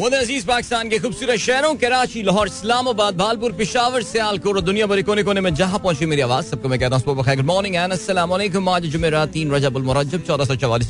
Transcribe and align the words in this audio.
अज़ीज़ 0.00 0.46
पाकिस्तान 0.46 0.88
के 0.88 0.98
खूबसूरत 0.98 1.38
शहरों, 1.38 1.74
कराची, 1.76 2.22
लाहौर, 2.22 2.46
इस्लामाबाद, 2.48 3.16
भालपुर, 3.16 3.52
पिशावर, 3.52 4.02
सियालकोट 4.02 4.56
और 4.56 4.62
दुनिया 4.62 4.86
भर 4.86 5.02
कोने 5.02 5.22
कोने 5.22 5.40
में 5.40 5.54
जहाँ 5.54 5.78
पहुँची 5.78 6.06
मेरी 6.06 6.22
आवाज़, 6.22 6.46
सबको 6.46 6.68
मैं 6.68 6.78
कहता 6.80 6.96
हूँ 6.96 7.44
मॉर्निंग 7.44 7.76
एंड 7.76 7.92
असलम 7.92 8.32
आज 8.70 8.86
जुमेरा 8.86 9.26
तीन 9.28 9.52
रजब 9.52 9.76
मुरजब 9.78 10.24
चौदह 10.24 10.44
सौ 10.44 10.56
चौवालीस 10.56 10.88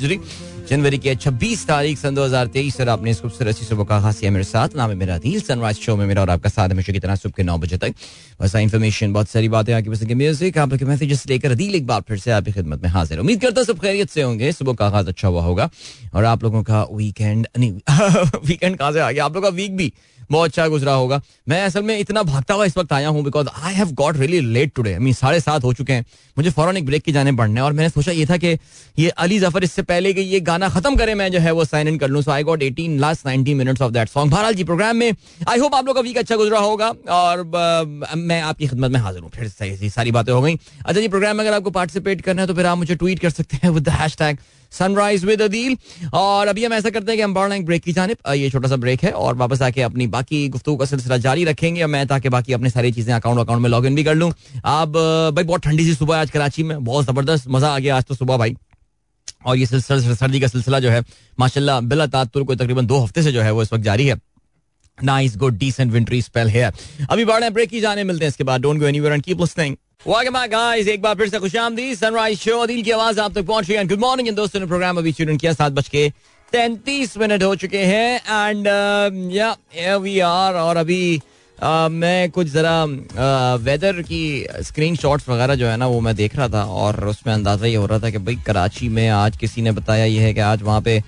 जनवरी 0.69 0.99
के 0.99 1.15
26 1.17 1.65
तारीख 1.67 1.99
सन 1.99 2.15
2023 2.17 2.75
सर 2.77 2.89
आपने 2.89 3.11
इस 3.11 3.21
खूबसूरत 3.21 3.57
सी 3.57 3.65
सुबह 3.65 3.85
का 3.85 4.01
खासिया 4.01 4.31
मेरे 4.31 4.45
साथ। 4.45 4.77
नाम 4.77 4.91
है 4.91 4.97
मेरा 4.97 5.17
दिल 5.19 5.41
सनराइज 5.41 5.79
शो 5.81 5.97
में 5.97 6.05
मेरा 6.07 6.23
और 6.23 6.31
आपका 6.31 6.49
साथ 6.51 6.69
हमेशा 6.69 6.93
की 6.93 6.99
तरह 6.99 7.15
सुबह 7.17 7.33
के 7.37 7.43
नौ 7.43 7.57
बजे 7.59 7.77
तक। 7.77 7.95
बस 8.41 8.55
इन्फॉर्मेशन 8.57 9.13
बहुत 9.13 9.29
सारी 9.29 9.49
बातें 9.49 9.73
आपकी 9.75 9.91
पसंद 9.91 10.09
के 10.09 10.15
म्यूज़िक 10.15 10.59
आप 10.59 10.73
लोग 10.73 10.83
मैसेजेस 10.89 11.27
लेकर 11.29 11.55
दिल 11.55 11.75
एक 11.75 11.87
बार 11.87 12.01
फिर 12.09 12.19
से 12.19 12.31
आपकी 12.31 12.53
खिदमत 12.53 12.83
में 12.83 12.91
हाजिर 12.91 13.19
उम्मीद 13.19 13.41
करता 13.41 13.63
सब 13.63 13.81
खैरियत 13.81 14.11
से 14.11 14.23
होंगे। 14.23 14.53
सुबह 14.53 14.73
का 14.73 14.87
आगाज़ 14.87 15.09
अच्छा 15.09 15.29
हुआ 15.29 15.43
होगा। 15.43 15.71
और 16.15 16.25
आप 16.25 16.45
लोगों 16.45 16.63
का 16.63 16.83
वीकेंड 16.93 17.47
वीकेंड 17.59 18.77
कहाँ 18.79 18.93
से 18.93 19.01
आ 19.01 19.11
गया? 19.11 19.25
आप 19.25 19.35
लोग 19.35 19.45
का 19.45 19.51
वीक 19.51 19.77
भी 19.77 19.93
बहुत 20.31 20.49
अच्छा 20.49 20.67
गुजरा 20.69 20.93
होगा। 20.95 21.21
मैं 21.49 21.63
असल 21.65 21.83
में 21.83 21.99
इतना 21.99 22.23
भागता 22.25 22.55
हुआ 22.55 22.65
इस 22.65 22.77
वक्त 22.77 22.93
आया 22.93 23.09
हूँ 23.09 23.23
because 23.25 23.49
I 23.57 23.75
have 23.75 23.93
got 23.95 24.17
really 24.17 24.41
late 24.43 24.73
today 24.75 24.97
mean 24.99 25.15
साढ़े 25.15 25.41
सात 25.41 25.65
हो 25.65 25.73
चुके 25.73 25.93
हैं। 25.93 26.05
मुझे 26.37 26.51
फ़ौरन 26.51 26.77
एक 26.77 26.87
ब्रेक 26.87 27.03
की 27.03 27.13
जाने 27.13 27.33
पड़ने 27.33 27.61
और 27.61 27.73
मैंने 27.73 27.89
सोचा 27.91 28.13
ये 28.13 28.27
था 28.27 28.37
कि 28.37 28.57
ये 28.99 29.09
अली 29.09 29.39
ज़फ़र 29.39 29.65
इससे 29.65 29.83
पहले 29.85 30.13
कि 30.15 30.21
ये 30.23 30.41
गाना 30.43 30.69
खत्म 30.69 30.97
करें, 30.97 31.15
मैं 31.15 31.31
जो 31.33 31.39
है 31.39 31.53
वो 31.53 31.65
साइन 31.65 31.89
इन 31.89 31.99
कर 31.99 32.09
लूँ। 32.09 32.23
So 32.23 32.31
I 32.31 32.43
got 32.43 32.63
eighteen 32.63 32.99
last 33.01 33.27
ninety 33.27 33.55
minutes 33.55 33.83
of 33.83 33.93
that 33.93 34.09
song 34.09 34.33
बहरहाल 34.33 34.55
जी 34.55 34.65
प्रोग्राम 34.65 34.97
में 34.97 35.13
आई 35.49 35.59
होप 35.59 35.75
आप 35.75 35.87
लोग 35.87 35.95
का 35.95 36.01
वीक 36.01 36.19
अच्छा 36.19 36.37
गुजरा 36.37 36.59
होगा 36.61 36.93
और 37.11 37.43
मैं 38.17 38.41
आपकी 38.43 38.67
खिदमत 38.67 38.91
में 38.91 39.01
हाजिर 39.01 39.23
हूँ। 39.23 39.31
फिर 39.31 39.49
सही 39.49 39.91
सारी 39.91 40.13
बातें 40.13 40.33
हो 40.33 40.41
गई। 40.43 40.55
अच्छा 40.55 41.01
जी 41.01 41.09
प्रोग्राम 41.09 41.37
में 41.37 41.45
अगर 41.45 41.57
आपको 41.57 41.71
पार्टिसिपेट 41.73 42.21
करना 42.23 42.43
है 42.43 42.49
तो 42.49 42.55
फिर 42.55 42.67
आप 42.67 42.79
मुझे 42.79 42.95
ट्वीट 42.95 43.19
कर 43.19 43.31
सकते 43.31 43.59
हैं 43.63 43.71
with 43.71 43.85
the 43.85 43.99
hashtag 44.19 44.39
Sunrise 44.73 45.25
with 45.25 45.43
Adeel 45.43 45.77
और 46.15 46.49
अभी 46.49 46.65
हम 46.65 46.73
ऐसा 46.73 46.91
करते 46.91 47.13
हैं 47.13 47.17
कि 47.19 47.23
हम 47.23 47.35
बढ़ 47.35 47.59
ब्रेक 47.61 47.83
की 47.83 47.93
जाने। 47.93 48.15
ये 48.35 48.51
छोटा 48.51 48.69
सा 48.69 48.77
ब्रेक 48.77 49.03
है 49.05 49.11
और 49.13 49.35
वापस 49.37 49.63
आके 49.63 49.83
अपनी 49.83 50.07
बाकी 50.09 50.49
गुफ्तु 50.49 50.77
का 50.77 50.85
सिलसिला 50.87 51.17
जारी 51.19 51.45
रखेंगे। 51.45 51.87
मैं 51.87 52.07
ताकि 52.07 52.29
बाकी 52.29 52.53
अपनी 52.53 52.71
सारी 52.71 52.93
चीज़ें 52.93 53.13
अकाउंट 53.15 53.41
अकाउंट 53.41 53.63
में 53.63 53.71
लॉग 53.71 53.87
इन 53.87 53.95
भी 53.95 54.05
कर 54.05 54.15
लूँ। 54.15 54.31
अब, 54.31 54.93
भाई, 55.35 55.45
बहुत 55.45 55.63
ठंडी 55.63 55.85
सी 55.85 55.95
सुबह 55.95 56.17
आज 56.17 56.31
कराची 56.31 56.63
में। 56.63 56.83
बहुत 56.85 57.07
ज़बरदस्त 57.07 57.49
मज़ा 57.49 57.69
आ 57.69 57.79
गया 57.79 57.97
आज 57.97 58.05
तो 58.05 58.15
सुबह, 58.15 58.37
भाई। 58.37 58.57
और 59.47 59.57
ये 59.57 59.67
सिलसिला 59.67 60.15
सर्दी 60.15 60.41
का 60.41 60.47
सिलसिला 60.47 60.81
जो 60.81 60.91
है, 60.91 61.05
माशाल्लाह, 61.39 61.81
बिला 61.83 62.07
तातुर 62.09 62.45
को 62.45 62.55
तकरीबन 62.55 62.87
दो 62.87 62.99
हफ़्ते 62.99 63.23
से 63.23 63.33
जो 63.33 63.43
है 63.43 63.51
वो 63.51 63.63
इस 63.63 63.73
वक्त 63.73 63.85
जारी 63.85 64.07
है। 64.07 64.21
Nice 64.99 65.37
good 65.37 65.59
decent 65.59 65.93
wintry 65.93 66.21
spell 66.23 66.49
है 66.49 66.71
अभी 67.11 67.25
बढ़ 67.25 67.41
रहे 67.41 67.51
ब्रेक 67.51 67.71
की 67.71 67.81
जाने, 67.81 68.05
मिलते 68.05 68.25
हैं 68.25 68.29
इसके 68.29 68.45
बाद। 68.45 68.61
Don't 68.61 68.81
go 68.81 68.87
anywhere 68.87 69.15
and 69.15 69.77
Welcome 70.01 70.33
back 70.33 70.51
guys. 70.51 70.87
एक 70.89 71.01
बार 71.03 71.15
फिर 71.15 71.29
से 71.29 71.39
खुशामदी 71.39 71.95
सनराइज 71.95 72.39
शो 72.41 72.67
दिल 72.67 72.83
की 72.83 72.91
आवाज़ 72.91 73.19
आप 73.21 73.33
तक 73.35 73.45
पहुँच 73.47 73.69
रही 73.69 73.77
है। 73.79 73.85
गुड 73.89 73.99
मॉर्निंग 74.01 74.29
इन 74.29 74.35
दोस्तों 74.35 74.61
ने 74.61 74.67
प्रोग्राम 74.67 74.99
अभी 74.99 75.13
शुरू 75.13 75.37
किया। 75.37 75.53
सात 75.53 75.73
बज 75.73 75.89
के 75.89 76.09
तैंतीस 76.53 77.17
मिनट 77.19 77.43
हो 77.43 77.55
चुके 77.57 77.79
हैं। 77.79 78.49
एंड 78.49 78.67
या 79.33 79.97
वी 79.97 80.19
आर 80.21 80.55
और 80.55 80.77
अभी 80.77 81.19
uh, 81.19 81.91
मैं 81.91 82.31
कुछ 82.31 82.47
जरा 82.47 82.85
वेदर 83.65 84.01
uh, 84.01 84.09
की 84.09 84.47
स्क्रीन 84.63 84.97
वगैरह 85.05 85.55
जो 85.55 85.67
है 85.67 85.77
ना 85.77 85.87
वो 85.87 86.01
मैं 86.01 86.17
देख 86.17 86.37
रहा 86.37 86.49
था। 86.49 86.65
और 86.65 87.05
उसमें 87.09 87.35
अंदाज़ा 87.35 87.67
ये 87.67 87.77
हो 87.77 87.87
रहा 87.87 87.99
था 87.99 88.11
कि 88.11 88.19
भाई 88.19 88.37
कराची 88.47 88.89
में 88.89 89.09
आज 89.09 89.37
किसी 89.37 89.63
ने 89.63 89.73
बताया 89.73 90.05
ये 90.05 90.21
है 90.21 90.35
कि 90.35 90.41
आज 90.41 90.63
वहाँ 90.63 90.81
पे 90.81 91.03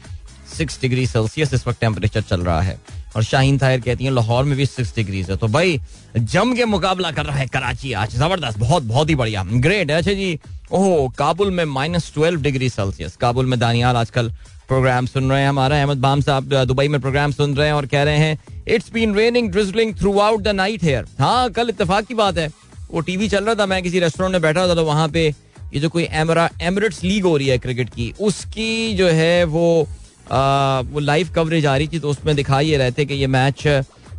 सिक्स 0.53 0.81
डिग्री 0.81 1.07
सेल्सियस 1.07 1.55
इस 1.55 1.67
वक्त 1.67 1.81
टेम्परेचर 1.81 2.23
चल 2.23 2.41
रहा 2.41 2.61
है। 2.63 2.79
और 3.17 3.23
शाहीन 3.25 3.59
ताहिर 3.59 3.81
कहती 3.81 4.05
हैं, 4.05 4.11
लाहौर 4.11 4.45
में 4.45 4.57
भी 4.57 4.67
सिक्स 4.67 4.95
डिग्रीज 4.97 5.31
है। 5.31 5.37
तो 5.37 5.49
भाई, 5.49 5.81
जम 6.17 6.55
के 6.55 6.65
मुकाबला 6.65 7.11
कर 7.11 7.27
रहा 7.27 7.37
है 7.37 7.47
कराची 7.47 7.93
आज। 7.93 8.17
ज़बरदस्त, 8.17 8.59
बहुत 8.59 8.83
बहुत 8.83 9.11
ही 9.11 9.15
बढ़िया। 9.15 9.45
ग्रेट 9.47 9.91
है 9.91 9.97
अच्छा 9.97 10.13
जी। 10.13 10.39
ओह, 10.73 11.11
काबुल 11.19 11.51
में 11.51 11.65
minus 11.65 12.11
twelve 12.15 12.41
degree 12.43 12.69
Celsius. 12.71 13.17
Kabul 13.17 13.47
में 13.47 13.59
दानियाल 13.61 13.97
आजकल 13.97 14.33
प्रोग्राम 14.69 15.07
सुन 15.07 15.31
रहे 15.31 15.41
हैं 15.41 15.49
हमारा। 15.49 15.81
अहमद 15.81 15.99
बाम 15.99 16.21
साहब 16.21 16.55
दुबई 16.65 16.89
में 16.89 17.01
प्रोग्राम 17.01 17.33
सुन 17.33 17.55
रहे 17.57 17.67
हैं 17.67 17.75
और 17.75 17.87
कह 17.87 18.03
रहे 18.03 18.19
हैं 18.19 18.65
it's 18.67 18.93
been 18.93 19.15
raining 19.15 19.51
drizzling 19.53 19.95
throughout 20.21 20.43
the 20.43 20.49
night 20.49 20.85
here 20.85 21.07
हाँ 21.19 21.51
कल 21.51 21.69
इतफाक 21.69 22.05
की 22.05 22.15
बात 22.15 22.39
है। 22.39 22.51
वो 22.91 23.01
टीवी 23.01 23.29
चल 23.29 23.45
रहा 23.45 23.55
था, 23.55 23.67
मैं 23.67 23.83
किसी 23.83 24.01
रेस्टोरेंट 24.01 24.33
में 24.33 24.43
बैठा 24.43 24.67
था 24.69 24.75
तो 24.75 24.85
वहाँ 24.85 25.09
पे 25.09 25.27
ये 25.75 25.81
जो 25.81 25.89
कोई 25.89 26.07
एमरा 26.13 26.49
एमरेट्स 26.63 27.03
लीग 27.05 27.25
हो 27.25 27.37
रही 27.37 27.49
है 27.49 27.59
क्रिकेट 27.59 27.89
की, 27.89 28.13
उसकी 28.21 28.95
जो 28.95 29.09
है 29.09 29.45
वो 29.45 29.89
वो 30.31 31.01
लाइव 31.01 31.33
कवरेज 31.35 31.67
आ 31.67 31.77
रही 31.77 31.89
थी 31.89 31.99
तो 31.99 32.11
उसमें 32.11 32.35
दिखाई 32.37 32.67
ये 32.67 32.77
रहे 32.77 32.91
थे 32.91 33.05
कि 33.05 33.15
ये 33.15 33.27
मैच 33.29 33.67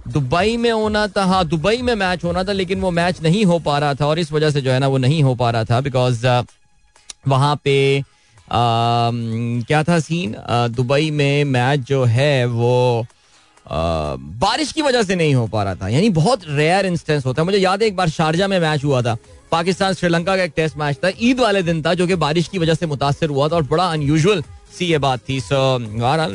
दुबई 0.08 0.58
में 0.58 0.72
होना 0.72 1.08
था। 1.08 1.24
हाँ 1.26 1.46
दुबई 1.46 1.78
में 1.78 1.94
मैच 1.96 2.24
होना 2.24 2.44
था, 2.44 2.52
लेकिन 2.52 2.82
वो 2.82 2.92
मैच 2.92 3.22
नहीं 3.22 3.46
हो 3.46 3.60
पा 3.60 3.78
रहा 3.80 3.94
था 3.94 4.08
और 4.08 4.20
इस 4.20 4.32
वजह 4.32 4.50
से 4.50 4.62
जो 4.62 4.72
है 4.72 4.80
ना 4.80 4.88
वो 4.88 4.98
नहीं 4.98 5.22
हो 5.24 5.36
पा 5.36 5.52
रहा 5.52 5.64
था 5.64 5.80
बिकॉज़ 5.82 6.26
वहाँ 7.28 7.56
पे 7.64 8.04
क्या 8.50 9.84
था 9.84 10.00
सीन 10.00 10.36
दुबई 10.72 11.10
में 11.12 11.44
मैच 11.46 11.80
जो 11.80 12.04
है 12.06 12.46
वो 12.46 13.06
बारिश 13.66 14.72
की 14.72 14.82
वजह 14.82 15.04
से 15.04 15.16
नहीं 15.16 15.34
हो 15.36 15.46
पा 15.48 15.64
रहा 15.64 15.76
था। 15.76 15.88
यानी 15.90 16.10
बहुत 16.12 16.42
रेयर 16.48 16.86
इंस्टेंस 16.86 17.26
होता 17.26 17.42
है। 17.42 17.46
मुझे 17.46 17.58
याद 17.58 17.82
है 17.82 17.88
एक 17.88 17.96
बार 17.96 18.10
शारजा 18.10 18.48
में 18.48 18.60
मैच 18.60 18.84
हुआ 18.84 19.02
था। 19.02 19.16
पाकिस्तान 19.52 19.94
श्रीलंका 19.94 20.36
का 20.38 20.44
एक 20.44 20.54
टेस्ट 20.56 20.78
मैच 20.78 20.98
था। 21.04 21.12
ईद 21.22 21.40
वाले 21.40 21.62
दिन 21.64 21.82
था, 21.84 21.94
जो 21.94 22.08
कि 22.08 22.16
बारिश 22.18 22.48
की 22.48 22.58
वजह 22.58 22.74
से 22.74 22.86
मुतासर 22.86 23.30
हुआ 23.30 23.48
था 23.48 23.56
और 23.56 23.64
बड़ा 23.64 23.86
अनयूजुअल 23.86 24.44
सी 24.74 24.86
ये 24.86 24.98
बात 25.00 25.20
थी 25.30 25.40
so 25.42 25.60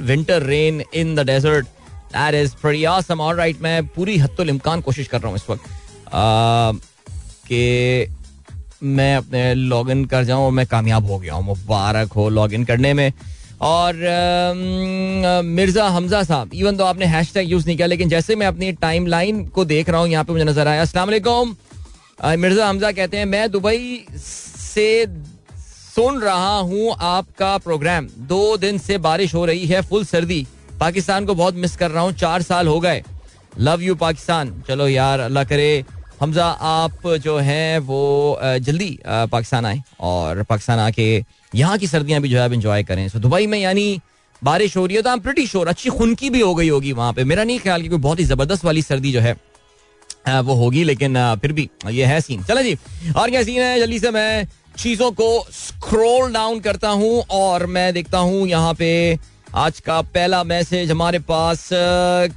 winter 0.04 0.42
rain 0.44 0.82
in 0.94 1.14
the 1.14 1.26
desert 1.26 1.66
that 2.12 2.34
is 2.34 2.54
pretty 2.62 2.84
awesome 2.86 3.20
alright 3.20 3.62
मैं 3.62 3.86
पूरी 3.86 4.16
हत्तुल 4.18 4.50
इम्कान 4.50 4.80
कोशिश 4.80 5.08
कर 5.08 5.20
रहा 5.20 5.28
हूँ 5.28 5.36
इस 5.36 5.50
वक्त 5.50 5.62
कि 7.46 8.06
मैं 8.82 9.14
अपने 9.16 9.54
लॉग 9.54 9.90
इन 9.90 10.04
कर 10.06 10.24
जाऊँ 10.24 10.44
और 10.44 10.52
मैं 10.52 10.66
कामयाब 10.66 11.06
हो 11.06 11.18
गया 11.18 11.34
हूँ 11.34 11.44
मुबारक 11.44 12.12
हो 12.12 12.28
लॉग 12.30 12.52
इन 12.54 12.64
करने 12.64 12.92
में 12.94 13.12
और 13.62 13.96
मिर्ज़ा 15.44 15.86
हमजा 15.88 16.22
साहब 16.22 16.50
इवन 16.54 16.76
तो 16.76 16.84
आपने 16.84 17.06
हैश 17.06 17.32
टैग 17.34 17.50
यूज़ 17.50 17.66
नहीं 17.66 17.76
किया 17.76 17.86
लेकिन 17.86 18.08
जैसे 18.08 18.36
मैं 18.36 18.46
अपनी 18.46 18.72
टाइम 18.80 19.06
लाइन 19.06 19.44
को 19.46 19.64
देख 19.64 19.88
रहा 19.90 20.00
हूँ 20.00 20.08
यहाँ 20.08 20.24
पे 20.24 20.32
मुझे 20.32 20.44
नज़र 20.44 20.68
आया 20.68 20.82
असला 20.82 21.04
मिर्ज़ा 22.36 22.68
हमजा 22.68 22.90
कहते 22.92 23.16
हैं 23.16 23.24
मैं 23.26 23.50
दुबई 23.50 24.04
से 24.16 25.06
सुन 25.98 26.20
रहा 26.20 26.56
हूँ 26.56 26.94
आपका 27.02 27.56
प्रोग्राम 27.58 28.06
दो 28.28 28.56
दिन 28.56 28.76
से 28.78 28.96
बारिश 28.98 29.32
हो 29.34 29.44
रही 29.44 29.66
है 29.66 29.80
फुल 29.82 30.04
सर्दी। 30.04 30.46
पाकिस्तान 30.80 31.24
को 31.26 31.34
बहुत 31.34 31.54
मिस 31.54 31.74
कर 31.76 31.90
रहा 31.90 32.02
हूँ, 32.02 32.12
चार 32.12 32.42
साल 32.42 32.68
हो 32.68 32.78
गए। 32.80 33.02
Love 33.58 33.82
you 33.82 33.94
Pakistan. 33.94 34.52
चलो 34.68 34.86
यार, 34.88 35.20
अल्लाह 35.20 35.44
करे। 35.44 35.84
हमजा, 36.20 36.46
आप 36.46 37.06
जो 37.18 37.36
है, 37.38 37.78
वो 37.80 38.38
जल्दी 38.40 38.98
पाकिस्तान 39.06 39.66
आए 39.66 39.82
और 40.00 40.42
पाकिस्तान 40.42 40.78
आके 40.78 41.24
यहाँ 41.54 41.78
की 41.78 41.86
सर्दियाँ 41.86 42.20
भी 42.20 42.28
जो 42.28 42.40
है 42.40 42.52
इंजॉय 42.54 42.82
करें। 42.84 43.08
सो 43.08 43.18
दुबई 43.18 43.46
में 43.46 43.58
यानी 43.58 44.00
बारिश 44.42 44.76
हो 44.76 44.86
रही 44.86 44.96
है 44.96 45.02
तो 45.02 45.10
आप 45.10 45.22
प्रिटी 45.22 45.46
श्योर 45.46 45.68
अच्छी 45.68 45.90
खुनकी 45.90 46.30
भी 46.30 46.40
हो 46.40 46.54
गई 46.54 46.68
होगी 46.68 46.92
वहाँ 46.92 47.12
पे। 47.12 47.24
मेरा 47.24 47.44
नहीं 47.44 47.58
ख्याल 47.58 47.82
कि 47.82 47.88
कोई 47.88 47.98
बहुत 47.98 48.18
ही 48.18 48.24
ज़बरदस्त 48.24 48.64
वाली 48.64 48.82
सर्दी 48.84 49.12
जो 49.12 49.20
है 49.20 49.36
वो 50.28 50.54
होगी, 50.54 50.82
लेकिन 50.84 51.14
फिर 51.42 51.52
भी 51.52 51.68
ये 51.88 52.04
है 52.04 52.20
सीन 52.20 52.42
चलो 52.44 52.62
जी, 52.62 52.76
और 53.16 53.30
क्या 53.30 53.42
सीन 53.42 53.60
है? 53.62 53.78
जल्दी 53.78 53.98
से 53.98 54.10
मैं 54.10 54.46
चीज़ों 54.78 55.10
को 55.12 55.28
स्क्रोल 55.52 56.32
डाउन 56.32 56.60
करता 56.60 56.88
हूँ 56.90 57.22
और 57.32 57.66
मैं 57.66 57.92
देखता 57.94 58.18
हूँ 58.18 58.46
यहाँ 58.48 58.74
पे 58.74 59.18
आज 59.56 59.80
का 59.80 60.00
पहला 60.04 60.42
मैसेज 60.44 60.90
हमारे 60.90 61.18
पास 61.28 61.68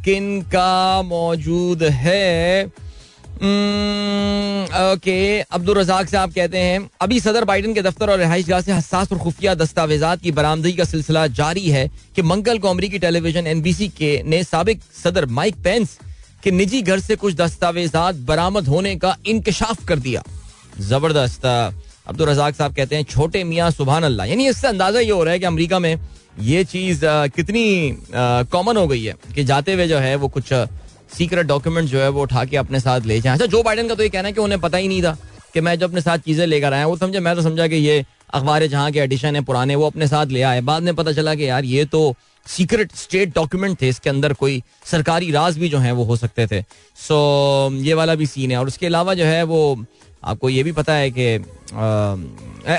किन 0.05 0.41
का 0.51 1.01
मौजूद 1.01 1.83
है? 1.83 2.65
ओके, 4.91 5.17
अब्दुल 5.41 5.77
रजाक 5.77 6.07
से 6.07 6.17
आप 6.17 6.33
कहते 6.33 6.57
हैं, 6.57 6.89
अभी 7.01 7.19
सदर 7.19 7.45
बाइडन 7.45 7.73
के 7.73 7.81
दफ्तर 7.81 8.09
और 8.09 8.19
रिहाइश 8.19 8.47
गाह 8.47 8.61
से 8.61 8.71
हसास 8.71 9.11
और 9.11 9.19
खुफिया 9.19 9.53
दस्तावेजात 9.55 10.21
की 10.21 10.31
बरामदगी 10.31 10.73
का 10.73 10.83
सिलसिला 10.83 11.25
जारी 11.29 11.69
है 11.69 11.87
कि 12.15 12.21
मंगल 12.23 12.59
को 12.59 12.69
अमरीकी 12.69 12.99
टेलीविज़न 12.99 13.47
एनबीसी 13.47 13.87
के 13.97 14.21
ने 14.25 14.43
सबक 14.43 14.81
सदर 15.03 15.25
माइक 15.31 15.55
पेंस 15.63 15.97
के 16.43 16.51
निजी 16.51 16.81
घर 16.81 16.99
से 16.99 17.15
कुछ 17.15 17.35
दस्तावेजात 17.35 18.15
बरामद 18.27 18.67
होने 18.67 18.95
का 18.95 19.15
इंकशाफ 19.27 19.85
कर 19.87 19.99
दिया। 19.99 20.23
ज़बरदस्त 20.79 21.45
अब्दुल 22.07 22.29
रजाक 22.29 22.55
साहब 22.55 22.73
कहते 22.75 22.95
हैं, 22.95 23.03
छोटे 23.03 23.43
मियाँ 23.43 23.69
सुबह 23.71 23.95
अल्लाह 23.95 24.25
यानी 24.27 24.47
इससे 24.47 24.67
अंदाज़ा 24.67 24.99
ये 24.99 25.11
हो 25.11 25.23
रहा 25.23 25.33
है 25.33 25.39
कि 25.39 25.45
अमरीका 25.45 25.79
में 25.79 25.95
ये 26.41 26.63
चीज़ 26.65 27.01
कितनी 27.35 27.65
कॉमन 28.51 28.77
हो 28.77 28.87
गई 28.87 29.03
है 29.03 29.13
कि 29.35 29.43
जाते 29.43 29.73
हुए 29.73 29.87
जो 29.87 29.97
है 29.99 30.15
वो 30.15 30.27
कुछ 30.29 30.53
सीक्रेट 31.17 31.45
डॉक्यूमेंट 31.47 31.89
जो 31.89 31.99
है 32.01 32.09
वो 32.09 32.21
उठा 32.21 32.45
के 32.45 32.57
अपने 32.57 32.79
साथ 32.79 33.01
ले 33.05 33.19
जाए। 33.21 33.33
अच्छा 33.33 33.45
जो 33.45 33.61
बाइडन 33.63 33.87
का 33.87 33.95
तो 33.95 34.03
ये 34.03 34.09
कहना 34.09 34.27
है 34.27 34.33
कि 34.33 34.41
उन्हें 34.41 34.59
पता 34.61 34.77
ही 34.77 34.87
नहीं 34.87 35.03
था 35.03 35.17
कि 35.53 35.61
मैं 35.61 35.77
जो 35.79 35.87
अपने 35.87 36.01
साथ 36.01 36.17
चीज़ें 36.25 36.45
लेकर 36.47 36.73
आया 36.73 36.87
वो 36.87 36.97
समझे, 36.97 37.19
मैं 37.19 37.35
तो 37.35 37.41
समझा 37.41 37.67
कि 37.67 37.75
ये 37.77 38.03
अखबार 38.33 38.65
जहाँ 38.65 38.91
के 38.91 38.99
एडिशन 38.99 39.35
है, 39.35 39.41
पुराने, 39.41 39.75
वो 39.75 39.85
अपने 39.85 40.07
साथ 40.07 40.25
ले 40.27 40.41
आए। 40.41 40.61
बाद 40.61 40.83
में 40.83 40.93
पता 40.95 41.11
चला 41.11 41.33
कि 41.35 41.47
यार, 41.47 41.65
ये 41.65 41.85
तो 41.85 42.15
सीक्रेट 42.45 42.91
स्टेट 42.95 43.33
डॉक्यूमेंट 43.35 43.81
थे, 43.81 43.89
इसके 43.89 44.09
अंदर 44.09 44.33
कोई 44.33 44.61
सरकारी 44.85 45.31
राज 45.31 45.57
भी 45.57 45.69
जो 45.69 45.77
है 45.79 45.91
वो 45.91 46.03
हो 46.03 46.15
सकते 46.17 46.45
थे। 46.47 46.61
सो 46.97 47.69
ये 47.83 47.93
वाला 47.93 48.15
भी 48.15 48.25
सीन 48.25 48.51
है। 48.51 48.57
और 48.57 48.67
उसके 48.67 48.85
अलावा 48.85 49.13
जो 49.13 49.25
है 49.25 49.43
वो 49.43 49.59
आपको 50.23 50.49
ये 50.49 50.63
भी 50.63 50.71
पता 50.71 50.93
है 50.93 51.11
कि 51.11 51.27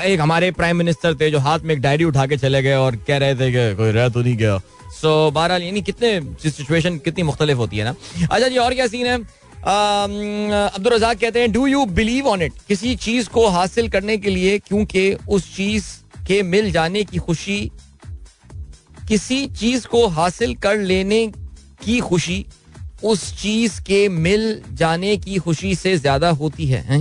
एक 0.07 0.19
हमारे 0.21 0.51
प्राइम 0.51 0.77
मिनिस्टर 0.77 1.15
थे 1.15 1.29
जो 1.31 1.39
हाथ 1.39 1.59
में 1.59 1.73
एक 1.75 1.81
डायरी 1.81 2.03
उठा 2.03 2.25
के 2.27 2.37
चले 2.37 2.61
गए 2.63 2.75
और 2.75 2.95
कह 3.07 3.17
रहे 3.17 3.35
थे 3.35 3.51
कि 3.51 3.75
कोई 3.75 3.91
रह 3.91 4.09
तो 4.09 4.21
नहीं 4.21 4.35
गया। 4.37 4.57
सो 4.57 5.27
so, 5.27 5.33
बहरहाल 5.35 5.63
यानी 5.63 5.81
कितने 5.81 6.19
सिचुएशन 6.41 6.97
कितनी 6.97 7.23
मुख्तलिफ़ 7.23 7.57
होती 7.57 7.77
है 7.77 7.83
ना? 7.83 7.95
अच्छा 8.31 8.47
जी 8.47 8.57
और 8.57 8.73
क्या 8.73 8.87
सीन 8.87 9.07
है? 9.07 9.17
अब्दुल 9.65 10.93
रजाक 10.93 11.17
कहते 11.19 11.39
हैं 11.39 11.51
do 11.51 11.65
you 11.67 11.85
believe 11.97 12.27
on 12.27 12.41
it 12.41 12.53
किसी 12.67 12.95
चीज़ 12.95 13.29
को 13.29 13.47
हासिल 13.47 13.89
करने 13.89 14.17
के 14.17 14.29
लिए 14.29 14.57
क्योंकि 14.59 15.13
उस 15.29 15.55
चीज़ 15.55 15.85
के 16.27 16.41
मिल 16.43 16.71
जाने 16.71 17.03
की 17.03 17.17
खुशी 17.17 17.59
किसी 19.07 19.45
चीज़ 19.47 19.87
को 19.87 20.05
हासिल 20.07 20.55
कर 20.55 20.77
लेने 20.77 21.25
की 21.85 21.99
खुशी 21.99 22.45
उस 23.03 23.41
चीज़ 23.41 23.81
के 23.81 24.07
मिल 24.09 24.61
जाने 24.73 25.15
की 25.17 25.37
खुशी 25.37 25.73
से 25.75 25.95
ज़्यादा 25.97 26.29
होती 26.31 26.65
है, 26.65 26.81
है? 26.81 26.99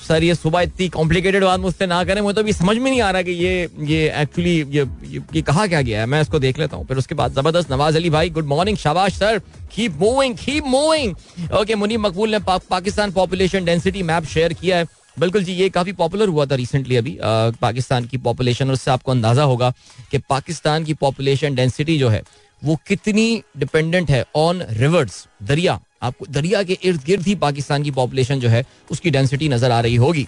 सर 0.00 0.24
ये 0.24 0.34
सुबह 0.34 0.60
इतनी 0.60 0.88
कॉम्प्लिकेटेड 0.88 1.44
बात 1.44 1.60
मुझसे 1.60 1.86
ना 1.86 2.02
करें। 2.04 2.20
मुझे 2.20 2.34
तो 2.34 2.40
अभी 2.40 2.52
समझ 2.52 2.76
में 2.76 2.90
नहीं 2.90 3.00
आ 3.00 3.10
रहा 3.10 3.22
कि 3.22 3.30
ये 3.32 3.68
ये 3.80 4.12
एक्चुअली 4.16 4.54
ये, 4.54 4.86
ये, 5.04 5.20
ये 5.34 5.42
कहा 5.42 5.66
क्या 5.66 5.80
गया 5.82 6.00
है। 6.00 6.06
मैं 6.06 6.20
इसको 6.22 6.38
देख 6.38 6.58
लेता 6.58 6.76
हूँ। 6.76 6.86
फिर 6.86 6.96
उसके 6.96 7.14
बाद 7.14 7.34
ज़बरदस्त 7.34 7.70
नवाज़ 7.72 7.96
अली 7.96 8.10
भाई 8.10 8.30
गुड 8.30 8.46
मॉर्निंग 8.46 8.76
शाबाश 8.76 9.14
sir. 9.14 9.38
Keep 9.74 9.98
moving 10.00 10.36
keep 10.36 10.64
moving 10.66 11.52
okay 11.54 11.74
Muneem 11.74 12.06
Maqbool 12.06 12.30
ने 12.30 12.38
पा, 12.38 12.56
Pakistan 12.60 13.12
population 13.12 13.64
density 13.64 14.02
map 14.02 14.24
share 14.26 14.52
किया 14.52 14.78
है। 14.78 14.86
बिल्कुल 15.16 15.44
जी 15.44 15.52
ये 15.52 15.68
काफ़ी 15.70 15.92
पॉपुलर 15.92 16.28
हुआ 16.28 16.46
था 16.46 16.54
रिसेंटली 16.54 16.96
अभी। 16.96 17.16
आ, 17.16 17.50
पाकिस्तान 17.60 18.04
की 18.06 18.16
पॉपुलेशन 18.18 18.66
और 18.66 18.72
उससे 18.72 18.90
आपको 18.90 19.12
अंदाज़ा 19.12 19.42
होगा 19.44 19.72
कि 20.10 20.18
पाकिस्तान 20.20 20.84
की 20.84 20.94
पॉपुलेशन 20.96 21.54
डेंसिटी 21.54 21.98
जो 21.98 22.08
है 22.08 22.22
वो 22.62 22.76
कितनी 22.88 23.42
डिपेंडेंट 23.58 24.10
है 24.10 24.24
ऑन 24.36 24.62
रिवर्स 24.72 25.26
दरिया। 25.42 25.78
आपको 26.02 26.26
दरिया 26.30 26.62
के 26.62 26.78
इर्द 26.82 27.02
गिर्द 27.06 27.26
ही 27.26 27.34
पाकिस्तान 27.36 27.82
की 27.82 27.90
पॉपुलेशन 27.92 28.40
जो 28.40 28.48
है, 28.48 28.64
उसकी 28.90 29.10
डेंसिटी 29.10 29.48
नज़र 29.48 29.70
आ 29.70 29.80
रही 29.80 29.96
होगी। 29.96 30.26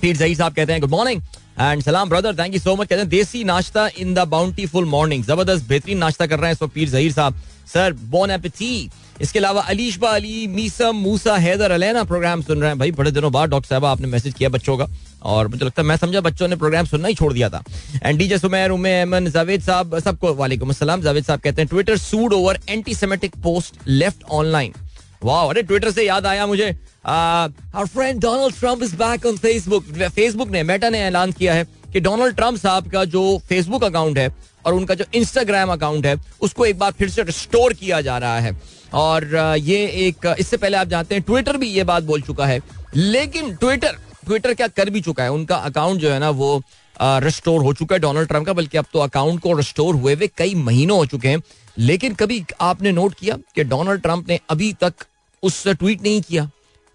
पीर 0.00 0.16
जही 0.16 0.34
साहब 0.34 0.54
कहते 0.54 0.72
हैं 0.72 0.80
गुड 0.80 0.90
मॉर्निंग 0.90 1.22
एंड 1.60 1.82
सलाम 1.82 2.08
brother 2.08 2.34
thank 2.34 2.54
you 2.54 2.60
so 2.60 2.74
much 2.76 2.88
कहते 2.88 3.00
हैं, 3.00 3.08
देसी 3.08 3.44
नाश्ता 3.44 3.88
इन 3.98 4.14
द 4.14 4.18
बाउंटीफुल 4.28 4.84
मॉर्निंग 4.86 5.24
ज़बरदस्त 5.24 5.68
बेहतरीन 5.68 5.98
नाश्ता 5.98 6.26
कर 6.26 6.38
रहे 6.38 6.50
हैं 6.50 6.56
सो 6.56 6.66
पीर 6.68 6.88
जहीर 6.90 7.12
साहब। 7.12 7.40
सर 7.72 7.92
बोन 7.92 8.30
एपिथी 8.30 8.90
इसके 9.20 9.38
अलावा 9.38 9.60
अलीशबा 9.62 10.08
अली 10.10 10.46
मीसम 10.46 10.96
मूसा, 10.96 11.36
हैदर, 11.36 11.70
अलैना 11.70 12.02
प्रोग्राम 12.04 12.42
सुन 12.42 12.60
रहे 12.60 12.68
हैं। 12.68 12.78
भाई, 12.78 12.90
बड़े 12.92 13.10
दिनों 13.10 13.30
बाद 13.32 13.50
डॉक्टर 13.50 13.68
साहब, 13.68 13.84
आपने 13.84 14.08
मैसेज 14.08 14.34
किया 14.34 14.48
बच्चों 14.48 14.76
का। 14.78 14.86
और 15.24 15.48
मुझे 15.48 15.64
लगता 15.64 15.82
है, 15.82 15.88
मैं 15.88 15.96
समझा 15.96 16.20
बच्चों 16.20 16.48
ने 16.48 16.56
प्रोग्राम 16.56 16.86
सुनना 16.86 17.08
ही 17.08 17.14
छोड़ 17.14 17.32
दिया 17.32 17.48
था। 17.50 17.62
एंड 18.02 18.18
डीजे 18.18 18.38
सुमेर, 18.38 18.70
उमे 18.70 19.00
अमन 19.00 19.30
जावेद 19.30 19.62
साहब, 19.62 19.98
सबको 19.98 20.34
वालेकुम 20.34 20.70
अस्सलाम। 20.70 21.02
जावेद 21.02 21.24
साहब 21.24 21.40
कहते 21.40 21.62
हैं 21.62 21.68
Twitter 21.68 21.96
sued 21.96 22.32
over 22.32 22.58
anti 22.68 22.94
Semitic 22.94 23.36
post 23.42 23.78
left 23.86 24.24
online 24.32 24.72
वाह 25.24 25.48
अरे 25.50 25.62
ट्विटर 25.62 25.90
से 25.90 26.06
याद 26.06 26.26
आया 26.26 26.46
मुझे। 26.46 26.70
Our 27.04 27.86
friend 27.86 28.20
Donald 28.20 28.54
Trump 28.54 28.82
is 28.82 28.94
back 28.96 29.26
on 29.26 29.36
Facebook 29.36 29.84
Facebook 30.10 30.50
ने 30.50 30.62
मेटा 30.62 30.88
ने 30.90 31.00
ऐलान 31.02 31.32
किया 31.32 31.54
है 31.54 31.64
कि 31.92 32.00
डोनाल्ड 32.00 32.36
ट्रंप 32.36 32.58
साहब 32.58 32.90
का 32.90 33.04
जो 33.06 33.22
फेसबुक 33.48 33.84
अकाउंट 33.84 34.18
है 34.18 34.34
और 34.66 34.74
उनका 34.74 34.94
जो 34.94 35.04
इंस्टाग्राम 35.14 35.72
अकाउंट 35.72 36.06
है, 36.06 36.16
उसको 36.40 36.66
एक 36.66 36.78
बार 36.78 36.92
फिर 36.92 37.08
से 37.10 37.22
रिस्टोर 37.22 37.72
किया 37.72 38.00
जा 38.00 38.18
रहा 38.18 38.38
है। 38.40 38.60
और 38.94 39.34
ये 39.58 39.76
एक, 40.06 40.34
इससे 40.38 40.56
पहले 40.56 40.76
आप 40.76 40.88
जानते 40.88 41.14
हैं 41.14 41.24
ट्विटर 41.24 41.56
भी 41.56 41.68
ये 41.68 41.84
बात 41.84 42.02
बोल 42.02 42.22
चुका 42.22 42.46
है। 42.46 42.60
लेकिन 42.96 43.54
ट्विटर 43.54 43.96
ट्विटर 44.26 44.54
क्या 44.54 44.66
कर 44.68 44.90
भी 44.90 45.00
चुका 45.00 45.22
है? 45.22 45.30
उनका 45.32 45.56
अकाउंट 45.56 46.00
जो 46.00 46.10
है 46.10 46.18
ना, 46.18 46.30
वो 46.30 46.62
रिस्टोर 46.96 47.62
हो 47.62 47.72
चुका 47.74 47.94
है 47.94 48.00
डोनाल्ड 48.00 48.28
ट्रंप 48.28 48.46
का, 48.46 48.52
बल्कि 48.52 48.78
अब 48.78 48.86
तो 48.92 48.98
अकाउंट 48.98 49.40
को 49.40 49.52
रिस्टोर 49.52 49.94
हुए 49.94 50.14
हुए 50.14 50.28
कई 50.36 50.54
महीनों 50.54 50.98
हो 50.98 51.06
चुके 51.06 51.28
हैं। 51.28 51.42
लेकिन 51.78 52.14
कभी 52.14 52.44
आपने 52.60 52.92
नोट 52.92 53.14
किया 53.14 53.36
कि 53.54 53.64
डोनाल्ड 53.64 54.02
ट्रंप 54.02 54.28
ने 54.28 54.38
अभी 54.50 54.72
तक 54.80 54.94
उससे 55.44 55.74
ट्वीट 55.74 56.02
नहीं 56.02 56.20
किया। 56.22 56.50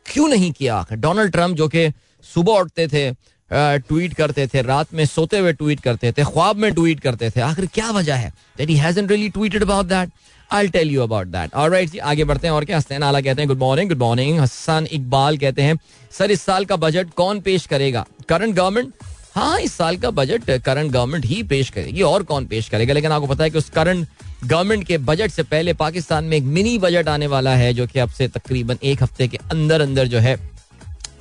क्यों 0.05 0.27
नहीं 0.29 0.51
किया? 0.51 0.85
डोनाल्ड 0.93 1.31
ट्रंप 1.31 1.57
जो 1.57 1.67
कि 1.67 1.91
सुबह 2.25 2.53
उठते 2.53 2.87
थे 2.87 3.11
ट्वीट 3.51 4.13
करते 4.13 4.45
थे, 4.47 4.61
रात 4.61 4.93
में 4.93 5.05
सोते 5.05 5.37
हुए 5.39 5.53
ट्वीट 5.53 5.79
करते 5.79 6.11
थे, 6.11 6.23
ख्वाब 6.23 6.55
में 6.55 6.71
ट्वीट 6.73 6.99
करते 6.99 7.29
थे। 7.29 7.41
आखिर 7.41 7.65
क्या 7.73 7.89
वजह 7.91 8.15
है? 8.15 8.33
That 8.57 8.69
he 8.69 8.75
hasn't 8.77 9.11
really 9.11 9.29
tweeted 9.29 9.63
about 9.63 9.85
that 9.85 10.09
I 10.51 10.67
tell 10.67 10.91
you 10.91 11.01
about 11.03 11.27
that 11.27 11.53
alright 11.53 11.89
जी, 11.89 11.97
आगे 11.99 12.23
बढ़ते 12.23 12.47
हैं 12.47 12.53
और 12.53 12.65
क्या? 12.65 12.77
हसनैन 12.77 13.03
आला 13.03 13.21
कहते 13.21 13.41
हैं 13.41 13.47
good 13.47 13.59
morning 13.59 13.89
good 13.89 13.99
morning 13.99 14.39
Hasan 14.39 14.87
Iqbal 14.91 15.37
कहते 15.37 15.61
हैं, 15.61 15.77
सर, 16.11 16.31
इस 16.31 16.41
साल 16.41 16.65
का 16.65 16.75
बजट 16.77 17.13
कौन 17.17 17.41
पेश 17.41 17.65
करेगा? 17.67 18.05
करंट 18.29 18.55
गवर्नमेंट 18.55 18.93
हाँ 19.35 19.59
इस 19.61 19.73
साल 19.73 19.97
का 19.97 20.09
बजट 20.11 20.49
करंट 20.61 20.91
गवर्नमेंट 20.91 21.25
ही 21.25 21.41
पेश 21.43 21.69
करेगी 21.69 22.01
और 22.03 22.23
कौन 22.23 22.45
पेश 22.45 22.69
करेगा? 22.69 22.93
लेकिन 22.93 23.11
आपको 23.11 23.27
पता 23.27 23.43
है 23.43 23.49
कि 23.49 23.57
उस 23.57 23.69
करंट 23.69 24.07
गवर्नमेंट 24.43 24.85
के 24.87 24.97
बजट 24.97 25.31
से 25.31 25.43
पहले 25.43 25.73
पाकिस्तान 25.73 26.23
में 26.23 26.37
एक 26.37 26.43
मिनी 26.43 26.77
बजट 26.79 27.07
आने 27.07 27.27
वाला 27.27 27.55
है 27.55 27.73
जो 27.73 27.87
कि 27.87 27.99
अब 27.99 28.09
से 28.09 28.27
तकरीबन 28.27 28.77
एक 28.83 29.03
हफ़्ते 29.03 29.27
के 29.27 29.37
अंदर 29.51 29.81
अंदर 29.81 30.07
जो 30.07 30.19
है 30.19 30.35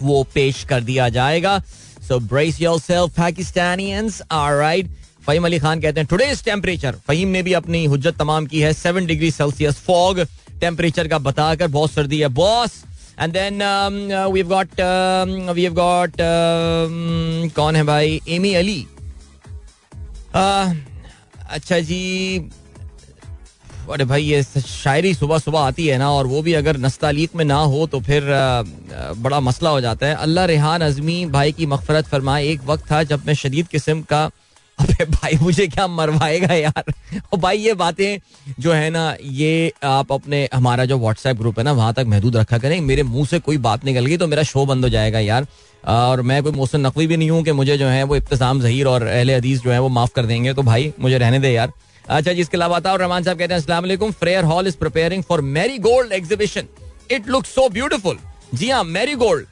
वो 0.03 0.23
पेश 0.35 0.62
कर 0.65 0.81
दिया 0.81 1.09
जाएगा। 1.09 1.59
So 2.09 2.19
brace 2.29 2.61
yourself 2.61 3.17
Pakistanians 3.17 4.20
alright 4.32 4.91
Faheem 5.26 5.44
Ali 5.47 5.59
Khan 5.59 5.81
कहते 5.81 6.00
हैं 6.00 6.06
टुडेज 6.11 6.44
टेम्परेचर 6.44 6.97
फहीम 7.09 7.29
ने 7.29 7.43
भी 7.43 7.53
अपनी 7.53 7.85
हुज्जत 7.85 8.19
तमाम 8.19 8.47
की 8.47 8.61
है। 8.61 8.73
Seven 8.73 9.06
degree 9.06 9.31
Celsius 9.31 9.81
fog 9.87 10.20
temperature 10.61 11.09
का 11.09 11.19
बताकर 11.19 11.67
बहुत 11.69 11.93
सर्दी 11.93 12.20
है 12.20 12.29
boss 12.37 12.82
and 13.20 13.32
then 13.32 13.62
we 14.32 14.41
have 14.41 14.49
got 14.49 14.81
we 15.55 15.62
have 15.62 15.75
got 15.75 16.12
कौन 17.55 17.76
है 17.76 17.82
भाई? 17.85 18.20
एमी 18.29 18.55
अली 18.55 18.87
uh, 20.31 20.75
अच्छा 21.50 21.79
जी 21.81 22.50
अरे 23.93 24.05
भाई, 24.05 24.23
ये 24.23 24.43
शायरी 24.43 25.12
सुबह 25.14 25.38
सुबह 25.38 25.61
आती 25.61 25.87
है 25.87 25.99
ना, 25.99 26.11
और 26.11 26.26
वो 26.26 26.43
भी 26.43 26.52
अगर 26.55 26.76
नस्तालीक 26.76 27.35
में 27.37 27.44
ना 27.44 27.58
हो 27.73 27.87
तो 27.87 28.00
फिर 28.00 28.25
बड़ा 29.19 29.40
मसला 29.40 29.70
हो 29.70 29.81
जाता 29.81 30.06
है। 30.06 30.14
अल्लाह 30.17 30.44
रेहान 30.44 30.81
अजमी 30.81 31.25
भाई 31.26 31.52
की 31.52 31.67
मफफरत 31.67 32.06
फरमाए, 32.06 32.44
एक 32.46 32.64
वक्त 32.67 32.90
था 32.93 33.02
जब 33.02 33.26
मैं 33.26 33.35
शदीद 33.35 33.69
किस्म 33.69 34.02
का, 34.02 34.25
अबे 34.81 35.05
भाई 35.05 35.38
मुझे 35.43 35.67
क्या 35.69 35.87
मरवाएगा 35.88 36.55
यार? 36.55 36.93
और 37.32 37.38
भाई 37.40 37.58
ये 37.58 37.75
बातें 37.75 38.19
जो 38.61 38.73
है 38.73 38.90
ना, 38.90 39.14
ये 39.23 39.73
आप 39.85 40.12
अपने, 40.12 40.49
हमारा 40.55 40.84
जो 40.84 40.99
व्हाट्सएप 40.99 41.37
ग्रुप 41.37 41.58
है 41.58 41.64
ना, 41.64 41.73
वहाँ 41.73 41.94
तक 41.94 42.05
महदूद 42.08 42.37
रखा 42.37 42.58
करें। 42.58 42.81
मेरे 42.81 43.02
मुँह 43.02 43.26
से 43.26 43.38
कोई 43.38 43.58
बात 43.58 43.84
निकल 43.84 44.06
गई 44.06 44.17
तो 44.17 44.26
मेरा 44.26 44.43
शो 44.43 44.67
बंद 44.67 44.84
हो 44.84 44.91
जाएगा 44.91 45.19
यार। 45.19 45.46
और 45.88 46.23
मैं 46.23 46.43
कोई 46.43 46.52
मोहसिन 46.52 46.87
नकवी 46.87 47.06
भी 47.06 47.17
नहीं 47.17 47.31
हूँ 47.31 47.43
कि 47.44 47.52
मुझे 47.52 47.76
जो 47.79 47.87
है 47.87 48.02
वो 48.02 48.17
इब्तसाम 48.17 48.61
जहीर 48.61 48.87
और 48.87 49.02
अहले 49.06 49.34
हदीस 49.34 49.62
जो 49.62 49.70
है 49.70 49.81
वो 49.81 49.88
माफ़ 49.88 50.12
कर 50.14 50.26
देंगे। 50.26 50.55
तो 50.55 50.62
भाई 50.62 50.93
मुझे 51.00 51.19
रहने 51.19 51.38
दे 51.38 51.52
यार। 51.52 51.73
अच्छा 52.08 52.32
जी, 52.32 52.40
इसके 52.40 52.56
अलावा 52.56 52.78
और 52.82 52.99
रहमान 53.00 53.22
साहब 53.22 53.38
कहते 53.38 53.55
हैं, 53.55 53.60
अस्सलाम 53.60 54.10
Frere 54.12 54.44
Hall 54.44 54.66
is 54.66 54.76
preparing 54.76 55.22
for 55.22 55.40
marigold 55.81 56.12
exhibition 56.12 56.69
it 57.10 57.28
look 57.28 57.46
so 57.46 57.69
beautiful 57.70 58.19
जी 58.55 58.70
हाँ 58.70 58.84
मैरी 58.84 59.14
गोल्ड 59.16 59.46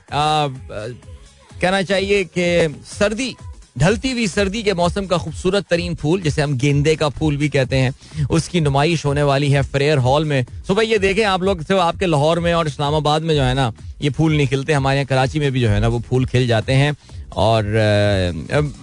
कहना 1.61 1.83
चाहिए 1.83 2.25
कि 2.27 2.75
सर्दी, 2.87 3.35
ढलती 3.79 4.11
हुई 4.11 4.27
सर्दी 4.27 4.63
के 4.63 4.75
मौसम 4.75 5.07
का 5.07 5.17
खूबसूरत 5.19 5.67
तरीन 5.71 5.95
फूल, 5.95 6.21
जिसे 6.21 6.43
हम 6.43 6.57
गेंदे 6.59 6.95
का 6.97 7.09
फूल 7.09 7.37
भी 7.37 7.49
कहते 7.49 7.77
हैं, 7.77 8.27
उसकी 8.31 8.61
नुमाइश 8.61 9.05
होने 9.07 9.23
वाली 9.23 9.51
है 9.51 9.63
फ्रेयर 9.65 9.99
हॉल 9.99 10.25
में। 10.25 10.45
सो 10.67 10.75
भाई 10.75 10.87
ये 10.87 10.99
देखें, 10.99 11.25
आप 11.25 11.43
लोग 11.43 11.63
सिर्फ़ 11.63 11.81
आपके 11.81 12.07
लाहौर 12.07 12.41
में 12.41 12.53
और 12.55 12.67
इस्लामाबाद 12.67 13.23
में 13.23 13.35
जो 13.35 13.43
है 13.43 13.55
ना, 13.55 13.73
ये 14.03 14.11
फूल 14.11 14.37
नहीं 14.37 14.47
खिलते, 14.47 14.73
हमारे 14.73 14.97
यहाँ 14.97 15.07
कराची 15.07 15.41
में 15.41 15.51
भी 15.53 15.61
जो 15.61 15.69
है 15.69 15.81
ना, 15.81 15.89
वो 15.89 16.01
फूल 16.01 16.27
खिल 16.27 16.47
जाते 16.47 16.73
हैं। 16.73 16.95
और 17.35 17.65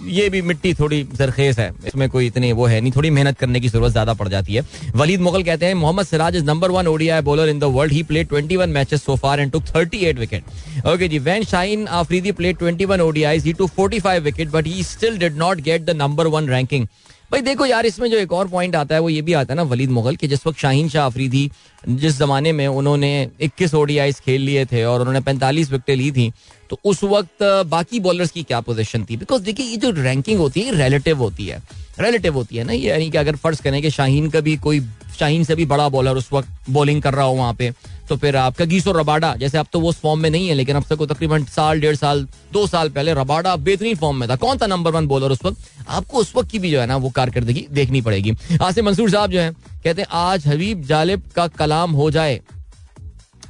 ये 0.06 0.28
भी 0.30 0.40
मिट्टी 0.42 0.72
थोड़ी 0.74 1.02
जरखेज 1.14 1.58
है। 1.58 1.70
इसमें 1.86 2.08
कोई 2.10 2.26
इतनी 2.26 2.52
वो 2.52 2.66
है 2.66 2.80
नहीं, 2.80 2.92
थोड़ी 2.92 3.10
मेहनत 3.10 3.38
करने 3.38 3.60
की 3.60 3.68
ज़रूरत 3.68 3.92
ज़्यादा 3.92 4.14
पड़ 4.14 4.28
जाती 4.28 4.54
है। 4.54 4.62
वलीद 4.96 5.20
मुगल 5.20 5.42
कहते 5.42 5.66
हैं, 5.66 5.74
Mohammad 5.74 6.06
Siraj 6.06 6.36
is 6.36 6.44
number 6.44 6.70
one 6.70 6.86
ODI 6.86 7.20
bowler 7.22 7.48
in 7.48 7.58
the 7.58 7.64
world 7.74 7.92
he 7.92 8.02
play 8.02 8.24
21 8.24 8.66
matches 8.68 9.04
so 9.04 9.16
far 9.16 9.40
and 9.40 9.52
took 9.52 9.64
38 9.66 10.18
wicket 10.18 10.86
okay 10.86 11.08
ji 11.08 11.18
when 11.20 11.44
Shaheen 11.44 11.86
Afridi 11.88 12.32
play 12.32 12.52
21 12.54 13.00
ODIs 13.00 13.44
he 13.44 13.52
took 13.52 13.68
45 13.78 14.20
wicket 14.22 14.50
but 14.50 14.66
he 14.66 14.82
still 14.84 15.18
did 15.18 15.36
not 15.38 15.60
get 15.60 15.84
the 15.84 15.96
number 15.96 16.26
one 16.26 16.48
ranking 16.48 16.86
भाई 17.34 17.42
देखो 17.42 17.66
यार, 17.66 17.86
इसमें 17.86 18.08
जो 18.10 18.16
एक 18.16 18.32
और 18.32 18.48
point 18.48 18.74
आता 18.76 18.94
है, 18.94 19.00
वो 19.00 19.08
ये 19.08 19.22
भी 19.22 19.32
आता 19.32 19.52
है 19.52 19.56
ना 19.56 19.62
वलीद 19.62 19.90
मुगल 19.90 20.16
कि, 20.16 20.26
जिस 20.28 20.46
वक्त 20.46 20.58
शाहीन 20.58 20.88
शाह 20.88 21.06
अफरीदी 21.06 21.50
जिस 21.88 22.18
जमाने 22.18 22.52
में 22.52 22.66
उन्होंने 22.66 23.10
21 23.42 23.74
ओडीआईस 23.74 24.20
खेल 24.20 24.40
लिए 24.40 24.64
थे 24.64 24.84
और 24.84 25.00
उन्होंने 25.00 25.20
45 25.20 25.70
विकटें 25.70 25.94
ली 25.96 26.10
थी 26.12 26.30
तो 26.70 26.78
उस 26.84 27.02
वक्त 27.04 27.42
बाकी 27.66 28.00
बॉलर्स 28.00 28.30
की 28.30 28.42
क्या 28.42 28.60
पोजीशन 28.60 29.04
थी? 29.04 29.16
बिकॉज़ 29.16 29.42
देखिए, 29.42 29.66
ये 29.66 29.76
जो 29.76 29.90
रैंकिंग 29.92 30.38
होती 30.38 30.60
है 30.60 30.74
रिलेटिव 30.76 31.18
होती 31.18 31.46
है। 31.46 31.62
रिलेटिव 32.00 32.34
होती 32.34 32.56
है 32.56 32.64
ना 32.64 32.72
यानी 32.72 33.10
कि 33.10 33.18
अगर 33.18 33.36
फ़र्ज़ 33.36 33.62
करें 33.62 33.80
कि 33.82 33.90
शाहीन 33.90 34.30
का 34.30 34.40
भी 34.40 34.56
कोई, 34.58 34.80
शाहीन 35.18 35.44
से 35.44 35.54
भी 35.54 35.66
बड़ा 35.66 35.88
बॉलर 35.88 36.16
उस 36.16 36.32
वक्त 36.32 36.70
बॉलिंग 36.70 37.02
कर 37.02 37.14
रहा 37.14 37.24
हो 37.24 37.34
वहाँ 37.34 37.54
पे 37.54 37.72
तो 38.08 38.16
फिर 38.16 38.36
आपका 38.36 38.64
गीसो 38.64 38.92
रबाडा, 38.92 39.34
जैसे 39.36 39.58
अब 39.58 39.66
तो 39.72 39.80
वो 39.80 39.92
फॉर्म 39.92 40.20
में 40.20 40.28
नहीं 40.30 40.48
है, 40.48 40.54
लेकिन 40.54 40.76
अब 40.76 40.84
तक 40.90 41.02
तकरीबन 41.04 41.44
साल, 41.46 41.80
डेढ़ 41.80 41.96
साल, 41.96 42.26
दो 42.52 42.66
साल 42.66 42.88
पहले 42.88 43.14
रबाडा 43.14 43.54
बेहतरीन 43.58 43.96
फॉर्म 43.96 44.16
में 44.16 44.28
था। 44.28 44.36
कौन 44.36 44.58
था 44.58 44.66
नंबर 44.66 44.92
वन 44.92 45.06
बॉलर 45.06 45.32
उस 45.32 45.44
वक्त? 45.44 45.58
आपको 45.88 46.18
उस 46.18 46.32
वक्त 46.36 46.50
की 46.50 46.58
भी 46.58 46.70
जो 46.70 46.80
है 46.80 46.86
ना, 46.86 46.96
वो 46.96 47.10
कारकर्दगी 47.10 47.66
देखनी 47.72 48.00
पड़ेगी। 48.00 48.32
आसिफ 48.62 48.84
मंसूर 48.84 49.10
साहब 49.10 49.30
जो 49.30 49.40
है, 49.40 49.50
कहते 49.84 50.02
हैं, 50.02 50.08
आज 50.12 50.46
हबीब 50.46 50.82
जालिब 50.84 51.22
का 51.36 51.46
कलाम 51.48 51.92
हो 51.92 52.10
जाए। 52.10 52.40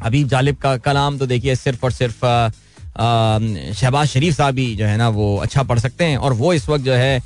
हबीब 0.04 0.28
जालिब 0.28 0.56
का 0.56 0.76
कलाम 0.78 1.18
तो 1.18 1.26
देखिए, 1.26 1.54
सिर्फ़ 1.56 1.84
और 1.84 1.92
सिर्फ़ 1.92 2.24
शहबाज 3.74 4.08
शरीफ 4.08 4.36
साहब 4.36 4.54
भी 4.54 4.74
जो 4.76 4.86
है 4.86 4.96
ना, 4.96 5.08
वो 5.10 5.36
अच्छा 5.36 5.62
पढ़ 5.62 5.78
सकते 5.78 6.04
हैं। 6.04 6.16
और 6.16 6.32
वो 6.32 6.52
इस 6.52 6.68
वक्त 6.68 6.84
जो 6.84 6.92
है 6.92 7.22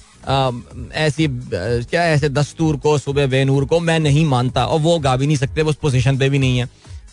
ऐसी 0.96 1.26
क्या 1.28 2.04
ऐसे 2.04 2.28
दस्तूर 2.28 2.76
को, 2.76 2.96
सुबह 2.98 3.26
बेनूर 3.26 3.64
को 3.64 3.80
मैं 3.80 3.98
नहीं 4.00 4.24
मानता, 4.24 4.64
और 4.66 4.80
वो 4.80 4.98
गा 4.98 5.16
भी 5.16 5.26
नहीं 5.26 5.36
सकते, 5.36 5.62
वो 5.62 5.70
उस 5.70 5.76
पोजीशन 5.76 6.18
पे 6.18 6.28
भी 6.28 6.38
नहीं 6.38 6.58
है। 6.58 6.68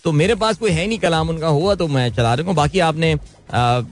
तो 0.06 0.12
मेरे 0.12 0.34
पास 0.36 0.58
कोई 0.58 0.72
है 0.72 0.86
नहीं 0.88 0.98
कलाम 1.00 1.30
उनका 1.30 1.48
हुआ 1.50 1.74
तो 1.76 1.88
मैं 1.88 2.10
चला 2.14 2.34
रहा 2.34 2.48
हूँ। 2.48 2.56
बाकी 2.56 2.80
आपने 2.88 3.16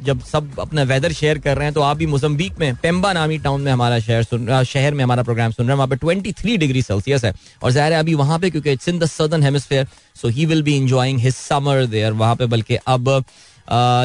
जब 0.05 0.19
सब 0.23 0.59
अपना 0.59 0.83
वेदर 0.83 1.11
शेयर 1.13 1.37
कर 1.39 1.57
रहे 1.57 1.65
हैं 1.65 1.73
तो 1.73 1.81
आप 1.81 1.97
भी 1.97 2.05
मोजम्बिक 2.05 2.59
में 2.59 2.75
पेम्बा 2.81 3.13
नामी 3.13 3.37
टाउन 3.39 3.61
में 3.61 3.71
हमारा 3.71 3.99
शहर 3.99 4.23
सुन 4.23 4.63
शहर 4.63 4.93
में 4.93 5.03
हमारा 5.03 5.23
प्रोग्राम 5.23 5.51
सुन 5.51 5.65
रहे 5.65 5.73
हैं। 5.73 5.77
वहाँ 5.77 5.87
पे 5.87 5.95
ट्वेंटी 5.95 6.31
थ्री 6.33 6.57
डिग्री 6.57 6.81
सेल्सियस 6.81 7.25
है। 7.25 7.33
और 7.63 7.71
ज़ाहिर 7.71 7.93
है 7.93 7.99
अभी 7.99 8.13
वहाँ 8.13 8.37
पे, 8.39 8.49
क्योंकि 8.49 8.71
it's 8.71 8.89
in 8.89 8.99
the 8.99 9.05
southern 9.05 9.43
hemisphere 9.43 9.87
so 10.15 10.27
he 10.27 10.45
will 10.45 10.61
be 10.63 10.75
enjoying 10.77 11.19
his 11.19 11.33
summer 11.35 11.85
there 11.85 12.11
वहाँ 12.13 12.35
पे 12.35 12.45
बल्कि 12.47 12.75
अब 12.77 13.23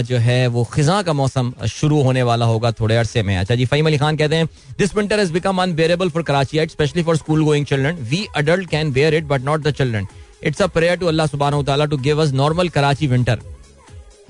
जो 0.07 0.19
है 0.19 0.47
वो 0.47 0.65
खिजा 0.75 1.01
का 1.03 1.13
मौसम 1.13 1.53
शुरू 1.69 2.01
होने 2.03 2.23
वाला 2.23 2.47
होगा 2.47 2.71
थोड़े 2.73 2.97
अरसे 2.97 3.23
में। 3.23 3.37
अच्छा 3.37 3.55
जी, 3.55 3.65
फहीम 3.65 3.87
अली 3.87 3.99
खान 3.99 4.17
कहते 4.17 4.37
हैं 4.37 4.49
this 4.79 4.95
winter 4.97 5.21
is 5.21 5.33
become 5.33 5.63
unbearable 5.63 6.11
for 6.11 6.23
Karachi 6.23 6.67
specially 6.69 7.03
for 7.03 7.17
school 7.17 7.45
going 7.45 7.67
children 7.67 7.97
we 8.11 8.27
adult 8.37 8.71
can 8.71 8.93
bear 8.93 9.15
it 9.15 9.25
but 9.27 9.45
not 9.45 9.63
the 9.63 9.71
children 9.73 10.07
it's 10.43 10.63
a 10.63 10.67
prayer 10.69 10.97
to 10.99 11.07
Allah 11.07 11.27
सुबहान 11.27 11.87
to 11.87 11.97
give 11.99 12.23
us 12.23 12.33
normal 12.35 12.69
Karachi 12.69 13.07
winter 13.07 13.39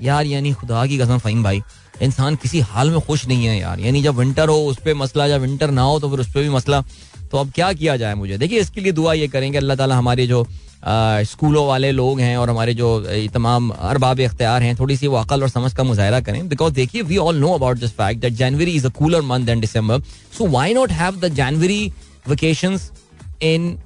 यार, 0.00 0.26
यानी 0.26 0.52
खुदा 0.54 0.86
की 0.86 0.98
कसम 0.98 1.18
फहीम 1.18 1.42
भाई, 1.42 1.60
इंसान 2.02 2.36
किसी 2.36 2.60
हाल 2.62 2.90
में 2.90 3.00
खुश 3.00 3.26
नहीं 3.28 3.46
है 3.46 3.58
यार। 3.58 3.80
यानी 3.80 4.02
जब 4.02 4.16
विंटर 4.16 4.48
हो, 4.48 4.56
उस 4.66 4.76
पर 4.84 4.94
मसला 4.94 5.26
या 5.26 5.36
विंटर 5.36 5.70
ना 5.70 5.82
हो 5.82 5.98
तो 6.00 6.10
फिर 6.10 6.20
उस 6.20 6.32
पर 6.34 6.42
भी 6.42 6.48
मसला। 6.50 6.80
तो 7.30 7.38
अब 7.38 7.50
क्या 7.54 7.72
किया 7.72 7.96
जाए 7.96 8.14
मुझे? 8.14 8.36
देखिए, 8.38 8.60
इसके 8.60 8.80
लिए 8.80 8.92
दुआ 8.92 9.12
ये 9.12 9.28
करेंगे, 9.28 9.58
अल्लाह 9.58 9.76
ताला 9.76 9.96
हमारे 9.96 10.26
जो 10.26 10.46
स्कूलों 11.26 11.66
वाले 11.66 11.90
लोग 11.92 12.20
हैं 12.20 12.36
और 12.38 12.50
हमारे 12.50 12.74
जो 12.74 12.88
तमाम 13.34 13.70
अरबाब 13.70 14.20
इख्तियार 14.20 14.62
हैं, 14.62 14.76
थोड़ी 14.78 14.96
सी 14.96 15.06
वो 15.06 15.16
अकल 15.16 15.42
और 15.42 15.48
समझ 15.48 15.72
का 15.74 15.84
मुजाहरा 15.84 16.20
करें। 16.20 16.48
बिकॉज़ 16.48 16.74
देखिए 16.74 17.02
we 17.02 17.16
all 17.18 17.38
know 17.38 17.52
about 17.54 17.78
this 17.78 17.90
fact 17.92 18.20
that 18.20 18.32
January 18.34 18.72
is 18.72 18.86
a 18.86 18.90
cooler 18.98 19.22
month 19.22 19.46
than 19.46 19.60
December 19.60 20.00
so 20.38 20.46
why 20.50 20.74
not 20.74 20.92
have 20.92 21.16
the 21.16 21.28
January 21.34 21.92
vacation 22.28 22.78
in 23.42 23.76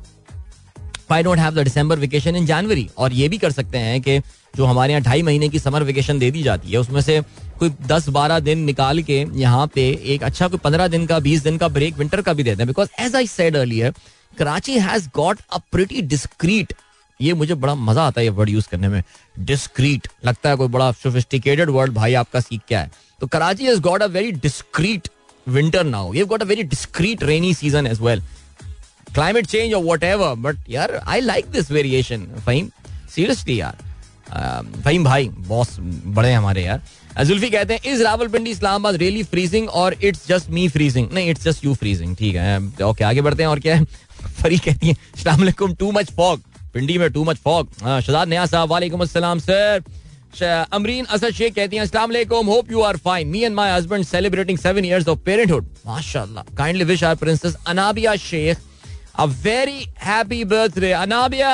why 1.12 1.22
not 1.22 1.38
have 1.38 1.54
the 1.54 1.62
December 1.64 1.98
vacation 1.98 2.36
in 2.36 2.46
January 2.46 2.88
और 2.98 3.12
ये 3.12 3.28
भी 3.28 3.38
कर 3.38 3.52
सकते 3.52 3.78
हैं 3.78 4.00
कि 4.02 4.18
जो 4.56 4.64
हमारे 4.64 4.92
यहाँ 4.92 5.02
ढाई 5.02 5.22
महीने 5.22 5.48
की 5.48 5.58
समर 5.58 5.82
वेकेशन 5.82 6.18
दे 6.18 6.30
दी 6.30 6.42
जाती 6.42 6.70
है, 6.70 6.78
उसमें 6.78 7.00
से 7.00 7.20
कोई 7.58 7.70
दस 7.86 8.08
बारह 8.08 8.38
दिन 8.40 8.58
निकाल 8.64 9.02
के 9.02 9.24
यहाँ 9.36 9.66
पे 9.74 9.82
एक 10.14 10.22
अच्छा 10.22 10.48
कोई 10.48 10.58
पंद्रह 10.58 10.88
दिन 10.88 11.06
का, 11.06 11.18
बीस 11.18 11.42
दिन 11.42 11.58
का 11.58 11.68
ब्रेक 11.68 11.98
विंटर 11.98 12.22
का 12.22 12.32
भी 12.32 12.42
देते 12.42 12.62
हैं 12.62 12.66
because 12.66 12.88
as 13.00 13.16
I 13.16 13.26
said 13.28 13.56
earlier 13.56 13.94
Karachi 14.38 14.78
has 14.80 15.08
got 15.16 15.38
a 15.52 15.58
pretty 15.72 16.02
discrete 16.04 16.72
ये 17.20 17.32
मुझे 17.34 17.54
बड़ा 17.56 17.74
मज़ा 17.74 18.02
आता 18.02 18.20
है 18.20 18.26
ये 18.26 18.30
वर्ड 18.32 18.50
यूज़ 18.50 18.68
करने 18.68 18.88
में। 18.88 19.02
डिस्क्रीट 19.40 20.08
लगता 20.26 20.50
है 20.50 20.56
कोई 20.56 20.68
बड़ा 20.68 20.90
सोफिस्टिकेटेड 20.92 21.70
वर्ड 21.70 21.92
भाई 21.94 22.14
आपका 22.14 22.40
सीख 22.40 22.60
क्या 22.68 22.80
है? 22.80 22.90
तो 23.20 23.26
Karachi 23.26 23.64
has 23.64 23.80
got 23.80 24.02
a 24.02 24.06
very 24.16 24.32
discrete 24.42 25.08
winter 25.46 25.84
now 25.86 26.12
you 26.14 26.26
got 26.26 26.42
a 26.42 26.46
very 26.46 26.62
discrete 26.62 27.22
rainy 27.24 27.54
season 27.54 27.86
as 27.86 28.00
well 28.00 28.22
climate 29.14 29.46
change 29.46 29.74
और 29.74 29.82
वट 29.84 30.04
एवर 30.04 30.34
बट 30.40 30.58
यार 30.70 31.00
I 31.06 31.20
like 31.20 31.50
this 31.52 31.70
variation 31.70 32.26
Faheem 32.46 32.68
seriously 33.14 33.60
यार 33.60 33.76
फहीम 34.84 35.04
भाई 35.04 35.28
बॉस 35.48 35.76
बड़े 35.80 36.32
हमारे 36.32 36.62
यार 36.64 37.24
जुल्फी 37.24 37.50
कहते 37.50 37.74
हैं 37.74 37.92
is 37.92 38.02
Rawalpindi 38.02 38.50
Islamabad 38.50 38.96
really 38.96 39.22
freezing 39.24 39.68
और 39.70 39.96
इट्स 40.02 40.26
जस्ट 40.28 40.50
मी 40.50 40.68
फ्रीजिंग 40.68 41.08
नहीं 41.12 41.30
इट्स 41.30 41.44
जस्ट 41.44 41.64
यू 41.64 41.74
फ्रीजिंग 41.74 42.16
ठीक 42.16 42.34
है 42.34 42.58
ओके 42.84 43.04
आगे 43.04 43.20
बढ़ते 43.20 43.42
हैं 43.42 43.50
और 43.50 43.60
क्या 43.60 43.76
है 43.76 43.84
फरी 44.42 44.58
कहती 44.58 44.86
है 44.86 44.94
अस्सलाम 45.14 45.72
टू 45.74 45.90
मच 45.92 46.10
फॉग 46.16 46.40
पिंडी 46.74 46.98
में 46.98 47.10
टू 47.12 47.24
मच 47.24 47.36
फॉग 47.44 47.68
शहजाद 47.80 48.28
नया 48.28 48.46
साहब 48.46 48.70
वालेकुम 48.70 49.00
अस्सलाम 49.00 49.38
सर 49.40 49.82
अमरीन 50.72 51.04
असद 51.06 51.30
शेख 51.30 51.54
कहती 51.54 51.76
हैं 51.76 51.82
अस्सलाम 51.82 52.10
वालेकुम 52.10 52.46
hope 52.46 52.70
you 52.72 52.80
are 52.82 52.96
fine 53.04 53.28
me 53.28 53.42
and 53.44 53.54
my 53.54 53.72
husband 53.72 54.04
celebrating 54.06 54.58
7 54.58 54.84
years 54.84 55.08
of 55.08 55.18
parenthood 55.24 55.66
माशाल्लाह 55.86 56.54
kindly 56.56 56.84
wish 56.84 57.04
our 57.04 57.16
princess 57.16 57.56
Anabia 57.66 58.14
Sheikh 58.22 58.58
a 59.14 59.24
very 59.24 59.86
happy 60.02 60.44
birthday 60.44 60.92
Anabia 60.92 61.50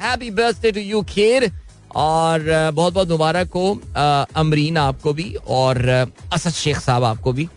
happy 0.00 0.30
birthday 0.32 0.72
to 0.72 0.80
you 0.80 1.02
Kher 1.08 1.50
और 1.96 2.70
बहुत 2.74 2.92
बहुत 2.94 3.08
मुबारक 3.08 3.52
हो 3.54 3.80
अमरीन 4.40 4.76
आपको 4.78 5.12
भी 5.12 5.32
और 5.56 5.88
असद 5.88 6.50
शेख 6.52 6.78
साहब 6.80 7.04
आपको 7.04 7.32
भी। 7.32 7.48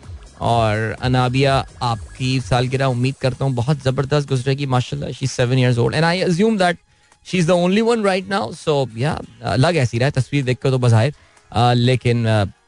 और 0.41 0.95
अनाबिया 1.01 1.53
आपकी 1.81 2.39
सालगिरह 2.41 2.85
उम्मीद 2.85 3.15
करता 3.21 3.45
हूँ, 3.45 3.53
बहुत 3.55 3.83
ज़बरदस्त 3.83 4.27
गुजरेगी 4.29 4.65
माशाल्लाह 4.65 5.11
she 5.11 5.27
seven 5.27 5.59
years 5.59 5.77
old 5.77 5.95
and 5.95 6.05
I 6.05 6.21
assume 6.21 6.57
that 6.57 6.77
she 7.25 7.37
is 7.37 7.47
the 7.47 7.51
only 7.51 7.81
one 7.81 8.03
right 8.03 8.27
now 8.29 8.51
so 8.53 8.87
या 8.97 9.19
लग 9.57 9.75
ऐसी 9.77 9.97
रहा 9.97 10.05
है 10.05 10.11
तस्वीर 10.11 10.43
देख 10.45 10.57
कर 10.63 10.69
तो 10.69 10.77
बजाय 10.79 11.13
लेकिन 11.75 12.25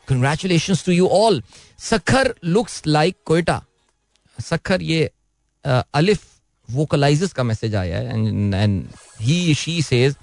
congratulation 0.07 0.75
to 0.85 0.91
you 0.91 1.07
all 1.07 1.41
Sukkur 1.79 2.33
looks 2.45 2.81
like 2.87 3.15
Quetta. 3.25 3.61
Sukkur 4.37 4.81
ये 4.81 5.09
अलिफ 5.65 6.25
वोकलाइजेस 6.69 7.33
का 7.33 7.43
मैसेज 7.43 7.75
आया 7.75 7.97
है 7.97 8.13
and 8.13 8.53
and 8.53 8.83
he 9.21 9.53
she 9.55 9.81
says 9.81 10.15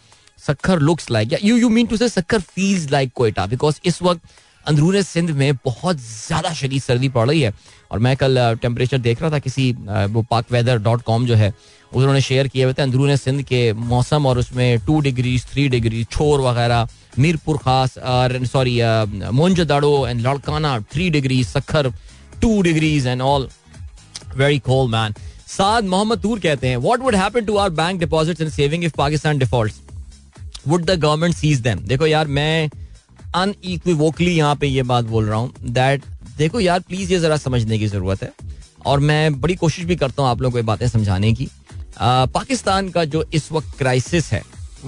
Sukkur 0.46 0.78
looks 0.80 1.10
like 1.10 1.38
you 1.44 1.56
you 1.56 1.68
mean 1.68 1.86
to 1.86 1.96
say 1.96 2.08
Sukkur 2.08 2.40
feels 2.40 2.90
like 2.90 3.12
Quetta 3.14 3.46
because 3.46 3.80
इस 3.84 4.02
वक्त 4.02 4.20
अंदरून 4.66 5.02
सिंध 5.02 5.30
में 5.30 5.54
बहुत 5.64 5.96
ज़्यादा 5.96 6.52
शदीद 6.54 6.82
सर्दी 6.82 7.08
पड़ 7.08 7.28
रही 7.28 7.40
है। 7.40 7.52
और 7.92 7.98
मैं 7.98 8.16
कल 8.16 8.38
टेम्परेचर 8.62 8.98
देख 8.98 9.20
रहा 9.22 9.30
था 9.30 9.38
किसी 9.38 9.70
वो 9.72 10.22
पाक 10.30 10.52
वेदर 10.52 10.78
डॉट 10.78 11.02
कॉम 11.02 11.26
जो 11.26 11.34
है, 11.34 11.52
उन्होंने 11.92 12.20
शेयर 12.20 12.48
किए 12.48 12.64
हुए 12.64 12.74
थे 12.74 12.82
अंदरून 12.82 13.16
सिंध 13.16 13.42
के 13.42 13.72
मौसम 13.72 14.26
और 14.26 14.38
उसमें 14.38 14.78
टू 14.86 15.00
डिग्री 15.00 15.38
थ्री 15.50 15.68
डिग्री 15.68 16.02
छोर 16.04 16.40
वगैरह 16.40 16.88
मीरपुर 17.18 17.56
खास, 17.56 17.98
और 17.98 18.44
sorry 18.46 18.78
Mohenjo 19.32 19.60
Daro 19.62 20.06
and 20.06 20.26
Larkana 20.26 20.78
three 20.92 21.10
degree 21.10 21.42
Sukkur 21.44 21.92
two 22.42 22.60
degrees 22.62 23.06
and 23.06 23.22
all 23.22 23.48
very 24.36 24.58
cold 24.58 24.92
man 24.92 25.14
Saad 25.56 25.84
Mohammad 25.86 26.18
Toor 26.18 26.40
कहते 26.40 26.68
हैं 26.68 26.76
what 26.78 27.00
would 27.00 27.14
happen 27.14 27.44
to 27.44 27.56
our 27.56 27.70
bank 27.72 28.00
deposits 28.00 28.40
and 28.40 28.50
saving 28.50 28.84
if 28.84 28.92
Pakistan 28.96 29.38
defaults 29.38 29.80
would 30.66 30.84
the 30.84 30.98
government 30.98 31.34
seize 31.34 31.60
them 31.60 31.78
देखो 31.86 32.06
यार 32.06 32.26
मैं 32.30 32.68
unequivocally 33.34 34.30
यहाँ 34.30 34.56
पे 34.56 34.66
ये 34.66 34.82
बात 34.84 35.04
बोल 35.06 35.26
रहा 35.26 35.38
हूँ 35.38 35.52
दैट 35.70 36.04
देखो 36.38 36.60
यार 36.60 36.80
प्लीज़ 36.80 37.12
ये 37.12 37.18
जरा 37.20 37.36
समझने 37.38 37.78
की 37.78 37.86
ज़रूरत 37.86 38.22
है 38.22 38.32
और 38.86 39.00
मैं 39.02 39.40
बड़ी 39.40 39.54
कोशिश 39.56 39.84
भी 39.84 39.96
करता 39.96 40.22
हूँ 40.22 40.30
आप 40.30 40.42
लोगों 40.42 40.52
को 40.52 40.58
ये 40.58 40.64
बातें 40.64 40.86
समझाने 40.88 41.32
की 41.32 41.48
पाकिस्तान 42.00 42.88
का 42.90 43.04
जो 43.06 43.24
इस 43.34 43.50
वक्त 43.52 43.78
क्राइसिस 43.78 44.32
है 44.32 44.42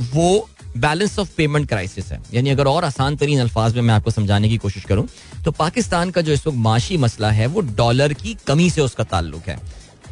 वो 0.09 0.49
बैलेंस 0.79 1.19
ऑफ़ 1.19 1.31
पेमेंट 1.37 1.69
क्राइसिस 1.69 2.13
है 2.13 2.21
यानी 2.33 2.51
अगर 2.51 2.67
और 2.67 2.85
आसान 2.85 3.17
तरीन 3.17 3.41
अल्फाज 3.41 3.75
में 3.75 3.83
मैं 3.83 3.95
आपको 3.95 4.11
समझाने 4.11 4.49
की 4.49 4.57
कोशिश 4.59 4.85
करूँ 4.85 5.07
तो 5.45 5.51
पाकिस्तान 5.55 6.11
का 6.11 6.21
जो 6.21 6.33
इस 6.33 6.47
वक्त 6.47 6.57
माशी 6.61 6.97
मसला 6.99 7.31
है 7.33 7.47
वो 7.47 7.61
डॉलर 7.77 8.13
की 8.15 8.37
कमी 8.47 8.71
से 8.71 8.81
उसका 8.81 9.05
ताल्लुक 9.07 9.49
है 9.49 9.59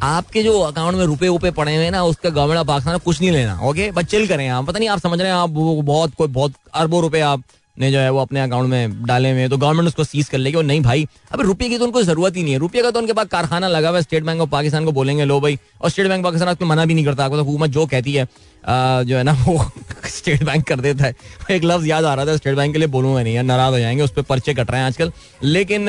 आपके 0.03 0.43
जो 0.43 0.59
अकाउंट 0.61 0.97
में 0.97 1.03
रुपए 1.05 1.27
उपे 1.27 1.51
पड़े 1.51 1.75
हुए 1.75 1.89
ना, 1.89 2.03
उसका 2.03 2.29
गवर्नमेंट 2.29 2.59
ऑफ़ 2.59 2.67
पाकिस्तान 2.67 2.97
कुछ 2.97 3.21
नहीं 3.21 3.31
लेना 3.31 3.59
ओके 3.61 3.89
बस 3.91 4.05
चिल 4.05 4.27
करें 4.27 4.47
आप। 4.49 4.65
पता 4.65 4.79
नहीं 4.79 4.89
आप 4.89 4.99
समझ 4.99 5.19
रहे 5.19 5.29
हैं, 5.29 5.35
आप 5.35 5.49
बहुत, 5.49 6.13
कोई 6.13 6.27
बहुत 6.29 6.53
अरबों 6.73 7.01
रुपए 7.01 7.19
आप 7.23 7.43
ने 7.77 7.91
जो 7.91 7.99
है 7.99 8.09
वो 8.09 8.19
अपने 8.19 8.39
अकाउंट 8.41 8.69
में 8.69 9.03
डाले 9.05 9.31
हुए 9.31 9.47
तो 9.49 9.57
गवर्नमेंट 9.57 9.87
उसको 9.87 10.03
सीज 10.03 10.27
कर 10.29 10.37
लेगी। 10.37 10.57
और 10.57 10.63
नहीं 10.63 10.81
भाई, 10.81 11.07
अब 11.31 11.41
रुपये 11.41 11.69
की 11.69 11.77
तो 11.77 11.85
उनको 11.85 12.01
ज़रूरत 12.03 12.35
ही 12.37 12.43
नहीं 12.43 12.53
है। 12.53 12.59
रुपये 12.59 12.81
का 12.81 12.91
तो 12.91 12.99
उनके 12.99 13.13
पास 13.13 13.27
कारखाना 13.27 13.67
लगा 13.67 13.89
हुआ 13.89 13.97
है 13.97 14.03
स्टेट 14.03 14.23
बैंक 14.23 14.41
ऑफ़ 14.41 14.49
पाकिस्तान 14.49 14.85
को 14.85 14.91
बोलेंगे, 14.91 15.25
लो 15.25 15.39
भाई। 15.41 15.57
और 15.81 15.89
स्टेट 15.89 16.07
बैंक 16.07 16.23
पाकिस्तान 16.23 16.49
आपको 16.49 16.65
मना 16.65 16.85
भी 16.85 16.93
नहीं 16.93 17.05
करता। 17.05 17.25
आपको 17.25 17.37
तो 17.37 17.43
हुकूमत 17.43 17.69
जो 17.69 17.85
कहती 17.85 18.13
है 18.13 18.27
जो 18.67 19.17
है 19.17 19.23
ना, 19.23 19.33
वो 19.39 19.65
स्टेट 20.07 20.43
बैंक 20.43 20.63
कर 20.67 20.79
देता 20.79 21.05
है। 21.05 21.15
एक 21.51 21.63
लफ्ज 21.63 21.87
याद 21.87 22.05
आ 22.05 22.13
रहा 22.13 22.25
था 22.25 22.37
स्टेट 22.37 22.55
बैंक 22.55 22.73
के 22.73 22.79
लिए 22.79 22.87
बोलूँगा 22.87 23.23
नहीं 23.23 23.35
यार, 23.35 23.43
नाराज़ 23.43 23.73
हो 23.73 23.79
जाएँगे, 23.79 24.03
उस 24.03 24.11
पर 24.11 24.21
पर्चे 24.23 24.53
कट 24.53 24.71
रहे 24.71 24.79
हैं 24.79 24.87
आजकल। 24.87 25.11
लेकिन 25.43 25.87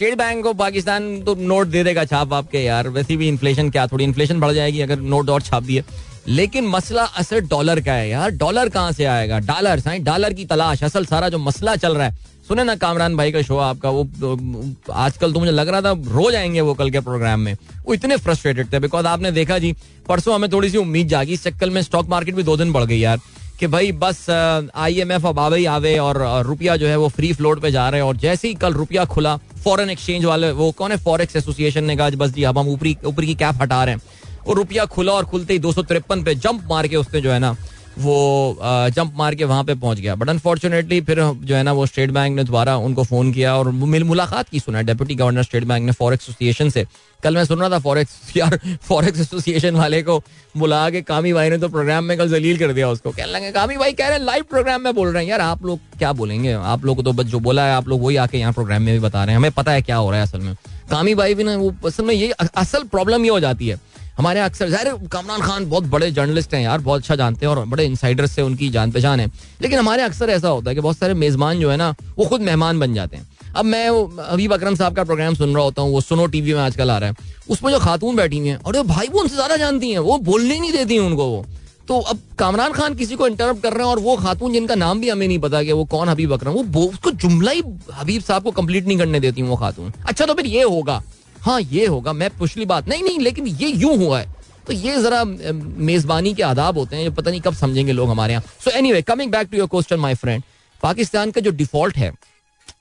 स्टेट 0.00 0.14
बैंक 0.18 0.46
ऑफ़ 0.46 0.56
पाकिस्तान 0.56 1.20
तो 1.22 1.34
नोट 1.34 1.66
दे 1.66 1.82
देगा 1.84 2.04
छाप 2.04 2.32
आपके 2.32 2.58
यार। 2.58 2.88
वैसे 2.88 3.16
भी 3.16 3.26
इन्फ्लेशन 3.28 3.70
क्या, 3.70 3.86
थोड़ी 3.86 4.04
इन्फ्लेशन 4.04 4.40
बढ़ 4.40 4.52
जाएगी 4.52 4.80
अगर 4.80 5.00
नोट 5.00 5.30
और 5.30 5.42
छाप 5.42 5.62
दिए। 5.62 5.82
लेकिन 6.28 6.66
मसला 6.66 7.02
असल 7.02 7.40
डॉलर 7.40 7.80
का 7.80 7.92
है 7.92 8.08
यार। 8.08 8.30
डॉलर 8.30 8.68
कहाँ 8.68 8.92
से 8.92 9.04
आएगा? 9.04 9.38
डॉलर 9.38 9.80
साइन 9.80 10.04
डॉलर 10.04 10.32
की 10.32 10.44
तलाश, 10.44 10.84
असल 10.84 11.04
सारा 11.04 11.28
जो 11.28 11.38
मसला 11.38 11.74
चल 11.76 11.96
रहा 11.96 12.06
है। 12.06 12.16
सुने 12.48 12.64
ना 12.64 12.74
कामरान 12.76 13.16
भाई 13.16 13.32
का 13.32 13.42
शो 13.42 13.56
आपका, 13.56 13.90
वो 13.90 14.92
आजकल 14.92 15.32
तो 15.32 15.40
मुझे 15.40 15.52
लग 15.52 15.68
रहा 15.68 15.80
था 15.80 15.92
रोज 16.08 16.34
आएँगे 16.34 16.60
वो 16.60 16.74
कल 16.74 16.90
के 16.90 17.00
प्रोग्राम 17.00 17.40
में। 17.40 17.56
वो 17.86 17.94
इतने 17.94 18.16
फ्रस्ट्रेटेड 18.16 18.72
थे 18.72 18.78
बिकॉज़ 18.78 19.06
आपने 19.06 19.32
देखा 19.32 19.58
जी, 19.58 19.74
परसों 20.08 20.34
हमें 20.34 20.50
थोड़ी 20.52 20.70
सी 20.70 20.78
उम्मीद 20.78 21.08
जागी। 21.08 21.32
इस 21.32 21.44
चक्कर 21.44 21.70
में 21.70 21.82
स्टॉक 21.82 22.08
मार्केट 22.08 22.34
भी 22.34 22.42
दो 22.42 22.56
दिन 22.56 22.72
बढ़ 22.72 22.84
गई 22.84 22.98
यार। 22.98 23.20
कि 23.60 23.66
भाई 23.66 23.90
बस 23.92 24.18
आई 24.30 25.00
एम 25.00 25.10
एफ़ 25.12 25.26
अब 25.26 25.38
आवे 25.38 25.64
आवे 25.66 25.96
और 25.98 26.18
रुपया 26.46 26.76
जो 26.76 26.86
है 26.86 26.96
वो 26.96 27.08
फ्री 27.08 27.32
फ्लोट 27.32 27.60
पे 27.60 27.70
जा 27.70 27.88
रहे 27.88 28.00
हैं। 28.00 28.08
और 28.08 28.16
जैसे 28.16 28.48
ही 28.48 28.54
कल 28.54 28.72
रुपया 28.72 29.04
खुला 29.04 29.36
फॉरेन 29.64 29.90
एक्सचेंज 29.90 30.24
वाले, 30.24 30.50
वो 30.52 30.70
कौन 30.72 30.90
है? 30.90 30.96
फॉरेक्स 30.98 31.36
एसोसिएशन 31.36 31.84
ने 31.84 31.96
कहा 31.96 32.10
बस 32.10 32.30
जी, 32.30 32.42
अब 32.42 32.58
हम 32.58 32.68
ऊपरी, 32.68 32.96
ऊपर 33.04 33.24
की 33.24 33.34
कैप 33.34 33.62
हटा 33.62 33.82
रहे 33.84 33.94
हैं। 33.94 34.02
और 34.48 34.56
रुपया 34.56 34.84
खुला 34.86 35.12
और 35.12 35.24
खुलते 35.24 35.52
ही 35.52 35.58
दो 35.58 35.72
सौ 35.72 35.82
तिरपन 35.82 36.22
पे 36.22 36.34
जंप 36.34 36.62
मार 36.70 36.88
के 36.88 36.96
उसने 36.96 37.20
जो 37.20 37.32
है 37.32 37.38
ना 37.38 37.54
वो 37.98 38.58
जंप 38.62 39.12
मार 39.16 39.34
के 39.34 39.44
वहाँ 39.44 39.64
पे 39.64 39.74
पहुँच 39.74 40.00
गया। 40.00 40.14
बट 40.14 40.28
अनफॉर्चुनेटली 40.28 41.00
फिर 41.00 41.20
जो 41.20 41.54
है 41.54 41.62
ना, 41.62 41.72
वो 41.72 41.86
स्टेट 41.86 42.10
बैंक 42.10 42.36
ने 42.36 42.44
दोबारा 42.44 42.76
उनको 42.78 43.04
फ़ोन 43.04 43.32
किया 43.32 43.54
और 43.56 43.70
मिल, 43.70 44.04
मुलाकात 44.04 44.48
की 44.48 44.60
सुना 44.60 44.82
डेप्यूटी 44.82 45.14
गवर्नर 45.14 45.42
स्टेट 45.42 45.64
बैंक 45.64 45.86
ने 45.86 45.92
फॉरेक्स 45.92 46.24
एसोसिएशन 46.24 46.70
से। 46.70 46.86
कल 47.22 47.34
मैं 47.36 47.44
सुन 47.44 47.58
रहा 47.58 47.68
था 47.70 47.78
फॉरेक्स 47.78 48.36
यार 48.36 48.58
फॉरेक्स 48.82 49.20
एसोसिएशन 49.20 49.76
वाले 49.76 50.02
को 50.02 50.18
बुला 50.56 50.88
के 50.90 51.02
कामी 51.02 51.32
भाई 51.32 51.50
ने 51.50 51.58
तो 51.58 51.68
प्रोग्राम 51.68 52.04
में 52.04 52.16
कल 52.18 52.28
जलील 52.28 52.58
कर 52.58 52.72
दिया 52.72 52.88
उसको। 52.88 53.10
कहने 53.10 53.32
लगे, 53.32 53.50
कामी 53.52 53.76
भाई 53.76 53.92
कह 53.92 54.08
रहे 54.08 54.18
हैं 54.18 54.24
लाइव 54.24 54.44
प्रोग्राम 54.50 54.82
में 54.82 54.94
बोल 54.94 55.12
रहे 55.12 55.22
हैं। 55.22 55.30
यार, 55.30 55.40
आप 55.40 55.64
लोग 55.64 55.78
क्या 55.98 56.12
बोलेंगे? 56.12 56.52
आप 56.52 56.84
लोग 56.84 56.96
को 56.96 57.02
तो 57.02 57.12
बस 57.12 57.24
जो 57.26 57.38
बोला 57.40 57.66
है, 57.66 57.72
आप 57.72 57.88
लोग 57.88 58.02
वही 58.02 58.16
आके 58.16 58.38
यहाँ 58.38 58.52
प्रोग्राम 58.52 58.82
में 58.82 58.94
भी 58.94 59.00
बता 59.00 59.24
रहे 59.24 59.34
हैं। 59.34 59.38
हमें 59.38 59.52
पता 59.52 59.72
है 59.72 59.82
क्या 59.82 59.96
हो 59.96 60.10
रहा 60.10 60.20
है 60.20 60.26
असल 60.26 60.40
में। 60.40 60.54
कामी 60.90 61.14
भाई 61.14 61.34
भी 61.34 61.44
ना, 61.44 61.56
वो 61.56 61.74
असल 61.86 62.04
में 62.04 62.14
ये 62.14 62.30
असल 62.30 62.84
प्रॉब्लम 62.84 63.24
ये 63.24 63.30
हो 63.30 63.40
जाती 63.40 63.68
है। 63.68 63.78
हमारे 64.18 64.40
अक्सर, 64.40 64.68
ज़ाहिर 64.68 65.08
कामरान 65.12 65.40
खान 65.40 65.68
बहुत 65.70 65.84
बड़े 65.86 66.10
जर्नलिस्ट 66.10 66.54
हैं 66.54 66.62
यार, 66.62 66.78
बहुत 66.80 67.00
अच्छा 67.00 67.16
जानते 67.16 67.46
हैं 67.46 67.54
और 67.54 67.64
बड़े 67.66 67.84
इनसाइडर 67.84 68.26
से 68.26 68.42
उनकी 68.42 68.68
जान 68.70 68.90
पहचान 68.90 69.20
है। 69.20 69.26
लेकिन 69.62 69.78
हमारे 69.78 70.02
अक्सर 70.02 70.30
ऐसा 70.30 70.48
होता 70.48 70.70
है 70.70 70.74
कि 70.74 70.80
बहुत 70.80 70.98
सारे 70.98 71.14
मेज़बान 71.14 71.60
जो 71.60 71.70
है 71.70 71.76
ना, 71.76 71.94
वो 72.18 72.24
खुद 72.24 72.40
मेहमान 72.40 72.80
बन 72.80 72.94
जाते 72.94 73.16
हैं। 73.16 73.28
अब 73.56 73.64
मैं 73.64 73.88
अबीब 74.24 74.52
अकरम 74.52 74.74
साहब 74.74 74.96
का 74.96 75.04
प्रोग्राम 75.04 75.34
सुन 75.34 75.54
रहा 75.54 75.62
होता 75.64 75.82
हूँ, 75.82 75.92
वो 75.92 76.00
सुनो 76.00 76.26
टीवी 76.26 76.54
में 76.54 76.60
आजकल 76.60 76.90
आ 76.90 76.98
रहा 76.98 77.10
है। 77.10 77.28
उसमें 77.48 77.70
जो 77.72 77.78
खातून 77.78 78.16
बैठी 78.16 78.38
हुई 78.38 78.48
हैं 78.48 78.56
और 78.58 78.82
भाई 78.84 79.08
वो 79.12 79.20
उनसे 79.20 79.34
ज़्यादा 79.34 79.56
जानती 79.56 79.90
हैं, 79.90 79.98
वो 80.00 80.18
बोलने 80.20 80.58
नहीं 80.60 80.72
देती 80.72 80.94
हैं 80.94 81.02
उनको 81.02 81.26
वो। 81.26 81.44
तो 81.88 81.98
अब 82.00 82.18
कामरान 82.38 82.72
खान 82.72 82.94
किसी 82.94 83.16
को 83.16 83.26
इंटरप्ट 83.26 83.62
कर 83.62 83.72
रहे 83.72 83.84
हैं 83.84 83.90
और 83.90 83.98
वो 83.98 84.16
खातून 84.16 84.52
जिनका 84.52 84.74
नाम 84.74 85.00
भी 85.00 85.08
हमें 85.08 85.26
नहीं 85.26 85.38
पता 85.38 85.62
कि 85.62 85.72
वो 85.72 85.84
कौन 85.86 86.08
हबीब 86.08 86.32
अकरम, 86.32 86.52
वो 86.52 86.84
उसको 86.84 87.10
जुमला 87.12 87.50
ही 87.50 87.62
हबीब 87.94 88.22
साहब 88.22 88.42
को 88.42 88.50
कंप्लीट 88.50 88.86
नहीं 88.86 88.98
करने 88.98 89.20
देती 89.20 89.40
हूँ 89.40 89.50
वो 89.50 89.56
खातून। 89.56 89.92
अच्छा 90.06 90.26
तो 90.26 90.34
फिर 90.34 90.46
ये 90.46 90.62
होगा 90.62 91.02
हाँ 91.40 91.60
ये 91.62 91.86
होगा, 91.86 92.12
मैं 92.12 92.30
पुछली 92.38 92.64
बात। 92.66 92.88
नहीं 92.88 93.02
नहीं, 93.02 93.18
लेकिन 93.18 93.46
ये 93.46 93.68
यूँ 93.68 93.96
हुआ 93.96 94.20
है। 94.20 94.38
तो 94.66 94.72
ये 94.72 95.00
जरा 95.02 95.24
मेजबानी 95.24 96.32
के 96.34 96.42
आदाब 96.42 96.78
होते 96.78 96.96
हैं 96.96 97.14
पता 97.14 97.30
नहीं 97.30 97.40
कब 97.40 97.54
समझेंगे 97.54 97.92
लोग 97.92 98.10
हमारे 98.10 98.32
यहाँ। 98.32 98.44
So 98.64 98.70
anyway 98.92 99.02
coming 99.02 99.30
back 99.32 99.48
to 99.50 99.56
your 99.58 99.68
question 99.68 100.00
my 100.00 100.14
friend 100.14 100.42
Pakistan 100.80 101.30
का 101.30 101.40
जो 101.40 101.50
डिफ़ॉल्ट 101.52 101.96
है 101.96 102.12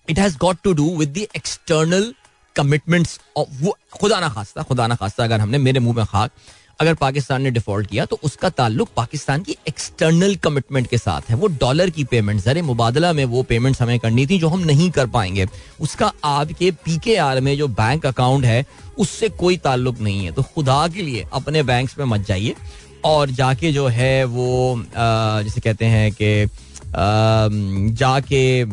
it 0.09 0.19
has 0.19 0.37
got 0.37 0.57
to 0.63 0.73
do 0.73 0.95
with 0.97 1.13
the 1.13 1.27
external 1.35 2.13
commitments 2.55 3.19
खुदा 3.93 4.19
ना 4.19 4.29
खास्ता, 4.29 4.63
खुदा 4.63 4.87
ना 4.87 4.95
खास्ता, 4.95 5.23
अगर 5.23 5.39
हमने 5.39 5.57
मेरे 5.57 5.79
मुँह 5.79 5.95
में 5.95 6.05
खाक 6.05 6.31
अगर 6.79 6.93
पाकिस्तान 6.93 7.41
ने 7.41 7.51
डिफ़ॉल्ट 7.51 7.87
किया 7.87 8.05
तो 8.05 8.19
उसका 8.23 8.49
ताल्लुक 8.49 8.89
पाकिस्तान 8.95 9.41
की 9.43 9.55
एक्सटर्नल 9.67 10.35
कमिटमेंट 10.35 10.87
के 10.87 10.97
साथ 10.97 11.29
है। 11.29 11.35
वो 11.35 11.47
डॉलर 11.61 11.89
की 11.89 12.03
पेमेंट, 12.03 12.41
जरे 12.41 12.61
मुबादला 12.61 13.11
में 13.13 13.23
वो 13.25 13.43
पेमेंट्स 13.43 13.81
हमें 13.81 13.97
करनी 13.99 14.25
थी 14.27 14.39
जो 14.39 14.49
हम 14.49 14.59
नहीं 14.61 14.89
कर 14.91 15.07
पाएँगे। 15.07 15.45
उसका 15.81 16.11
आपके 16.25 16.71
पी 16.85 16.97
के 16.97 17.15
आर 17.17 17.41
में 17.41 17.55
जो 17.57 17.67
बैंक 17.69 18.05
अकाउंट 18.05 18.45
है, 18.45 18.65
उससे 18.97 19.29
कोई 19.29 19.57
ताल्लुक 19.57 19.99
नहीं 19.99 20.25
है। 20.25 20.31
तो 20.31 20.43
खुदा 20.55 20.87
के 20.87 21.01
लिए 21.01 21.25
अपने 21.33 21.63
बैंक 21.63 21.89
में 21.99 22.05
मत 22.05 22.25
जाइए 22.27 22.55
और 23.05 23.29
जाके 23.31 23.71
जो 23.71 23.87
है 23.87 24.23
वो 24.25 24.83
जैसे 24.95 25.61
कहते 25.61 25.85
हैं 25.85 26.11
कि 26.11 26.47
जाके 27.95 28.65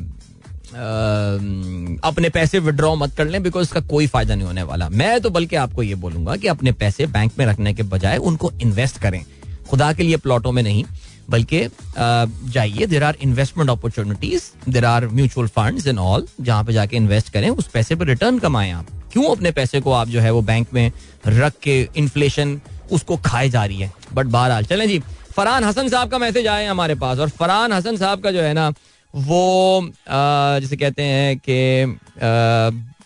अपने 0.76 2.28
पैसे 2.28 2.59
विड्रॉ 2.59 2.95
मत 2.97 3.14
कर 3.16 3.26
लें 3.26 3.42
बिकॉज़ 3.42 3.62
इसका 3.62 3.80
कोई 3.88 4.06
फ़ायदा 4.06 4.35
नहीं 4.35 4.47
होने 4.47 4.62
वाला। 4.62 4.88
मैं 4.90 5.21
तो 5.21 5.30
बल्कि 5.30 5.56
आपको 5.56 5.83
ये 5.83 5.95
बोलूँगा 5.97 6.37
कि 6.37 6.49
अपने 6.49 6.73
पैसे 6.75 7.06
बैंक 7.09 7.33
में 7.38 7.47
रखने 7.47 7.75
के 7.75 7.83
बजाय 7.85 8.16
उनको 8.18 8.52
इन्वेस्ट 8.62 8.99
करें। 8.99 9.25
खुदा 9.71 9.92
के 9.92 10.02
लिए 10.02 10.16
प्लॉटों 10.18 10.52
में 10.52 10.62
नहीं, 10.62 10.85
बल्कि 11.30 11.61
जाइए 11.99 12.87
there 12.87 13.04
are 13.04 13.16
investment 13.23 13.71
opportunities 13.71 14.42
there 14.68 14.85
are 14.85 15.06
mutual 15.09 15.47
fund 15.49 15.87
in 15.87 15.99
all 15.99 16.26
जहाँ 16.40 16.64
पे 16.64 16.73
जाके 16.73 16.97
इन्वेस्ट 16.97 17.33
करें, 17.33 17.49
उस 17.50 17.68
पैसे 17.68 17.95
पर 17.95 18.06
रिटर्न 18.06 18.38
कमाएँ 18.38 18.73
आप। 18.73 18.87
क्यों 19.12 19.25
अपने 19.30 19.50
पैसे 19.52 19.80
को 19.80 19.92
आप 19.92 20.09
जो 20.09 20.21
है 20.21 20.30
वो 20.30 20.42
बैंक 20.42 20.66
में 20.75 20.90
रख 21.26 21.52
के 21.62 21.80
इन्फ्लेशन 21.97 22.61
उसको 22.92 23.16
खाए 23.18 23.49
जा 23.49 23.64
रही 23.64 23.78
है? 23.78 23.92
बट 24.14 24.26
बहरहाल, 24.26 24.64
चलें 24.64 24.88
जी, 24.88 24.99
फरहान 25.37 25.64
हसन 25.64 25.88
साहब 25.88 26.11
का 26.11 26.18
मैसेज 26.18 26.47
आया 26.47 26.71
हमारे 26.71 26.95
पास 26.95 27.18
और 27.18 27.28
फरहान 27.30 27.73
हसन 27.73 27.97
साहब 27.97 28.21
का 28.21 28.30
जो 28.30 28.42
है 28.42 28.52
ना 28.54 28.73
वो 29.17 29.91
जैसे 30.09 30.77
कहते 30.77 31.03
हैं 31.03 31.37
कि 31.39 31.99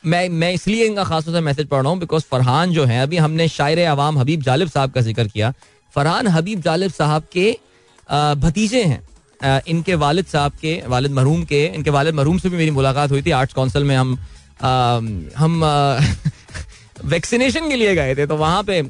मैं 0.07 0.29
मैं 0.31 0.53
इसलिए 0.53 0.85
इनका 0.87 1.05
खास 1.05 1.25
तौर 1.25 1.35
से 1.35 1.41
मैसेज 1.41 1.67
पढ़ 1.69 1.83
रहा 1.83 1.91
हूँ 1.91 1.99
बिकॉज़ 2.01 2.25
फरहान 2.31 2.73
जो 2.73 2.85
है, 2.85 3.03
अभी 3.03 3.17
हमने 3.19 3.49
शायर 3.49 3.87
आवाम 3.89 4.19
हबीब 4.19 4.43
जालिब 4.43 4.69
साहब 4.69 4.91
का 4.91 5.01
ज़िक्र 5.01 5.27
किया। 5.27 5.53
फरहान 5.95 6.27
हबीब 6.29 6.61
जालिब 6.63 6.91
साहब 6.93 7.23
के 7.33 7.51
भतीजे 8.39 8.83
हैं। 8.85 9.63
इनके 9.69 9.95
वालिद 9.97 10.27
साहब 10.27 10.53
के, 10.61 10.81
वालिद 10.87 11.13
मरूम 11.13 11.45
के, 11.45 11.65
इनके 11.67 11.91
वालिद 11.91 12.15
मरूम 12.15 12.39
से 12.39 12.49
भी 12.49 12.57
मेरी 12.57 12.71
मुलाकात 12.71 13.11
हुई 13.11 13.23
थी। 13.23 13.31
आर्ट्स 13.33 13.55
काउंसिल 13.55 13.85
में 13.85 13.97
हम 13.97 14.19
हम 15.37 15.65
वैक्सीनेशन 17.05 17.69
के 17.71 17.77
लिए 17.77 17.95
गए 17.95 18.15
थे 18.15 18.27
तो 18.27 18.37
वहाँ 18.37 18.63
पे 18.63 18.83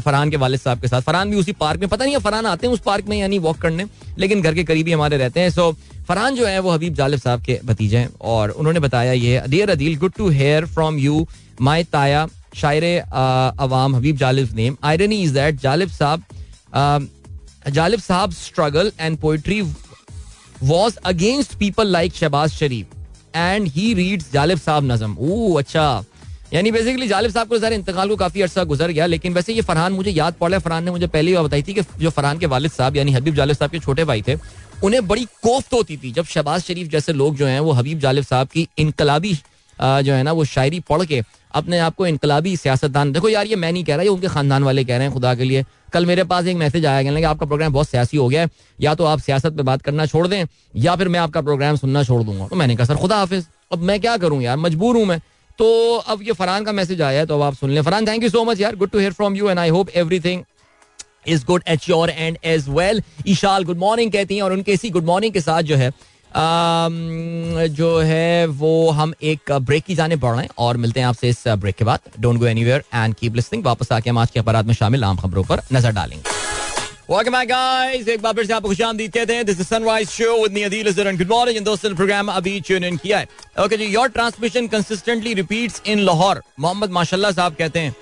फरहान 0.00 0.30
के 0.30 0.36
वालिद 0.36 0.60
साहब 0.60 0.80
के 0.80 0.88
साथ। 0.88 1.00
फरहान 1.02 1.30
भी 1.30 1.36
उसी 1.36 1.52
पार्क 1.54 1.80
में, 1.80 1.88
पता 1.88 2.04
नहीं 2.04 2.14
है 2.14 2.20
फरहान 2.20 2.46
आते 2.46 2.66
हैं 2.66 2.74
उस 2.74 2.80
पार्क 2.80 3.08
में 3.08 3.16
यानी 3.16 3.38
वॉक 3.38 3.58
करने, 3.58 3.86
लेकिन 4.18 4.42
घर 4.42 4.54
के 4.54 4.64
करीबी 4.64 4.92
हमारे 4.92 5.16
रहते 5.16 5.40
हैं। 5.40 5.50
सो 5.50 5.74
फरहान 6.08 6.34
जो 6.36 6.46
है, 6.46 6.58
वो 6.58 6.70
हबीब 6.70 6.94
जालिब 6.94 7.20
साहब 7.20 7.42
के 7.42 7.58
भतीजे 7.64 7.98
हैं 7.98 8.08
और 8.22 8.50
उन्होंने 8.52 8.80
बताया 8.80 9.12
ये 9.12 9.42
dear 9.48 9.70
Adeel 9.70 9.96
good 9.98 10.12
to 10.12 10.28
hear 10.30 10.66
from 10.66 10.98
you 10.98 11.26
my 11.60 11.84
ताया 11.86 12.26
शायर 12.54 12.84
अवाम, 13.00 13.96
Habib 13.96 14.16
Jalib 14.16 14.54
name. 14.56 14.76
Irony 14.84 15.22
is 15.22 15.34
that 15.34 15.60
Jalib 15.60 15.88
sahab 15.90 17.08
Jalib 17.70 18.00
sahab 18.00 18.32
struggle 18.32 18.92
and 19.00 19.18
poetry 19.18 19.60
was 20.62 20.96
against 21.06 21.54
people 21.58 21.86
like 21.88 22.14
Shahbaz 22.14 22.50
Sharif. 22.52 22.86
And 23.36 23.68
he 23.68 23.92
reads 23.94 24.32
Jalib 24.32 24.58
sahab 24.58 24.92
नजम। 24.92 25.16
ओ 25.20 25.54
अच्छा। 25.58 26.04
यानी 26.52 26.70
basically 26.70 27.06
Jalib 27.08 27.30
साहब 27.32 27.48
को 27.48 27.58
सारे 27.58 27.76
इंतकाल 27.76 28.08
को 28.08 28.16
काफ़ी 28.16 28.42
अर्सा 28.42 28.64
गुजर 28.64 28.90
गया, 28.90 29.06
लेकिन 29.06 29.34
वैसे 29.34 29.52
ये 29.52 29.60
फरहान 29.62 29.92
मुझे 29.92 30.10
याद 30.10 30.34
पड़ा 30.40 30.58
फरहान 30.58 30.84
ने 30.84 30.90
मुझे 30.90 31.06
पहली 31.06 31.34
बार 31.34 31.42
बताई 31.44 31.62
थी 31.62 31.74
कि 31.74 31.82
जो 32.00 32.10
फरहान 32.10 32.38
के 32.38 32.46
वालिद 32.46 32.70
साहब, 32.70 32.96
यानी 32.96 33.12
हबीब 33.12 33.34
जालिब 33.34 33.56
साहब 33.56 33.70
के 33.70 33.78
छोटे 33.78 34.04
भाई 34.04 34.22
थे 34.22 34.36
उन्हें 34.84 35.06
बड़ी 35.08 35.24
कोफ्त 35.42 35.72
होती 35.72 35.96
थी। 35.96 36.10
जब 36.12 36.24
शहबाज 36.26 36.62
शरीफ 36.62 36.88
जैसे 36.88 37.12
लोग 37.12 37.36
जो 37.36 37.46
हैं, 37.46 37.60
वो 37.60 37.72
हबीब 37.72 37.98
जालिब 37.98 38.24
साहब 38.24 38.48
की 38.48 38.68
इनकलाबी 38.78 39.34
जो 39.78 40.12
है 40.12 40.22
ना, 40.22 40.32
वो 40.32 40.44
शायरी 40.46 40.80
पढ़ 40.80 41.04
के 41.04 41.22
अपने 41.54 41.78
आप 41.78 41.94
को 41.94 42.06
इनकलाबी 42.06 42.56
सियासतदान, 42.56 43.12
देखो 43.12 43.28
यार 43.28 43.46
ये 43.46 43.56
मैं 43.56 43.72
नहीं 43.72 43.84
कह 43.84 43.94
रहा, 43.94 44.02
ये 44.02 44.08
उनके 44.08 44.28
खानदान 44.28 44.64
वाले 44.64 44.84
कह 44.84 44.96
रहे 44.96 45.06
हैं 45.06 45.12
खुदा 45.12 45.34
के 45.34 45.44
लिए। 45.44 45.64
कल 45.92 46.06
मेरे 46.06 46.24
पास 46.24 46.46
एक 46.46 46.56
मैसेज 46.56 46.86
आया, 46.86 47.02
कहने 47.02 47.22
आपका 47.24 47.46
प्रोग्राम 47.46 47.72
बहुत 47.72 47.88
सियासी 47.88 48.16
हो 48.16 48.28
गया 48.28 48.42
है, 48.42 48.50
या 48.78 48.94
तो 48.94 49.04
आप 49.04 49.18
सियासत 49.20 49.56
पे 49.56 49.62
बात 49.62 49.82
करना 49.82 50.06
छोड़ 50.06 50.26
दें, 50.28 50.44
या 50.76 50.96
फिर 50.96 51.08
मैं 51.08 51.20
आपका 51.20 51.40
प्रोग्राम 51.42 51.76
सुनना 51.76 52.02
छोड़ 52.04 52.22
दूँगा। 52.22 52.46
तो 52.48 52.56
मैंने 52.56 52.76
कहा, 52.76 52.86
सर, 52.86 52.96
खुदा 52.96 53.16
हाफिज, 53.16 53.46
अब 53.72 53.82
मैं 53.82 54.00
क्या 54.00 54.16
करूँ 54.16 54.42
यार? 54.42 54.56
मजबूर 54.58 54.96
हूँ 54.96 55.04
मैं। 55.06 55.20
तो 55.58 55.96
अब 55.96 56.22
ये 56.22 56.32
फरहान 56.32 56.64
का 56.64 56.72
मैसेज 56.72 57.02
आया 57.02 57.18
है 57.18 57.26
तो 57.26 57.34
अब 57.34 57.42
आप 57.42 57.54
सुन 57.54 57.70
लें। 57.70 57.82
Farhan 57.82 58.06
thank 58.06 58.22
you 58.22 58.28
so 58.30 58.44
much 58.44 58.60
यार। 58.60 58.76
Good 58.76 58.90
to 58.90 58.98
hear 58.98 59.12
from 59.12 59.36
you 59.36 59.48
and 59.50 59.58
I 59.58 59.68
hope 59.68 59.90
everything 59.96 60.42
is 61.26 61.44
good 61.44 61.62
at 61.68 61.88
your 61.88 62.10
end 62.10 62.38
as 62.44 62.68
well 62.68 63.02
Eshal 63.26 63.64
good 63.64 63.78
morning 63.78 64.12
कहती 64.12 64.36
हैं 64.36 64.42
और 64.42 64.52
उनके 64.52 64.72
इसी 64.72 64.90
गुड 64.90 65.04
मॉर्निंग 65.04 65.32
के 65.32 65.40
साथ 65.40 65.62
जो 65.62 65.76
है 65.76 65.92
Um, 66.34 66.94
जो 67.70 67.98
है 67.98 68.46
वो 68.46 68.90
हम 68.90 69.12
एक 69.22 69.52
ब्रेक 69.52 69.84
की 69.84 69.94
जाने 69.94 70.16
बढ़ 70.16 70.32
रहे 70.32 70.42
हैं 70.42 70.50
और 70.58 70.76
मिलते 70.76 71.00
हैं 71.00 71.06
आपसे 71.06 71.28
इस 71.28 71.48
ब्रेक 71.48 71.74
के 71.74 71.84
बाद. 71.84 72.00
Don't 72.20 72.38
go 72.38 72.46
anywhere 72.46 72.82
and 72.94 73.14
keep 73.14 73.36
listening 73.36 73.64
वापस 73.64 73.92
आके 73.92 74.10
हम 74.10 74.18
आज 74.18 74.30
के 74.30 74.40
अपराध 74.40 74.66
में 74.66 74.74
शामिल 74.74 75.04
आम 75.04 75.16
खबरों 75.16 75.44
पर 75.44 75.60
नज़र 75.72 75.92
डालेंगे. 75.92 76.22
Welcome 77.10 77.34
back 77.34 77.48
guys. 77.48 78.08
एक 78.08 78.22
बार 78.22 78.32
फिर 78.32 78.46
से 78.46 78.54
इन 81.56 81.64
दोस्तों 81.64 81.94
प्रोग्राम 81.94 82.28
अभी 82.28 82.60
ट्यून 82.60 82.84
इन 82.84 82.96
किया 82.96 83.18
है. 83.18 83.28
जी 83.58 84.08
transmission 84.08 84.66
consistently 84.66 85.34
repeats 85.34 85.82
in 85.86 85.98
Lahore 85.98 86.42
Mohammad 86.60 86.90
Mashallah 86.90 87.30
sahab 87.30 87.54
कहते 87.54 87.80
हैं 87.80 87.96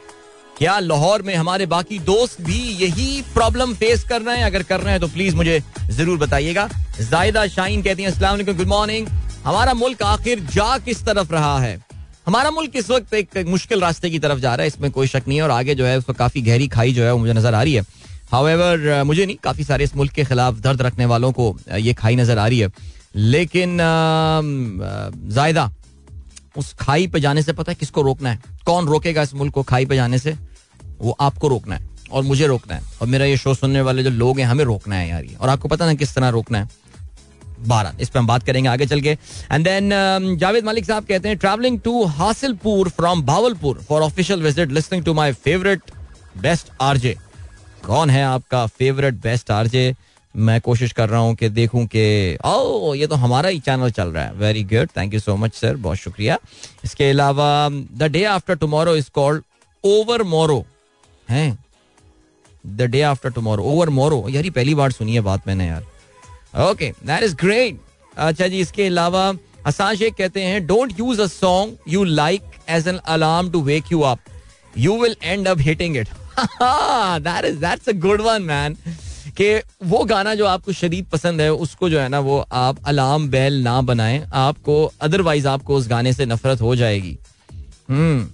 क्या 0.63 0.79
लाहौर 0.79 1.23
में 1.23 1.35
हमारे 1.35 1.67
बाकी 1.67 1.99
दोस्त 2.01 2.41
भी 2.41 2.59
यही 2.81 3.23
प्रॉब्लम 3.35 3.73
फेस 3.75 4.03
कर 4.09 4.23
रहे 4.23 4.37
हैं? 4.37 4.45
अगर 4.45 4.63
कर 4.63 4.81
रहे 4.81 4.91
हैं 4.93 5.01
तो 5.01 5.07
प्लीज़ 5.09 5.37
मुझे 5.37 5.59
ज़रूर 5.91 6.19
बताइएगा। 6.19 6.69
जायदा 7.01 7.47
शाइन 7.49 7.83
कहती 7.83 8.03
हैं 8.03 8.45
गुड 8.47 8.67
मॉर्निंग 8.69 9.09
हमारा 9.45 9.75
मुल्क 9.75 10.03
आखिर 10.03 10.41
जा 10.53 10.77
किस 10.81 11.05
तरफ़ 11.07 11.33
रहा 11.33 11.59
है? 11.61 11.75
हमारा 12.27 12.51
मुल्क 12.51 12.77
इस 12.77 12.91
वक्त 12.91 13.15
एक 13.15 13.45
मुश्किल 13.49 13.81
रास्ते 13.81 14.11
की 14.11 14.19
तरफ़ 14.19 14.39
जा 14.39 14.55
रहा 14.55 14.63
है, 14.63 14.69
इसमें 14.69 14.91
कोई 14.91 15.07
शक 15.07 15.23
नहीं 15.29 15.39
है, 15.39 15.45
और 15.45 15.51
आगे 15.51 15.75
जो 15.75 15.87
है 15.87 15.97
उसको 15.99 16.13
काफ़ी 16.13 16.43
गहरी 16.43 16.69
खाई 16.69 16.93
जो 16.93 17.05
है 17.05 17.13
वो 17.13 17.19
मुझे 17.19 17.33
नज़र 17.33 17.55
आ 17.55 17.63
रही 17.63 17.75
है। 17.75 17.83
हाउएवर 18.33 19.03
मुझे 19.05 19.27
नहीं, 19.27 19.37
काफ़ी 19.45 19.65
सारे 19.65 19.85
इस 19.85 19.97
मुल्क 19.97 20.13
के 20.13 20.25
खिलाफ 20.25 20.61
दर्द 20.61 20.83
रखने 20.83 21.07
वालों 21.07 21.33
को 21.33 21.57
ये 21.81 21.95
खाई 21.95 22.17
नज़र 22.17 22.39
आ 22.39 22.47
रही 22.47 22.59
है। 22.59 22.73
लेकिन 23.17 23.79
जायदा, 25.33 25.71
उस 26.57 26.73
खाई 26.79 27.07
पे 27.09 27.21
जाने 27.21 27.43
से 27.43 27.53
पता 27.53 27.73
है 27.73 27.77
किसको 27.81 28.03
रोकना 28.03 28.31
है? 28.31 28.41
कौन 28.67 28.87
रोकेगा 28.87 29.23
इस 29.23 29.35
मुल्क 29.35 29.55
को 29.55 29.63
खाई 29.65 29.87
पे 29.87 29.97
जाने 29.97 30.19
से? 30.19 30.37
वो 31.03 31.17
आपको 31.21 31.49
रोकना 31.49 31.75
है 31.75 31.91
और 32.13 32.23
मुझे 32.23 32.47
रोकना 32.47 32.75
है। 32.75 32.83
और 33.01 33.07
मेरा 33.09 33.25
ये 33.25 33.37
शो 33.37 33.55
सुनने 33.55 33.81
वाले 33.81 34.03
जो 34.03 34.11
लोग 34.11 34.39
हैं 34.41 34.47
हमें 34.47 34.65
रोकना 34.65 34.97
है 34.97 35.09
यार 35.09 35.25
ये। 35.25 35.35
और 35.35 35.49
आपको 35.49 35.69
पता 35.69 35.87
ना 35.87 35.95
किस 35.95 36.15
तरह 36.15 36.29
रोकना 36.31 36.59
है? 36.59 36.69
बारह। 37.69 37.97
इस 38.01 38.09
पर 38.09 38.19
हम 38.19 38.27
बात 38.27 38.43
करेंगे 38.43 38.69
आगे 38.69 38.87
चल 38.87 39.01
के। 39.01 39.11
And 39.11 39.65
then 39.65 39.91
um, 39.91 40.39
Javed 40.39 40.65
Malik 40.65 40.85
साहब 40.85 41.05
कहते 41.07 41.29
हैं 41.29 41.37
travelling 41.39 41.81
to 41.81 42.05
Hasilpur 42.07 42.89
from 42.91 43.23
Bahawalpur 43.25 43.81
for 43.89 44.03
official 44.03 44.43
visit 44.43 44.71
listening 44.71 45.05
to 45.05 45.15
my 45.15 45.33
favourite 45.35 45.91
best 46.39 46.71
RJ 46.81 47.17
कौन 47.87 48.11
है 48.11 48.23
आपका 48.25 48.67
फेवरेट 48.69 49.15
बेस्ट 49.23 49.51
आरजे 49.51 49.95
मैं 50.35 50.61
कोशिश 50.61 50.93
कर 50.93 51.09
रहा 51.09 51.21
हूँ 51.21 51.35
कि 51.35 51.49
देखूँ 51.51 51.85
कि 51.87 52.37
ओ 52.47 52.95
ये 52.95 53.07
तो 53.07 53.15
हमारा 53.17 53.49
ही 53.49 53.59
चैनल 53.61 53.91
चल 53.91 54.09
रहा 54.09 54.25
है। 54.25 54.33
Very 54.35 54.63
good 54.65 54.89
thank 54.97 55.15
you 55.15 55.21
so 55.21 55.37
much 55.37 55.55
sir 55.55 55.77
बहुत 55.77 55.97
शुक्रिया। 55.99 56.39
इसके 56.85 57.11
अलावा 57.11 57.69
the 57.71 58.11
day 58.13 58.25
after 58.27 58.55
tomorrow 58.57 58.95
is 58.97 59.11
called 59.15 59.43
overmorrow 60.23 60.65
है। 61.33 61.59
The 62.67 62.83
day 62.91 63.01
after 63.03 63.31
tomorrow 63.33 63.65
overmorrow 63.91 64.27
यार 64.31 64.51
पहली 64.51 64.75
बार 64.75 64.93
सुनी 64.93 65.15
है 65.15 65.21
बात 65.23 65.47
मैंने 65.47 65.67
यार। 65.67 65.83
ओके 66.63 66.93
दैट 67.07 67.23
इज़ 67.23 67.35
ग्रेट 67.37 67.81
अच्छा 68.17 68.47
जी, 68.47 68.61
इसके 68.61 68.87
अलावा 68.87 69.33
हसान 69.67 69.97
शेख 69.97 70.15
कहते 70.15 70.43
हैं 70.43 70.67
don't 70.67 70.99
use 71.01 71.21
a 71.21 71.27
song 71.27 71.93
you 71.93 72.05
like 72.05 72.43
as 72.71 72.89
an 72.89 72.97
alarm 72.97 73.51
to 73.51 73.63
wake 73.63 73.93
you 73.93 74.01
up 74.01 74.19
you 74.79 75.01
will 75.03 75.17
end 75.23 75.49
up 75.49 75.61
hitting 75.61 75.97
it 75.97 76.09
that 76.39 77.45
is 77.45 77.59
that's 77.61 77.89
a 77.89 77.93
good 78.01 78.21
one 78.21 78.43
man 78.43 78.77
कि 79.37 79.55
वो 79.85 80.03
गाना 80.05 80.35
जो 80.35 80.47
आपको 80.47 80.73
शदीद 80.73 81.07
पसंद 81.13 81.41
है, 81.41 81.53
उसको 81.55 81.89
जो 81.91 82.01
है 82.01 82.09
ना, 82.09 82.19
वो 82.21 82.39
आप 82.53 82.79
अलार्म 82.87 83.29
बेल 83.31 83.63
ना 83.63 83.81
बनाएँ। 83.81 84.21
आपको 84.33 84.75
अदरवाइज़ 85.01 85.47
आपको 85.49 85.77
उस 85.77 85.89
गाने 85.89 86.13
से 86.13 86.27
नफरत 86.27 86.61
हो 86.61 86.75
जाएगी। 86.77 87.17
हम्म। 87.91 88.29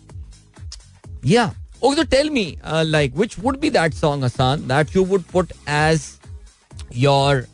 या 1.27 1.53
Okay, 1.81 1.97
so 1.97 2.05
tell 2.05 2.29
me, 2.31 2.59
uh, 2.65 2.85
like, 2.87 3.13
which 3.15 3.39
would 3.39 3.61
be 3.61 3.69
that 3.71 3.95
song, 3.95 4.23
Hassan, 4.23 4.67
that 4.67 4.95
you 4.95 5.03
would 5.05 5.27
put 5.29 5.53
as 5.67 6.19
your 6.91 7.47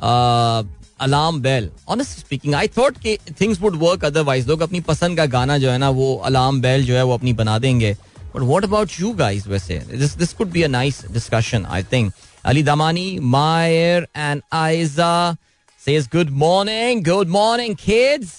uh, 0.00 0.64
alarm 1.00 1.40
bell? 1.40 1.68
Honestly 1.86 2.20
speaking, 2.20 2.54
I 2.54 2.66
thought 2.66 3.00
कि 3.00 3.18
things 3.42 3.60
would 3.60 3.76
work 3.76 4.04
otherwise. 4.10 4.46
लोग 4.48 4.60
अपनी 4.62 4.80
पसंद 4.88 5.16
का 5.16 5.26
गाना 5.26 5.58
जो 5.58 5.70
है 5.70 5.78
ना 5.78 5.90
वो 5.90 6.10
alarm 6.26 6.60
bell 6.62 6.82
जो 6.86 6.94
है 6.94 7.02
वो 7.04 7.14
अपनी 7.14 7.32
बना 7.32 7.58
देंगे. 7.58 7.96
But 8.32 8.42
what 8.42 8.64
about 8.64 8.98
you 8.98 9.14
guys 9.14 9.46
वैसे? 9.46 9.80
This 9.98 10.14
this 10.14 10.32
could 10.32 10.52
be 10.52 10.64
a 10.64 10.68
nice 10.68 11.02
discussion, 11.18 11.66
I 11.66 11.82
think. 11.92 12.12
Ali 12.44 12.62
Damani 12.62 13.18
Mayar 13.20 14.06
and 14.16 14.42
Ayza 14.52 15.36
says 15.84 16.08
good 16.12 16.30
morning 16.42 17.04
good 17.04 17.28
morning 17.28 17.74
kids 17.76 18.30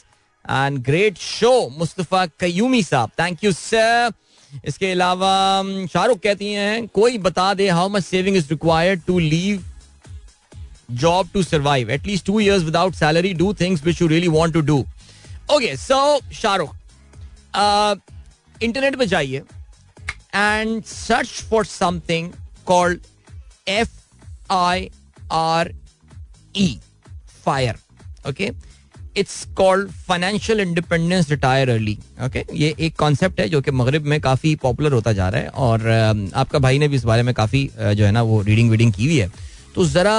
and 0.50 0.78
great 0.84 1.18
show 1.18 1.52
Mustafa 1.78 2.26
Qayyumi 2.40 2.82
sahab 2.84 3.12
thank 3.20 3.44
you 3.44 3.52
sir 3.52 4.12
इसके 4.66 4.92
अलावा 4.92 5.32
शाहरुख 5.94 6.20
कहती 6.20 6.52
हैं, 6.54 6.88
कोई 6.88 7.18
बता 7.18 7.54
दे 7.54 7.68
how 7.70 7.90
much 7.90 8.04
saving 8.04 8.38
is 8.38 8.48
required 8.50 9.02
to 9.08 9.18
leave 9.20 9.64
job 11.02 11.30
to 11.34 11.44
survive 11.44 11.90
at least 11.92 12.26
two 12.26 12.40
years 12.40 12.64
without 12.64 12.96
salary 12.96 13.34
do 13.42 13.54
things 13.62 13.84
which 13.84 14.02
you 14.02 14.08
really 14.08 14.28
want 14.28 14.54
to 14.54 14.62
do 14.72 14.80
okay 15.56 15.76
so 15.78 16.00
Shahrukh 16.42 16.76
internet 18.64 18.96
पे 19.00 19.06
जाइए 19.06 19.44
and 20.36 20.84
search 20.86 21.30
for 21.50 21.66
something 21.66 22.32
called 22.66 23.06
F 23.68 23.90
I 24.54 24.90
R 25.32 25.74
E 26.58 26.78
fire 27.46 27.76
okay 28.30 28.52
it's 29.18 29.44
called 29.58 29.90
financial 30.08 30.60
independence 30.60 31.30
retire 31.30 31.70
early 31.70 31.98
okay 32.26 32.44
ये 32.56 32.74
एक 32.80 32.96
concept 33.00 33.40
है 33.40 33.48
जो 33.50 33.62
कि 33.62 33.72
मगरब 33.72 34.06
में 34.06 34.20
काफ़ी 34.22 34.56
पॉपुलर 34.64 34.94
होता 34.94 35.14
जा 35.14 35.30
रहा 35.30 35.42
है 35.42 35.48
और 35.50 36.32
आपका 36.36 36.60
भाई 36.60 36.80
ने 36.80 36.88
भी 36.88 36.96
इस 36.96 37.06
बारे 37.06 37.24
में 37.24 37.34
काफ़ी 37.36 37.70
जो 37.78 38.06
है 38.06 38.12
ना, 38.12 38.22
वो 38.22 38.42
रीडिंग 38.42 38.70
वीडिंग 38.72 38.94
की 38.94 39.06
हुई 39.06 39.18
है। 39.18 39.32
तो 39.76 39.84
ज़रा 39.86 40.14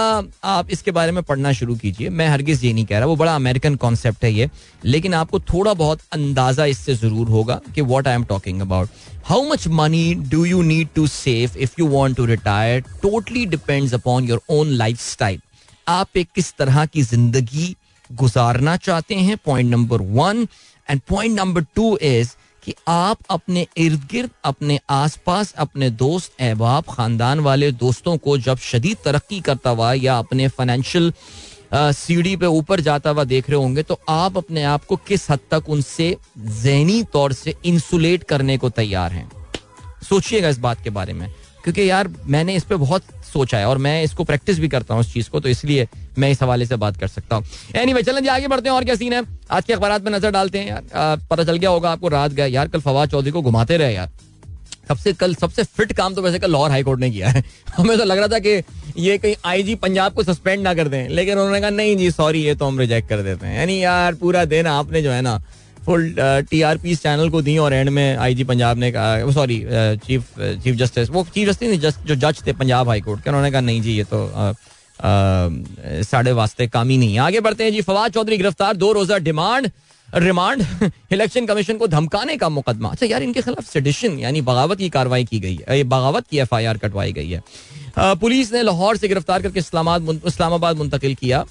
आप 0.45 0.71
इसके 0.71 0.91
बारे 0.91 1.13
में 1.13 1.23
पढ़ना 1.23 1.53
शुरू 1.53 1.75
कीजिए। 1.77 2.09
मैं 2.11 2.29
हरगिज़ 2.29 2.65
ये 2.67 2.73
नहीं 2.73 2.85
कह 2.87 2.99
रहा, 2.99 3.07
वो 3.07 3.17
बड़ा 3.17 3.35
अमेरिकन 3.35 3.75
कॉन्सेप्ट 3.77 4.25
है 4.25 4.33
ये। 4.33 4.49
लेकिन 4.85 5.15
आपको 5.15 5.41
थोड़ा 5.43 5.75
बहुत 5.75 6.01
अंदाज़ा 6.13 6.65
इससे 6.67 6.95
ज़रूर 6.95 7.29
होगा 7.29 7.61
कि 7.75 7.81
what 7.83 8.09
I 8.09 8.15
am 8.15 8.25
talking 8.25 8.61
about 8.61 8.89
how 9.25 9.43
much 9.45 9.67
money 9.71 10.15
do 10.31 10.45
you 10.45 10.63
need 10.63 10.89
to 10.95 11.07
save 11.07 11.59
if 11.59 11.75
you 11.79 11.87
want 11.89 12.17
to 12.17 12.25
retire 12.27 12.81
totally 13.03 13.45
depends 13.47 13.95
upon 13.95 14.29
your 14.29 14.41
own 14.51 14.71
lifestyle 15.01 15.41
आप 15.89 16.17
एक 16.17 16.29
किस 16.35 16.53
तरह 16.57 16.85
की 16.87 17.03
ज़िंदगी 17.03 17.75
गुजारना 18.13 18.77
चाहते 18.77 19.15
हैं 19.15 19.37
point 19.37 19.71
number 19.71 20.01
one 20.01 20.47
and 20.89 21.01
point 21.09 21.39
number 21.39 21.63
two 21.75 21.97
is 21.97 22.35
कि 22.65 22.75
आप 22.89 23.19
अपने 23.31 23.67
इर्द 23.77 24.01
गिर्द 24.11 24.31
अपने 24.45 24.79
आसपास, 24.91 25.53
अपने 25.53 25.91
दोस्त, 25.91 26.33
अहबाब, 26.41 26.85
खानदान 26.91 27.41
वाले 27.41 27.71
दोस्तों 27.73 28.17
को 28.17 28.37
जब 28.39 28.59
शदीद 28.59 28.97
तरक्की 29.05 29.41
करता 29.41 29.71
हुआ 29.71 29.93
या 29.93 30.19
अपने 30.19 30.49
फाइनेंशियल 30.49 31.13
सीढ़ी 31.75 32.37
पे 32.37 32.47
ऊपर 32.47 32.81
जाता 32.81 33.11
हुआ 33.11 33.25
देख 33.25 33.51
रहे 33.51 33.59
होंगे 33.59 33.83
तो 33.83 33.99
आप 34.09 34.37
अपने 34.37 34.63
आप 34.65 34.85
को 34.85 34.97
किस 34.97 35.31
हद 35.31 35.41
तक 35.51 35.69
उनसे 35.69 36.17
जहनी 36.39 37.03
तौर 37.13 37.33
से 37.33 37.55
इंसुलेट 37.65 38.25
करने 38.25 38.57
को 38.59 38.71
तैयार 38.71 39.13
हैं? 39.13 39.31
सोचिएगा 40.09 40.49
इस 40.49 40.59
बात 40.59 40.83
के 40.85 40.91
बारे 40.91 41.13
में। 41.13 41.35
क्योंकि 41.65 41.89
यार, 41.91 42.09
मैंने 42.27 42.55
इस 42.55 42.65
पर 42.65 42.77
बहुत 42.77 43.03
सोचा 43.33 43.59
है 43.59 43.67
और 43.69 43.79
मैं 43.79 44.03
इसको 44.03 44.25
प्रैक्टिस 44.25 44.59
भी 44.59 44.69
करता 44.69 44.95
हूँ 44.95 45.03
इस 45.03 45.13
चीज़ 45.13 45.29
को 45.31 45.41
तो 45.41 45.49
इसलिए 45.49 45.87
मैं 46.19 46.31
इस 46.31 46.43
हवाले 46.43 46.67
से 46.67 46.77
बात 46.77 46.97
कर 46.97 47.09
सकता 47.09 47.37
हूँ। 47.37 47.45
एनी 47.77 47.93
वे 47.93 48.03
चलें 48.03 48.29
आगे 48.29 48.49
बढ़ते 48.49 48.69
हैं 48.69 48.77
और 48.77 48.85
क्या 48.85 48.95
सीन 48.95 49.13
है? 49.13 49.23
आज 49.51 49.65
के 49.65 49.73
अखबार 49.73 50.01
में 50.03 50.13
नज़र 50.13 50.31
डालते 50.31 50.59
हैं 50.59 50.69
यार। 50.69 51.21
पता 51.31 51.45
चल 51.45 51.57
गया 51.57 51.71
होगा 51.71 51.91
आपको, 51.91 52.09
रात 52.09 52.33
गए 52.33 52.49
यार, 52.49 52.69
कल 52.69 52.81
फवाद 52.81 53.11
चौधरी 53.11 53.31
को 53.31 53.43
घुमाते 53.43 53.77
रहे 53.77 53.95
यार। 53.95 54.11
सबसे 54.89 55.13
कल 55.13 55.35
सबसे 55.35 55.63
फिट 55.65 55.93
काम 55.93 56.15
तो 56.15 56.23
वैसे 56.23 56.39
कल 56.39 56.51
लाहौर 56.53 56.71
हाईकोर्ट 56.71 57.01
ने 57.01 57.11
किया 57.11 57.29
है। 57.29 57.43
हमें 57.77 57.97
तो 57.99 58.05
लग 58.05 58.19
रहा 58.19 58.29
था 58.29 58.39
कि 58.39 58.63
ये 58.97 59.17
कहीं 59.19 59.35
आईजी 59.47 59.75
पंजाब 59.75 60.13
को 60.13 60.23
सस्पेंड 60.23 60.63
ना 60.63 60.75
कर 60.75 60.89
दें, 60.89 61.09
लेकिन 61.09 61.39
उन्होंने 61.39 61.61
कहा, 61.61 61.71
नहीं 61.71 61.97
जी 61.97 62.11
सॉरी 62.11 62.43
ये 62.43 62.55
तो 62.55 62.67
हम 62.67 62.79
रिजेक्ट 62.79 63.09
कर 63.09 63.23
देते 63.23 63.47
हैं। 63.47 63.59
यानी 63.59 63.83
यार, 63.85 64.15
पूरा 64.15 64.45
दिन 64.45 64.67
आपने 64.67 65.03
जो 65.03 65.11
है 65.11 65.21
ना 65.23 65.41
फुल 65.87 66.15
टीआरपी 66.51 66.95
चैनल 66.97 67.31
को 67.31 67.43
दी 67.43 67.57
और 67.59 67.73
एंड 67.73 67.89
में 67.89 68.17
आईजी 68.17 68.45
पंजाब 68.45 68.79
ने 68.79 68.91
कहा 68.93 69.31
सॉरी 69.33 69.59
चीफ 70.07 70.35
चीफ 70.39 70.75
जस्टिस 70.77 71.11
वो 71.11 71.27
चीफ 71.35 71.49
जस्टिस 71.49 71.69
नहीं 71.69 71.81
जस्ट 71.81 72.07
जो 72.07 72.15
जज 72.17 72.43
थे 72.47 72.53
पंजाब 72.53 72.89
हाई 72.89 73.01
कोर्ट 73.01 73.23
के, 73.25 73.31
उन्होंने 73.31 73.51
कहा, 73.51 73.61
नहीं 73.61 73.83
जी, 73.83 73.93
ये 73.93 74.05
तो 74.05 74.55
साढ़े 76.05 76.33
वास्ते 76.33 76.67
काम 76.69 76.89
ही 76.89 76.99
नहीं 76.99 77.19
आगे 77.19 77.41
बढ़ते 77.41 77.65
हैं 77.65 77.73
जी, 77.73 77.81
फवाद 77.83 78.13
चौधरी 78.13 78.37
गिरफ़्तार, 78.37 78.77
दो 78.77 78.93
रोजा 78.93 79.19
डिमांड, 79.19 79.71
रिमांड, 80.09 80.65
इलेक्शन 81.13 81.47
कमीशन 81.47 81.77
को 81.79 81.87
धमकाने 81.87 82.37
का 82.37 82.49
मुकदमा। 82.49 82.89
अच्छा 82.89 83.07
यार, 83.07 83.23
इनके 83.23 83.43
खिलाफ 83.43 83.65
सेडिशन 83.67 84.19
यानी 84.19 84.41
बगावत 84.43 84.79
की 84.79 84.89
कार्रवाई 84.91 85.25
की 85.25 85.41
गई 85.41 85.59
है 85.69 85.83
बगावत 85.85 86.27
की 86.31 86.39
एफ़ 86.39 86.55
आई 86.55 86.65
आर 86.65 86.79
कटवाई 86.79 87.13
गई 87.13 87.31
है। 87.31 87.43
पुलिस 87.99 88.53
ने 88.53 88.63
लाहौर 88.63 88.97
से 88.97 89.09
गिरफ़्तार 89.09 89.43
करके 89.43 89.61
इस्लामाबाद 89.61 90.77
मुंतकिल 90.77 91.15
किया। 91.15 91.45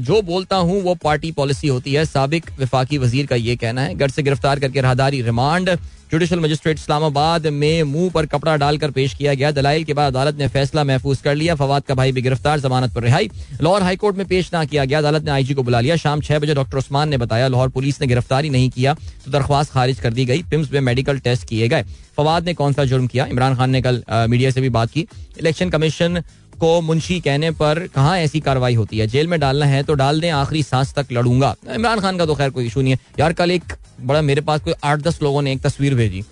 जो 0.00 0.20
बोलता 0.22 0.56
हूँ, 0.56 0.80
वो 0.82 0.94
पार्टी 0.94 1.30
पॉलिसी 1.32 1.68
होती 1.68 1.92
है। 1.92 2.04
सबक 2.04 2.50
विफाकी 2.58 2.98
वज़ीर 2.98 3.26
का 3.26 3.36
ये 3.36 3.56
कहना 3.56 3.82
है। 3.82 3.94
घर 3.94 4.10
से 4.10 4.22
गिरफ़्तार 4.22 4.60
करके 4.60 4.80
राहदारी 4.80 5.22
रिमांड। 5.22 5.70
जुडिशल 6.12 6.40
मजिस्ट्रेट 6.40 6.78
इस्लामाबाद 6.78 7.46
में 7.46 7.82
मुँह 7.84 8.10
पर 8.10 8.26
कपड़ा 8.26 8.56
डालकर 8.56 8.90
पेश 8.90 9.14
किया 9.14 9.32
गया। 9.34 9.50
दलाइल 9.50 9.82
के 9.84 9.94
बाद 9.94 10.12
अदालत 10.12 10.38
ने 10.38 10.46
फैसला 10.48 10.84
महफूज 10.84 11.18
कर 11.20 11.34
लिया। 11.34 11.54
फवाद 11.54 11.82
का 11.84 11.94
भाई 11.94 12.12
भी 12.12 12.22
गिरफ़्तार, 12.22 12.60
जमानत 12.60 12.94
पर 12.94 13.02
रिहाई। 13.02 13.30
लाहौर 13.62 13.82
हाईकोर्ट 13.82 14.16
में 14.16 14.26
पेश 14.26 14.50
ना 14.54 14.64
किया 14.64 14.84
गया। 14.84 14.98
अदालत 14.98 15.24
ने 15.24 15.30
आईजी 15.30 15.54
को 15.54 15.62
बुला 15.62 15.80
लिया। 15.80 15.96
शाम 15.96 16.20
छह 16.20 16.38
बजे 16.38 16.54
डॉक्टर 16.54 16.78
उस्मान 16.78 17.08
ने 17.08 17.16
बताया, 17.18 17.48
लाहौर 17.48 17.68
पुलिस 17.68 18.00
ने 18.00 18.06
गिरफ्तारी 18.06 18.50
नहीं 18.50 18.70
किया 18.70 18.94
तो 18.94 19.30
दरख्वास्त 19.30 19.72
खारिज 19.72 20.00
कर 20.00 20.12
दी 20.12 20.24
गई। 20.24 20.42
पिम्स 20.50 20.72
में 20.72 20.80
मेडिकल 20.82 21.18
टेस्ट 21.18 21.48
किए 21.48 21.68
गए। 21.68 21.84
फवाद 22.16 22.44
ने 22.44 22.54
कौन 22.54 22.72
सा 22.72 22.84
जुर्म 22.84 23.06
किया? 23.06 23.26
इमरान 23.26 23.56
खान 23.56 23.70
ने 23.70 23.82
कल 23.82 24.02
मीडिया 24.10 24.50
से 24.50 24.60
भी 24.60 24.68
बात 24.70 24.90
की। 24.90 25.06
इलेक्शन 25.38 25.70
कमीशन 25.70 26.22
को 26.60 26.80
मुंशी 26.80 27.18
कहने 27.20 27.50
पर 27.50 27.86
कहाँ 27.86 28.16
ऐसी 28.18 28.40
कार्रवाई 28.40 28.74
होती 28.74 28.98
है? 28.98 29.06
जेल 29.06 29.26
में 29.26 29.38
डालना 29.40 29.66
है 29.66 29.82
तो 29.82 29.94
डाल 29.94 30.20
दें, 30.20 30.30
आखिरी 30.30 30.62
सांस 30.62 30.94
तक 30.94 31.12
लड़ूँगा। 31.12 31.54
इमरान 31.74 32.00
खान 32.00 32.18
का 32.18 32.26
तो 32.26 32.34
खैर 32.34 32.50
कोई 32.50 32.66
इशू 32.66 32.80
नहीं 32.82 32.92
है। 32.92 32.98
यार, 33.20 33.32
कल 33.32 33.50
एक 33.50 33.72
बड़ा 34.00 34.22
मेरे 34.22 34.40
पास 34.40 34.60
कोई 34.60 34.74
आठ 34.84 34.98
दस 34.98 35.22
लोगों 35.22 35.42
ने 35.42 35.52
एक 35.52 35.62
तस्वीर 35.62 35.94
भेजी। 35.94 36.24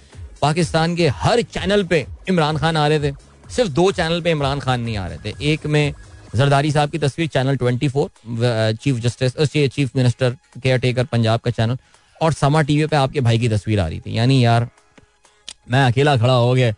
पाकिस्तान 0.43 0.97
के 0.97 1.09
हर 1.09 1.43
चैनल 1.43 1.85
पे 1.85 2.07
इमरान 2.29 2.57
खान 2.57 2.77
आ 2.77 2.87
रहे 2.89 3.01
थे। 3.01 3.15
सिर्फ़ 3.51 3.71
दो 3.71 3.91
चैनल 3.93 4.21
पे 4.21 4.31
इमरान 4.31 4.61
खान 4.61 4.81
नहीं 4.81 4.97
आ 4.97 5.07
रहे 5.07 5.19
थे। 5.25 5.53
एक 5.53 5.67
में 5.67 5.93
जरदारी 6.35 6.71
साहब 6.73 6.91
की 6.91 6.99
तस्वीर, 6.99 7.29
channel 7.29 7.57
twenty 7.57 7.89
four 7.89 8.75
chief 8.75 8.97
justice 8.97 9.53
chief 9.75 9.97
minister 9.97 10.37
caretaker 10.79 11.05
Punjab 11.05 11.41
का 11.41 11.51
चैनल। 11.51 11.77
और 12.17 12.33
समा 12.33 12.63
टीवी 12.63 12.87
पे 12.87 12.97
आपके 12.97 13.21
भाई 13.21 13.39
की 13.39 13.49
तस्वीर 13.49 13.81
आ 13.81 13.87
रही 13.89 14.01
थी। 14.01 14.17
यानी 14.19 14.45
यार, 14.45 14.69
मैं 15.71 15.85
अकेला 15.85 16.17
खड़ा 16.17 16.33
हो 16.33 16.53
गया। 16.55 16.73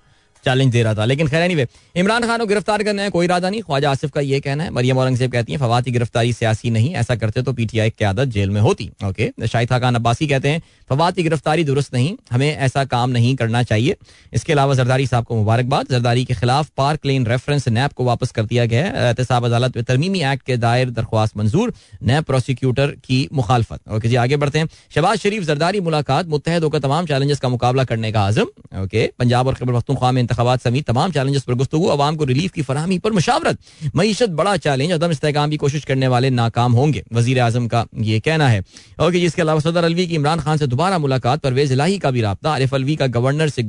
चैलेंज 0.49 0.73
दे 0.73 0.83
रहा 0.83 0.95
था। 0.95 1.05
लेकिन 1.05 1.29
खैर 1.29 1.47
नहीं 1.47 1.67
इमरान 1.97 2.27
खान 2.27 2.39
को 2.39 2.47
गिरफ़्तार 2.47 2.83
करने 2.83 3.03
में 3.03 3.11
कोई 3.11 3.27
इरादा 3.27 3.51
नहीं। 3.51 3.63
ख्वाजा 3.63 3.91
आसिफ 3.91 4.11
का 4.11 4.21
ये 4.23 4.41
कहना 4.41 4.65
है, 4.65 4.71
मरियम 4.71 4.99
औरंगज़ेब 4.99 5.33
कहती 5.33 5.53
है, 5.53 5.59
फवाद 5.59 5.85
की 5.85 5.91
गिरफ्तारी 5.93 6.33
सियासी 6.33 6.71
नहीं, 6.71 6.95
ऐसा 6.97 7.17
करते 7.17 7.43
तो 7.43 7.53
पीटीआई 7.53 7.91
की 7.91 8.05
आदत 8.05 8.29
जेल 8.31 8.51
में 8.51 8.61
होती। 8.61 8.91
ओके 9.05 9.31
शाहिद 9.47 9.69
खान 9.71 9.95
अब्बासी 9.95 10.27
कहते 10.27 10.49
हैं, 10.49 10.63
फवाद 10.91 11.15
की 11.15 11.23
गिरफ्तारी 11.23 11.65
दुरुस्त 11.65 11.95
नहीं, 11.95 12.15
हमें 12.33 12.57
ऐसा 12.59 12.85
काम 12.87 13.11
नहीं 13.11 13.35
करना 13.37 13.63
चाहिए। 13.65 13.97
इसके 14.33 14.53
अलावा 14.53 14.75
जरदारी 14.75 15.07
साहब 15.07 15.25
को 15.25 15.37
मुबारकबाद। 15.37 15.87
जरदारी 15.91 16.25
के 16.25 16.35
खिलाफ 16.35 16.71
पार्क 16.77 17.07
लेन 17.07 17.27
रेफरेंस 17.27 17.69
नैब 17.71 17.93
को 17.93 18.05
वापस 18.05 18.31
कर 18.31 18.45
दिया 18.45 18.65
गया 18.67 18.85
है। 18.85 19.07
एहतसाब 19.07 19.45
अदालत 19.45 19.77
में 19.77 19.85
तरमीमी 19.85 20.23
एक्ट 20.25 20.43
के 20.43 20.57
दायर 20.59 20.91
दरख्वास्त 20.93 21.37
मंजूर, 21.37 21.73
नैब 22.03 22.25
प्रोसिक्यूटर 22.25 22.95
की 23.05 23.19
मुखालफत। 23.33 23.81
ओके 23.91 24.09
जी, 24.09 24.17
आगे 24.17 24.37
बढ़ते 24.37 24.59
हैं। 24.59 24.69
शबाज 24.95 25.19
शरीफ 25.19 25.43
जरदारी 25.45 25.81
मुलाकात 25.81 26.27
मुतहद 26.29 26.65
होकर 26.65 26.79
तमाम 26.81 27.07
चैलेंजेस 27.07 27.39
का 27.39 27.49
मुकाबला 27.49 27.85
करने 27.85 28.13
का 28.13 28.23
आज़म। 28.23 28.83
ओके 28.83 29.07
पंजाब 29.19 29.47
और 29.47 29.55
खबर 29.55 29.73
पख्तूनख्वा 29.73 30.13
में 30.13 30.21
इंतबात 30.39 30.63
समेत 30.63 30.87
तमाम 30.87 31.13
चैलेंजेस 31.13 31.43
पर 31.43 31.55
गुस्तु 31.55 31.89
आवाम 31.91 32.17
को 32.17 32.25
रिलीफ 32.25 32.53
की 32.53 32.63
फरहमी 32.63 32.99
पर 32.99 33.13
मशावरत। 33.13 33.59
मीशत 33.97 34.31
बड़ा 34.31 34.57
चैलेंज, 34.59 34.93
अदम 34.93 35.11
इसकाम 35.11 35.51
की 35.51 35.57
कोशिश 35.59 35.85
करने 35.85 36.09
वाले 36.09 36.31
नाकाम 36.31 36.73
होंगे 36.73 37.03
वज़ीर 37.13 37.41
अजम 37.41 37.67
का 37.67 37.85
ये 38.03 38.21
कहना 38.21 38.49
है। 38.49 38.63
ओके 39.01 39.19
इसके 39.21 39.43
अलावा 39.43 39.61
सदर 39.61 39.85
अलवी 39.85 40.07
की 40.07 40.15
इमरान 40.15 40.41
खान 40.41 40.59
से 40.59 40.67
दोबारा 40.69 40.99
मुलाकात, 40.99 41.41
परवेज 41.41 41.73
इलाही 41.73 41.99
का 41.99 42.11
भी 42.11 42.21
रहा 42.23 42.37
आरिफ 42.49 42.75
अलवी 42.75 42.97
का 42.97 43.07
गवर्नर 43.09 43.49
से 43.49 43.63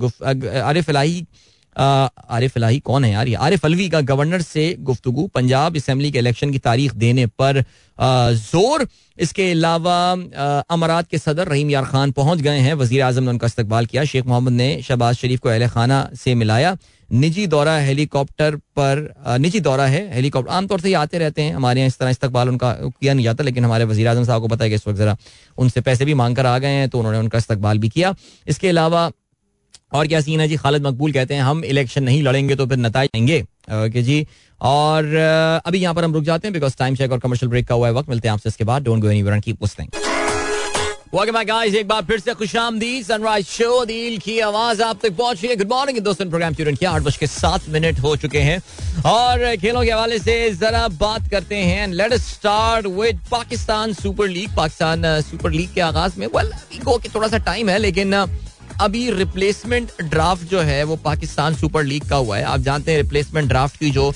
आरिफ 0.62 0.90
इलाही 0.90 1.26
आरिफ 1.76 2.58
इलाही 2.58 2.80
कौन 2.82 3.04
है 3.06 3.12
यार 3.12 3.28
ये? 3.28 3.36
आरिफ 3.36 3.66
अलवी 3.66 3.88
का 3.90 4.02
गवर्नर 4.04 4.42
से 4.42 4.74
गुफ्तगु। 4.82 5.28
पंजाब 5.36 5.76
असम्बली 5.78 6.12
के 6.12 6.20
इलेक्शन 6.20 6.52
की 6.52 6.60
तारीख 6.60 6.94
देने 6.96 7.26
पर 7.40 7.64
ज़ोर। 7.98 8.88
इसके 9.18 9.50
अलावा 9.52 9.96
अमारात 10.70 11.08
के 11.08 11.18
सदर 11.18 11.48
रहीम 11.48 11.70
यार 11.70 11.86
खान 11.86 12.12
पहुँच 12.12 12.40
गए 12.42 12.60
हैं। 12.60 12.74
वज़ीर 12.76 13.02
आज़म 13.04 13.24
ने 13.24 13.30
उनका 13.30 13.48
इस्तकबाल 13.48 13.86
किया। 13.86 14.04
शेख 14.06 14.26
मोहम्मद 14.26 14.54
ने 14.54 14.82
शहबाज 14.82 15.16
शरीफ 15.16 15.40
को 15.40 15.50
अहल 15.50 15.68
खाना 15.70 16.10
से 16.16 16.36
मिलाया। 16.36 16.78
निजी 17.10 17.46
दौरा 17.48 17.78
हेलीकॉप्टर 17.80 18.56
पर 18.78 19.38
निजी 19.40 19.60
दौरा 19.60 19.86
है 19.88 20.02
हेलीकॉप्टर। 20.14 20.52
आमतौर 20.54 20.82
से 20.82 20.90
ये 20.90 20.96
आते 20.96 21.18
रहते 21.20 21.42
हैं। 21.42 21.54
हमारे 21.54 21.80
यहाँ 21.80 21.88
इस 21.88 21.98
तरह 22.00 22.10
इस्तकबाल 22.10 22.50
उनका 22.50 22.72
किया 22.74 23.14
नहीं 23.14 23.26
जाता, 23.26 23.44
लेकिन 23.44 23.66
हमारे 23.66 23.86
वजी 23.86 24.06
अजम 24.06 24.24
साहब 24.24 24.42
को 24.42 24.48
पता 24.48 24.64
है 24.64 24.70
कि 24.70 24.76
इस 24.76 24.88
वक्त 24.88 24.98
ज़रा 24.98 25.18
उनसे 25.58 25.82
पैसे 25.82 26.06
भी 26.06 26.14
मांग 26.14 26.36
कर 26.36 26.46
आ 26.46 26.58
गए 26.58 26.68
हैं 26.70 26.90
तो 26.90 27.00
उन्होंने 27.00 27.20
उनका 27.20 27.38
इस्तकबाल 27.38 27.78
भी 27.78 27.90
किया। 27.90 28.14
इसके 28.48 28.70
अलावा 28.70 29.10
और 29.92 30.08
क्या 30.08 30.20
सीन 30.22 30.42
है 30.42 30.48
जी? 30.48 30.56
खालिद 30.58 30.86
मकबूल 30.86 31.12
कहते 31.12 31.34
हैं, 31.34 31.42
हम 31.42 31.64
इलेक्शन 31.66 32.04
नहीं 32.04 32.22
लड़ेंगे 32.24 32.56
तो 32.56 32.66
फिर 32.66 32.78
नतज 32.78 32.98
आएँगे। 32.98 33.42
ओके 33.76 34.02
जी, 34.02 34.26
और 34.62 35.16
अभी 35.66 35.80
यहाँ 35.80 35.94
पर 35.96 36.04
हम 36.04 36.14
रुक 36.14 36.24
जाते 36.24 36.48
हैं 36.48 36.54
बिकॉज़ 36.54 36.78
टाइम 36.78 36.96
चेक 36.96 37.12
और 37.12 37.20
कमर्शियल 37.20 37.50
ब्रेक 37.50 37.68
का 37.68 37.76
हुआ 37.76 37.88
है 37.88 37.94
वक्त। 37.94 38.10
मिलते 38.10 38.28
हैं 38.28 38.34
आपसे 38.34 38.50
इसके 38.50 38.64
बाद। 38.64 38.84
Don't 38.84 39.02
go 39.02 39.10
anywhere 39.10 39.40
keep 39.40 39.64
listening 39.64 39.90
welcome 41.14 41.34
back 41.34 41.48
guys 41.48 41.76
एक 41.76 41.88
बार 41.88 42.02
फिर 42.06 42.20
से 42.20 42.34
खुशामदीद 42.34 43.06
सनराइज 43.06 43.46
शो 43.48 43.86
दिल 43.86 44.18
की 44.18 44.40
आवाज़ 44.40 44.82
आप 44.84 45.00
तक 45.04 45.16
पहुँच 45.18 45.42
रही 45.42 45.50
है। 45.50 45.56
गुड 45.56 45.70
मॉर्निंग 45.70 46.00
दोस्तों 46.00 46.26
प्रोग्राम 46.30 46.54
ट्यून 46.54 46.76
किया? 46.76 46.92
आठ 46.92 47.02
बज 47.02 47.18
के 47.18 47.28
सात 47.28 47.70
मिनट 47.70 48.00
हो 48.00 48.16
चुके 48.16 48.40
हैं। 48.40 48.60
और 49.06 49.56
खेलों 49.56 49.84
के 49.84 49.92
हवाले 49.92 50.20
से 50.20 50.36
जरा 50.56 50.88
बात 51.00 51.30
करते 51.32 51.56
हैं। 51.56 51.88
Let 51.88 52.14
us 52.14 52.28
start 52.30 52.88
with 53.00 53.20
Pakistan 53.32 53.94
Super 53.94 54.28
League 54.28 54.56
Pakistan 54.58 55.22
Super 55.22 55.52
League 55.52 55.74
के 55.74 55.82
आगाज़ 55.82 56.20
में 56.20 56.28
वेल 56.28 56.52
अभी 56.52 56.80
को 56.80 57.00
थोड़ा 57.16 57.28
सा 57.28 57.38
टाइम 57.40 57.70
है, 57.70 57.78
लेकिन 57.80 58.14
अभी 58.80 59.10
रिप्लेसमेंट 59.12 59.90
ड्राफ्ट 60.02 60.50
जो 60.50 60.60
है 60.62 60.84
वो 60.84 60.96
पाकिस्तान 60.96 61.56
सुपर 61.56 61.84
लीग 61.84 62.08
का 62.10 62.16
हुआ 62.16 62.38
है। 62.38 62.44
आप 62.44 62.60
जानते 62.62 62.92
हैं 62.92 62.98
रिप्लेसमेंट 62.98 63.48
ड्राफ्ट 63.48 63.78
की 63.78 63.90
जो 63.92 64.12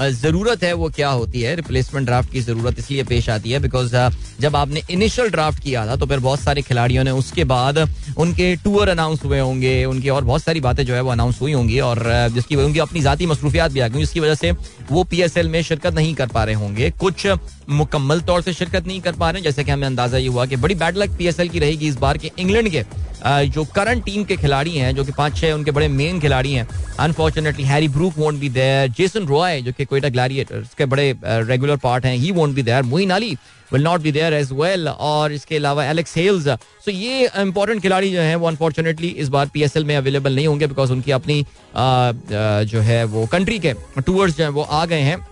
ज़रूरत 0.00 0.62
है 0.62 0.72
वो 0.72 0.88
क्या 0.88 1.08
होती 1.10 1.40
है? 1.40 1.54
रिप्लेसमेंट 1.56 2.06
ड्राफ्ट 2.06 2.30
की 2.32 2.40
ज़रूरत 2.40 2.78
इसलिए 2.78 3.02
पेश 3.04 3.28
आती 3.30 3.50
है 3.50 3.58
बिकॉज़ 3.60 3.94
जब 4.40 4.56
आपने 4.56 4.82
इनिशियल 4.90 5.28
ड्राफ्ट 5.30 5.62
किया 5.62 5.86
था 5.86 5.96
तो 5.96 6.06
फिर 6.06 6.18
बहुत 6.18 6.40
सारे 6.40 6.62
खिलाड़ियों 6.62 7.04
ने 7.04 7.10
उसके 7.12 7.44
बाद 7.44 7.78
उनके 8.18 8.54
टूर 8.56 8.88
अनाउंस 8.88 9.24
हुए 9.24 9.38
होंगे, 9.38 9.84
उनकी 9.84 10.08
और 10.08 10.24
बहुत 10.24 10.42
सारी 10.42 10.60
बातें 10.60 10.84
जो 10.86 10.94
है 10.94 11.00
वो 11.00 11.10
अनाउंस 11.10 11.40
हुई 11.40 11.52
होंगी 11.52 11.80
और 11.80 12.02
जिसकी 12.34 12.56
उनकी 12.56 12.78
अपनी 12.78 13.00
जाती 13.00 13.26
मसरूफियात 13.26 13.72
भी 13.72 13.80
आ 13.80 13.88
गई 13.88 13.98
जिसकी 13.98 14.20
वजह 14.20 14.34
से 14.34 14.50
वो 14.90 15.04
PSL 15.04 15.46
में 15.46 15.60
शिरकत 15.62 15.94
नहीं 15.94 16.14
कर 16.14 16.26
पा 16.28 16.44
रहे 16.44 16.54
होंगे। 16.54 16.90
कुछ 17.00 17.26
मुकम्मल 17.70 18.20
तौर 18.20 18.42
से 18.42 18.52
शिरकत 18.52 18.86
नहीं 18.86 19.00
कर 19.00 19.12
पा 19.14 19.30
रहे 19.30 19.42
जैसे 19.42 19.64
कि 19.64 19.70
हमें 19.70 19.86
अंदाज़ा 19.86 20.18
ये 20.18 20.28
हुआ 20.28 20.46
कि 20.46 20.56
बड़ी 20.56 20.74
बैड 20.76 20.96
लक 20.96 21.18
PSL 21.18 21.48
की 21.48 21.58
रहेगी 21.58 21.88
इस 21.88 21.96
बार 21.96 22.18
के 22.18 22.30
इंग्लैंड 22.38 22.68
के। 22.68 22.84
जो 23.26 23.64
करंट 23.74 24.04
टीम 24.04 24.24
के 24.24 24.36
खिलाड़ी 24.36 24.76
हैं, 24.76 24.94
जो 24.94 25.04
कि 25.04 25.12
पाँच, 25.12 25.36
छह 25.36 25.52
उनके 25.52 25.70
बड़े 25.70 25.88
मेन 25.90 26.20
खिलाड़ी 26.20 26.52
हैं 26.52 26.68
unfortunately 27.00 27.64
Harry 27.64 27.88
Brook 27.88 28.18
won't 28.18 28.38
be 28.40 28.48
there 28.48 28.88
Jason 28.98 29.26
Roy 29.26 29.60
जो 29.62 29.72
कि 29.72 29.84
कोयटा 29.84 30.08
ग्लैडिएटर्स 30.08 30.74
के 30.78 30.86
बड़े 30.86 31.14
रेगुलर 31.24 31.76
पार्ट 31.76 32.04
हैं 32.04 32.16
he 32.16 32.30
won't 32.32 32.54
be 32.54 32.62
there 32.62 32.82
Moin 32.84 33.10
Ali 33.10 33.36
will 33.72 33.82
not 33.82 34.00
be 34.00 34.12
there 34.12 34.34
as 34.34 34.52
well 34.52 34.88
और 34.88 35.32
इसके 35.32 35.56
अलावा 35.56 35.84
एलेक्स 35.84 36.16
हेल्स 36.16 36.48
सो 36.48 36.90
ये 36.90 37.26
इंपॉर्टेंट 37.38 37.82
खिलाड़ी 37.82 38.10
जो 38.12 38.20
हैं, 38.20 38.36
वो 38.36 38.46
अनफॉर्चुनेटली 38.48 39.08
इस 39.08 39.28
बार 39.28 39.46
पीएसएल 39.54 39.84
में 39.84 39.96
अवेलेबल 39.96 40.34
नहीं 40.34 40.46
होंगे 40.46 40.66
बिकॉज़ 40.66 40.92
उनकी 40.92 41.10
अपनी 41.12 41.44
जो 41.76 42.80
है 42.80 43.04
वो 43.06 43.26
कंट्री 43.32 43.58
के 43.58 43.72
टूर्स 43.98 44.36
जो 44.36 44.44
है, 44.44 44.50
वो 44.50 44.62
आ 44.62 44.84
गए 44.86 45.00
हैं। 45.00 45.26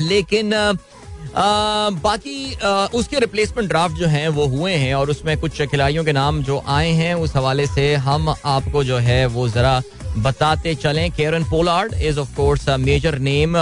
लेकिन 0.00 0.52
बाकी 1.34 2.54
उसके 2.98 3.18
रिप्लेसमेंट 3.18 3.68
ड्राफ्ट 3.68 3.96
जो 3.96 4.06
हैं, 4.06 4.28
वो 4.28 4.46
हुए 4.48 4.72
हैं 4.74 4.94
और 4.94 5.10
उसमें 5.10 5.36
कुछ 5.40 5.62
खिलाड़ियों 5.62 6.04
के 6.04 6.12
नाम 6.12 6.42
जो 6.42 6.62
आए 6.68 6.90
हैं, 6.92 7.14
उस 7.16 7.36
हवाले 7.36 7.66
से 7.66 7.94
हम 7.96 8.28
आपको 8.28 8.84
जो 8.84 8.98
है, 8.98 9.24
वो 9.26 9.48
जरा 9.48 9.80
बताते 10.18 10.74
चलें। 10.74 11.10
Kieron 11.12 11.44
Pollard 11.44 11.94
is 11.94 12.18
of 12.18 12.34
course 12.36 12.68
major 12.80 13.18
name 13.20 13.56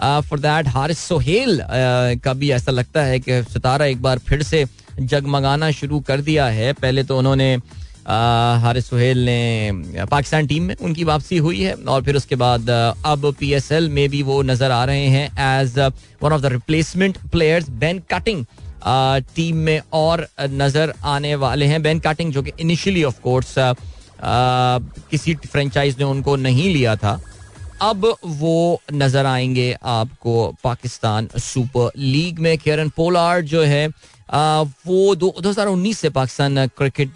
for 0.00 0.38
that 0.38 0.68
Haris 0.68 0.98
Sohail 0.98 1.60
का 2.24 2.32
भी 2.34 2.50
ऐसा 2.52 2.72
लगता 2.72 3.02
है 3.02 3.18
कि 3.20 3.42
सितारा 3.44 3.86
एक 3.86 4.02
बार 4.02 4.18
फिर 4.18 4.42
से 4.42 4.64
जगमगाना 5.00 5.70
शुरू 5.72 6.00
कर 6.00 6.20
दिया 6.20 6.46
है। 6.48 6.72
पहले 6.72 7.02
तो 7.04 7.18
उन्होंने 7.18 7.56
हारिस 8.62 8.88
सुहेल 8.88 9.18
ने 9.24 10.04
पाकिस्तान 10.10 10.46
टीम 10.46 10.62
में 10.62 10.74
उनकी 10.76 11.04
वापसी 11.04 11.36
हुई 11.38 11.60
है 11.60 11.74
और 11.74 12.02
फिर 12.02 12.16
उसके 12.16 12.36
बाद 12.36 12.70
अब 12.70 13.32
पीएसएल 13.40 13.88
में 13.90 14.08
भी 14.08 14.22
वो 14.22 14.40
नज़र 14.42 14.70
आ 14.70 14.84
रहे 14.84 15.06
हैं 15.06 15.26
as 15.60 15.78
one 16.22 16.32
of 16.32 16.40
the 16.42 16.46
replacement 16.52 17.18
players 17.32 17.68
Ben 17.80 18.02
Cutting 18.12 18.44
team 19.36 19.56
में 19.56 19.80
और 19.92 20.26
नज़र 20.40 20.92
आने 21.04 21.34
वाले 21.36 21.66
हैं। 21.66 21.82
बैन 21.82 21.98
कटिंग 22.00 22.32
जो 22.32 22.42
कि 22.42 22.52
इनिशियली 22.60 23.04
ऑफ़ 23.04 23.20
कोर्स 23.20 23.54
किसी 25.10 25.34
फ्रेंचाइज 25.34 25.96
ने 25.98 26.04
उनको 26.04 26.36
नहीं 26.36 26.72
लिया 26.74 26.96
था। 26.96 27.20
अब 27.82 28.04
वो 28.24 28.80
नज़र 28.92 29.26
आएँगे 29.26 29.72
आपको 29.82 30.54
पाकिस्तान 30.64 31.28
सुपर 31.38 31.90
लीग 31.96 32.38
में। 32.38 32.56
केरन 32.58 32.88
पोलार्ड 32.96 33.46
जो 33.46 33.62
है 33.62 33.86
वो 34.28 35.14
दो 35.14 35.32
हज़ार 35.38 35.66
उन्नीस 35.66 35.98
से 35.98 36.10
Pakistan 36.10 36.66
cricket 36.68 37.14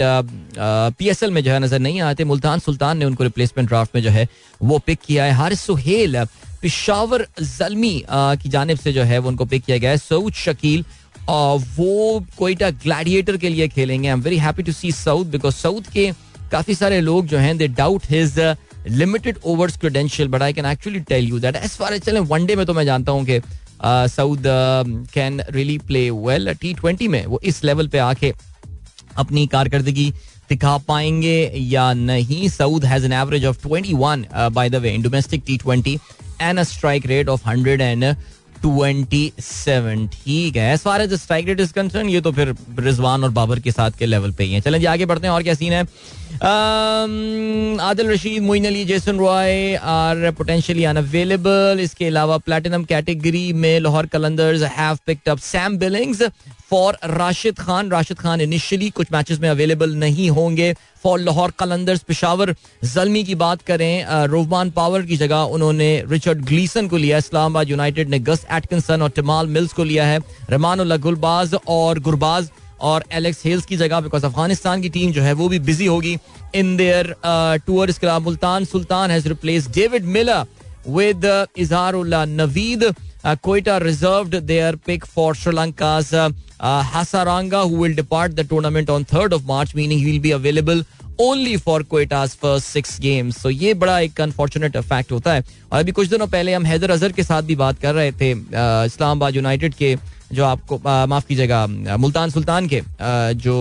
P 0.99 1.09
S 1.09 1.23
L 1.23 1.31
में 1.31 1.43
जो 1.45 1.51
है 1.53 1.59
नज़र 1.61 1.79
नहीं 1.79 2.01
आते। 2.03 2.25
मुल्तान 2.25 2.59
सुल्तान 2.61 2.99
ने 2.99 3.05
उनको 3.05 3.25
रिप्लेसमेंट 3.25 3.69
ड्राफ्ट 3.69 3.95
में 3.95 4.03
जो 4.03 4.11
है, 4.11 4.27
वो 4.61 4.79
पिक 4.79 4.99
किया 5.07 5.25
है। 5.25 5.33
हारिस 5.33 5.61
सुहेल, 5.61 6.25
पिशावर 6.63 7.27
जलमी 7.41 8.03
की 8.11 8.49
जानब 8.49 8.79
से 8.79 8.93
जो 8.93 9.03
है, 9.03 9.19
वो 9.19 9.29
उनको 9.29 9.45
पिक 9.45 9.65
किया 9.65 9.79
गया 9.79 9.91
है। 9.91 9.99
सऊद 9.99 10.33
शकील 10.35 10.85
वो 11.29 12.25
कोयटा 12.39 12.71
ग्लैडिएटर 12.73 13.37
के 13.37 13.49
लिए 13.49 13.69
खेलेंगे। 13.69 14.09
I 14.09 14.13
am 14.13 14.21
very 14.23 14.39
happy 14.39 14.63
to 14.63 14.73
see 14.73 14.93
Saud 14.95 15.25
because 15.27 15.55
Saud 15.55 15.93
के 15.93 16.11
काफ़ी 16.53 16.75
सारे 16.75 17.01
लोग 17.01 17.27
जो 17.27 17.39
हैं 17.39 17.57
they 17.59 17.69
doubt 17.71 18.03
his 18.11 18.39
limited 18.89 19.39
overs 19.45 19.77
credential 19.77 20.29
but 20.29 20.43
I 20.43 20.53
can 20.53 20.67
actually 20.67 21.01
tell 21.09 21.29
you 21.29 21.39
that 21.39 21.57
as 21.57 21.71
far 21.71 21.95
as 21.95 22.03
चले 22.03 22.21
वनडे 22.33 22.57
में 22.57 22.65
तो 22.67 22.75
मैं 22.75 22.85
जानता 22.85 23.13
हूँ 23.13 23.25
कि 23.25 23.41
Saud 23.85 24.43
can 25.15 25.41
really 25.51 25.79
play 25.87 26.09
well 26.11 26.53
T 26.61 26.73
twenty 26.75 27.09
में 27.09 27.25
वो 27.27 27.41
इस 27.45 27.63
लेवल 27.65 27.89
पे 27.89 27.99
आके 27.99 28.33
अपनी 29.19 29.47
कारकर्दगी 29.47 30.13
दिखा 30.51 30.77
पाएँगे 30.89 31.53
या 31.57 31.93
नहीं? 31.93 32.49
Saud 32.49 32.85
has 32.85 33.05
an 33.07 33.13
average 33.13 33.45
of 33.47 33.67
21 33.69 34.25
by 34.53 34.71
the 34.71 34.77
way 34.77 34.93
in 34.95 35.03
domestic 35.03 35.43
T 35.47 35.57
twenty 35.59 35.99
and 36.41 36.59
a 36.59 36.63
strike 36.63 37.07
rate 37.07 37.29
of 37.29 37.49
hundred 37.49 37.81
and 37.81 38.05
twenty 38.63 39.33
seven 39.41 40.07
ठीक 40.09 40.57
है 40.57 40.73
as 40.75 40.81
far 40.81 41.03
as 41.03 41.15
strike 41.15 41.47
rate 41.47 41.61
is 41.61 41.73
concern 41.73 42.09
ये 42.09 42.21
तो 42.21 42.33
फिर 42.33 42.55
रिजवान 42.81 43.25
और 43.25 43.31
बाबर 43.31 43.61
के 43.61 43.73
साथ 43.73 43.99
के 43.99 44.07
लेवल 44.07 44.33
पे 44.33 44.45
ही 44.45 44.53
है। 44.53 44.61
चलें 44.61 44.79
जी, 44.79 44.85
आगे 44.87 45.07
बढ़ते 45.07 45.27
हैं, 45.27 45.35
और 45.35 45.43
क्या 45.43 45.55
सीन 45.55 45.73
है? 45.73 45.85
Adil 46.35 48.11
Rashid, 48.11 48.43
Moin 48.43 48.65
Ali, 48.67 48.85
Jason 48.85 49.19
Roy 49.19 49.75
are 49.77 50.31
potentially 50.39 50.85
unavailable 50.85 51.79
इसके 51.81 52.07
अलावा 52.07 52.39
प्लेटिनम 52.39 52.85
कैटेगरी 52.85 53.53
में 53.53 53.79
Lahore 53.81 54.07
Qalandars 54.07 54.63
have 54.73 54.99
picked 55.07 55.29
up 55.29 55.39
Sam 55.41 55.77
Billings 55.79 56.23
for 56.71 56.97
Rashid 57.07 57.59
Khan 57.59 57.91
Rashid 57.91 58.19
Khan 58.19 58.41
initially 58.41 58.91
कुछ 58.91 59.07
मैचेस 59.13 59.39
में 59.41 59.49
अवेलेबल 59.49 59.95
नहीं 59.97 60.29
होंगे. 60.31 60.73
फॉर 61.03 61.19
लाहौर 61.21 61.51
कलंदर्स 61.59 62.03
पिशावर 62.03 62.55
जलमी 62.85 63.23
की 63.25 63.35
बात 63.35 63.63
करें 63.63 64.27
रोहमान 64.27 64.71
पावर 64.71 65.03
की 65.03 65.17
जगह 65.17 65.55
उन्होंने 65.55 66.05
रिचर्ड 66.09 66.45
ग्लीसन 66.47 66.89
को 66.89 66.97
लिया 66.97 67.19
इस्लामाबाद 67.19 67.71
यूनाइटेड 67.71 68.09
ने 68.09 68.19
गस 68.21 68.47
एटकिंसन 68.53 69.03
और 69.03 69.11
टिमाल 69.11 69.47
मिल्स 69.47 69.73
को 69.73 69.85
लिया 69.85 70.07
है. 70.07 70.19
रमान 70.51 70.97
गुलबाज 70.99 71.55
और 71.69 71.99
गुरबाज 72.01 72.51
और 72.81 73.05
एलेक्स 73.13 73.45
हेल्स 73.45 73.67
की 73.67 73.77
जगह 73.77 74.01
बिकॉज़ 74.01 74.27
अफ़गानिस्तान 74.27 74.83
की 74.83 74.89
टीम 74.89 75.13
जो 75.13 75.23
है 75.23 75.33
वो 75.33 75.49
भी 75.49 75.59
बिज़ी 75.69 75.87
होगी 75.87 76.17
इन 76.55 76.77
देयर 76.77 77.15
टूर 77.67 77.91
इसके 77.91 78.07
अलावा 78.07 78.25
Multan 78.25 78.65
Sultan 78.65 79.11
has 79.11 79.29
replace 79.29 79.69
David 79.75 80.05
Miller 80.17 80.45
with 80.89 81.25
Izharullah 81.59 82.25
Naveed 82.25 82.95
Quetta 83.43 83.79
reserved 83.79 84.35
their 84.35 84.77
pick 84.87 85.05
for 85.05 85.35
Sri Lanka's 85.35 86.13
uh, 86.13 86.83
Hasaranga 86.83 87.69
who 87.69 87.77
will 87.77 87.95
depart 87.95 88.37
the 88.37 88.45
tournament 88.45 88.91
on 88.91 89.05
3rd 89.05 89.33
of 89.33 89.47
March 89.47 89.75
meaning 89.75 89.99
he 89.99 90.13
will 90.13 90.23
be 90.29 90.33
available 90.33 90.85
only 91.21 91.57
for 91.57 91.83
Quetta's 91.83 92.31
first 92.43 92.67
six 92.67 92.99
games 93.01 93.43
तो 93.43 93.51
ये 93.51 93.75
बड़ा 93.83 93.99
एक 94.01 94.21
unfortunate 94.21 94.77
fact 94.77 95.13
होता 95.13 95.33
है। 95.33 95.43
और 95.73 95.79
अभी 95.79 95.93
कुछ 95.93 96.09
दिनों 96.09 96.27
पहले 96.27 96.55
हम 96.55 96.65
हैदर 96.67 96.91
अजहर 96.91 97.13
के 97.13 97.23
साथ 97.23 97.43
भी 97.43 97.57
बात 97.57 97.79
कर 97.81 97.95
रहे 97.95 98.13
थे 98.13 98.31
इस्लामाबाद 98.31 99.37
यूनाइटेड 99.37 99.75
के 99.75 99.95
जो 100.35 100.45
आपको 100.45 100.81
माफ़ 101.07 101.27
कीजिएगा 101.27 101.67
मुल्तान 101.97 102.31
सुल्तान 102.31 102.69
के 102.69 102.81
जो 103.39 103.57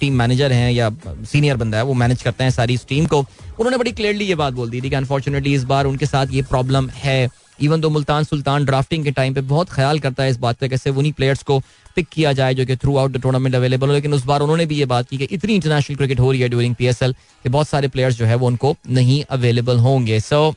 टीम 0.00 0.14
मैनेजर 0.14 0.52
हैं 0.52 0.70
या 0.72 0.90
सीनियर 1.04 1.56
बंदा 1.56 1.78
है 1.78 1.84
वो 1.84 1.94
मैनेज 1.94 2.22
करते 2.22 2.44
हैं 2.44 2.50
सारी 2.50 2.74
इस 2.74 2.86
टीम 2.88 3.06
को। 3.06 3.18
उन्होंने 3.18 3.76
बड़ी 3.76 3.92
क्लियरली 3.92 4.24
ये 4.24 4.34
बात 4.34 4.52
बोल 4.52 4.70
दी 4.70 4.80
थी 4.80 4.90
कि 4.90 4.96
अनफॉर्चुनेटली 4.96 5.54
इस 5.54 5.64
बार 5.64 5.86
उनके 5.86 6.06
साथ 6.06 6.26
ये 6.32 6.42
प्रॉब्लम 6.42 6.88
है। 6.94 7.28
Even 7.62 7.80
though 7.80 7.88
Multan 7.90 8.24
Sultan 8.24 8.64
drafting 8.64 9.04
के 9.04 9.10
टाइम 9.10 9.34
पे 9.34 9.40
बहुत 9.40 9.70
ख्याल 9.70 9.98
करता 10.00 10.22
है 10.22 10.30
इस 10.30 10.36
बात 10.38 10.58
पे 10.58 10.68
कैसे 10.68 10.90
उन्हीं 10.90 11.12
प्लेयर्स 11.12 11.42
को 11.42 11.58
पिक 11.96 12.06
किया 12.12 12.32
जाए 12.32 12.54
जो 12.54 12.64
कि 12.66 12.76
through 12.76 12.96
out 12.96 13.12
the 13.12 13.20
tournament 13.22 13.54
available 13.54 13.88
हो। 13.88 13.94
लेकिन 13.94 14.14
उस 14.14 14.24
बार 14.26 14.40
उन्होंने 14.40 14.66
भी 14.66 14.78
ये 14.78 14.84
बात 14.86 15.08
की 15.08 15.18
कि 15.18 15.24
इतनी 15.24 15.54
इंटरनेशनल 15.54 15.96
क्रिकेट 15.96 16.20
हो 16.20 16.30
रही 16.32 16.40
है 16.40 16.48
ड्यूरिंग 16.48 16.74
पीएसएल 16.74 17.12
कि 17.12 17.48
बहुत 17.48 17.68
सारे 17.68 17.88
प्लेयर्स 17.88 18.16
जो 18.16 18.26
है 18.26 18.34
वो 18.34 18.46
उनको 18.46 18.74
नहीं 18.90 19.22
अवेलेबल 19.30 19.78
होंगे। 19.78 20.20
सो 20.20 20.50
so, 20.50 20.56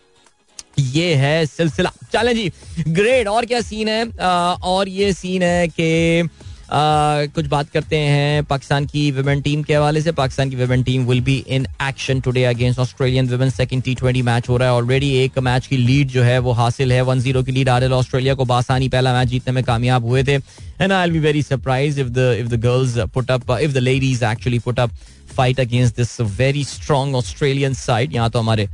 ये 0.80 1.14
है 1.16 1.46
सिलसिला। 1.46 1.92
चले 2.14 2.34
जी 2.34 2.52
ग्रेट 2.88 3.28
और 3.28 3.46
क्या 3.46 3.62
सीन 3.62 3.88
है? 3.88 4.10
आ, 4.12 4.30
और 4.54 4.90
ये 4.90 5.14
सीन 5.14 5.44
है 5.44 5.68
कि 5.70 6.30
कुछ 6.72 7.46
बात 7.48 7.70
करते 7.70 7.96
हैं 7.98 8.44
पाकिस्तान 8.44 8.86
की 8.86 9.10
विमेन 9.12 9.42
टीम 9.42 9.62
के 9.64 9.74
हवाले 9.76 10.02
से। 10.02 10.12
पाकिस्तान 10.12 10.50
की 10.50 10.56
women 10.56 10.84
team 10.84 11.06
will 11.08 11.22
be 11.22 11.36
in 11.48 11.66
action 11.82 12.20
today 12.22 12.44
against 12.44 12.80
Australian 12.80 13.28
women 13.28 13.50
second 13.50 13.84
T 13.84 13.94
twenty 13.96 14.22
match 14.22 14.50
हो 14.50 14.58
रहा 14.58 14.68
है। 14.68 14.76
ऑलरेडी 14.76 15.12
एक 15.18 15.38
मैच 15.40 15.68
की 15.68 15.78
लीड 15.78 16.08
जो 16.12 16.24
है 16.24 16.38
वो 16.40 16.52
हासिल 16.54 16.92
है। 16.92 17.02
वन 17.02 17.20
ज़ीरो 17.20 17.44
की 17.44 17.52
लीड 17.52 17.70
आ 17.70 17.78
रही 17.78 17.90
है 17.90 17.96
ऑस्ट्रेलिया 17.96 18.34
को 18.34 18.46
बासानी 18.46 18.90
पहला 18.90 19.14
मैच 19.14 19.28
जीतने 19.28 19.54
में 19.54 19.64
कामयाब 19.64 20.06
हुए 20.06 20.24
थे। 20.24 20.34
And 20.34 20.92
I 20.92 21.10
be 21.10 21.20
very 21.20 21.44
surprise 21.44 22.00
if 22.02 22.08
the 22.10 22.36
if 22.40 22.48
the 22.48 22.60
girls 22.62 22.98
put 23.14 23.32
up 23.32 23.52
if 23.52 23.72
the 23.72 23.78
ladies 23.80 24.26
actually 24.26 24.60
put 24.60 24.80
up 24.80 24.92
fight 25.36 25.60
against 25.60 25.96
this 25.98 26.20
very 26.40 26.64
strong 26.64 27.16
Australian 27.16 27.74
side 27.76 28.14
यहाँ 28.16 28.30
तो 28.30 28.40
हमारे 28.40 28.68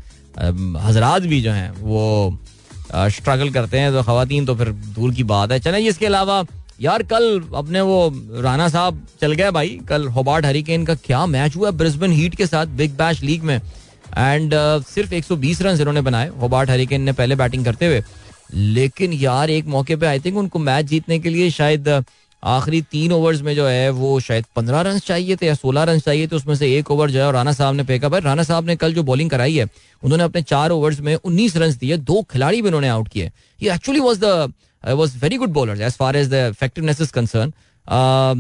हजरात 0.79 1.21
भी 1.21 1.41
जो 1.41 1.51
हैं 1.51 1.71
वो 1.71 2.37
स्ट्रगल 2.93 3.49
करते 3.49 3.79
हैं 3.79 3.91
तो 3.91 4.03
खातन 4.03 4.45
तो 4.45 4.55
फिर 4.55 4.69
दूर 4.69 5.13
की 5.13 5.23
बात 5.23 5.51
है। 5.51 5.59
चले 5.59 5.79
इसके 5.79 6.05
अलावा 6.05 6.43
यार 6.81 7.03
कल 7.03 7.43
अपने 7.55 7.81
वो 7.81 8.13
राना 8.41 8.67
साहब 8.69 9.01
चल 9.21 9.31
गए 9.31 9.51
भाई 9.51 9.79
कल 9.89 10.07
होबार्ट 10.07 10.45
हरिकेन 10.45 10.85
का 10.85 10.95
क्या 10.95 11.25
मैच 11.25 11.55
हुआ 11.55 11.71
ब्रिस्बेन 11.71 12.11
हीट 12.11 12.35
के 12.35 12.45
साथ 12.47 12.65
बिग 12.77 12.97
बैश 12.97 13.21
लीग 13.23 13.43
में। 13.43 13.55
एंड 14.17 14.53
uh, 14.53 14.87
सिर्फ़ 14.87 15.13
120 15.13 15.61
रन 15.61 15.79
इन्होंने 15.79 16.01
बनाए 16.01 16.29
होबार्ट 16.41 16.69
हरिकेन 16.69 17.01
ने 17.01 17.11
पहले 17.11 17.35
बैटिंग 17.35 17.65
करते 17.65 17.87
हुए। 17.87 18.03
लेकिन 18.53 19.13
यार 19.13 19.49
एक 19.49 19.65
मौके 19.65 19.95
पे 19.95 20.05
आई 20.05 20.19
थिंक 20.19 20.37
उनको 20.37 20.59
मैच 20.59 20.85
जीतने 20.85 21.19
के 21.19 21.29
लिए 21.29 21.49
शायद 21.49 21.87
आखिरी 22.43 22.82
तीन 22.82 23.12
ओवर्स 23.12 23.41
में 23.41 23.54
जो 23.56 23.65
है 23.67 23.89
वो 23.91 24.19
शायद 24.19 24.45
पंद्रह 24.56 24.82
रन 24.82 24.99
चाहिए 24.99 25.36
थे 25.36 25.45
या 25.45 25.54
सोलह 25.54 25.84
रन 25.84 25.99
चाहिए 25.99 26.27
थे 26.27 26.36
उसमें 26.36 26.56
से 26.56 26.73
एक 26.77 26.91
ओवर 26.91 27.12
जो 27.12 27.19
है 27.19 27.32
राना 27.32 27.51
साहब 27.54 27.75
ने 27.75 27.84
फेंका 27.84 28.10
भाई 28.10 28.21
राना 28.21 28.43
साहब 28.43 28.67
ने 28.67 28.75
कल 28.75 28.93
जो 28.93 29.04
बॉलिंग 29.04 29.30
कराई 29.30 29.56
है 29.56 29.67
उन्होंने 30.04 30.23
अपने 30.23 30.41
चार 30.43 30.71
ओवर्स 30.71 30.99
में 30.99 31.15
उन्नीस 31.15 31.58
रन 31.58 31.73
दिए 31.82 31.97
दो 31.99 32.21
खिलाड़ी 32.32 32.62
भी 32.62 32.67
उन्होंने 32.67 32.88
आउट 32.89 33.08
किए। 33.08 33.32
ये 33.60 33.73
actually 33.73 33.99
was 33.99 34.19
the 34.19 34.54
was 34.84 35.17
very 35.21 35.38
good 35.38 35.49
bowler 35.54 35.82
as 35.82 35.93
far 35.93 36.15
as 36.15 36.30
the 36.30 36.47
effectiveness 36.51 37.01
is 37.01 37.12
concern 37.13 37.54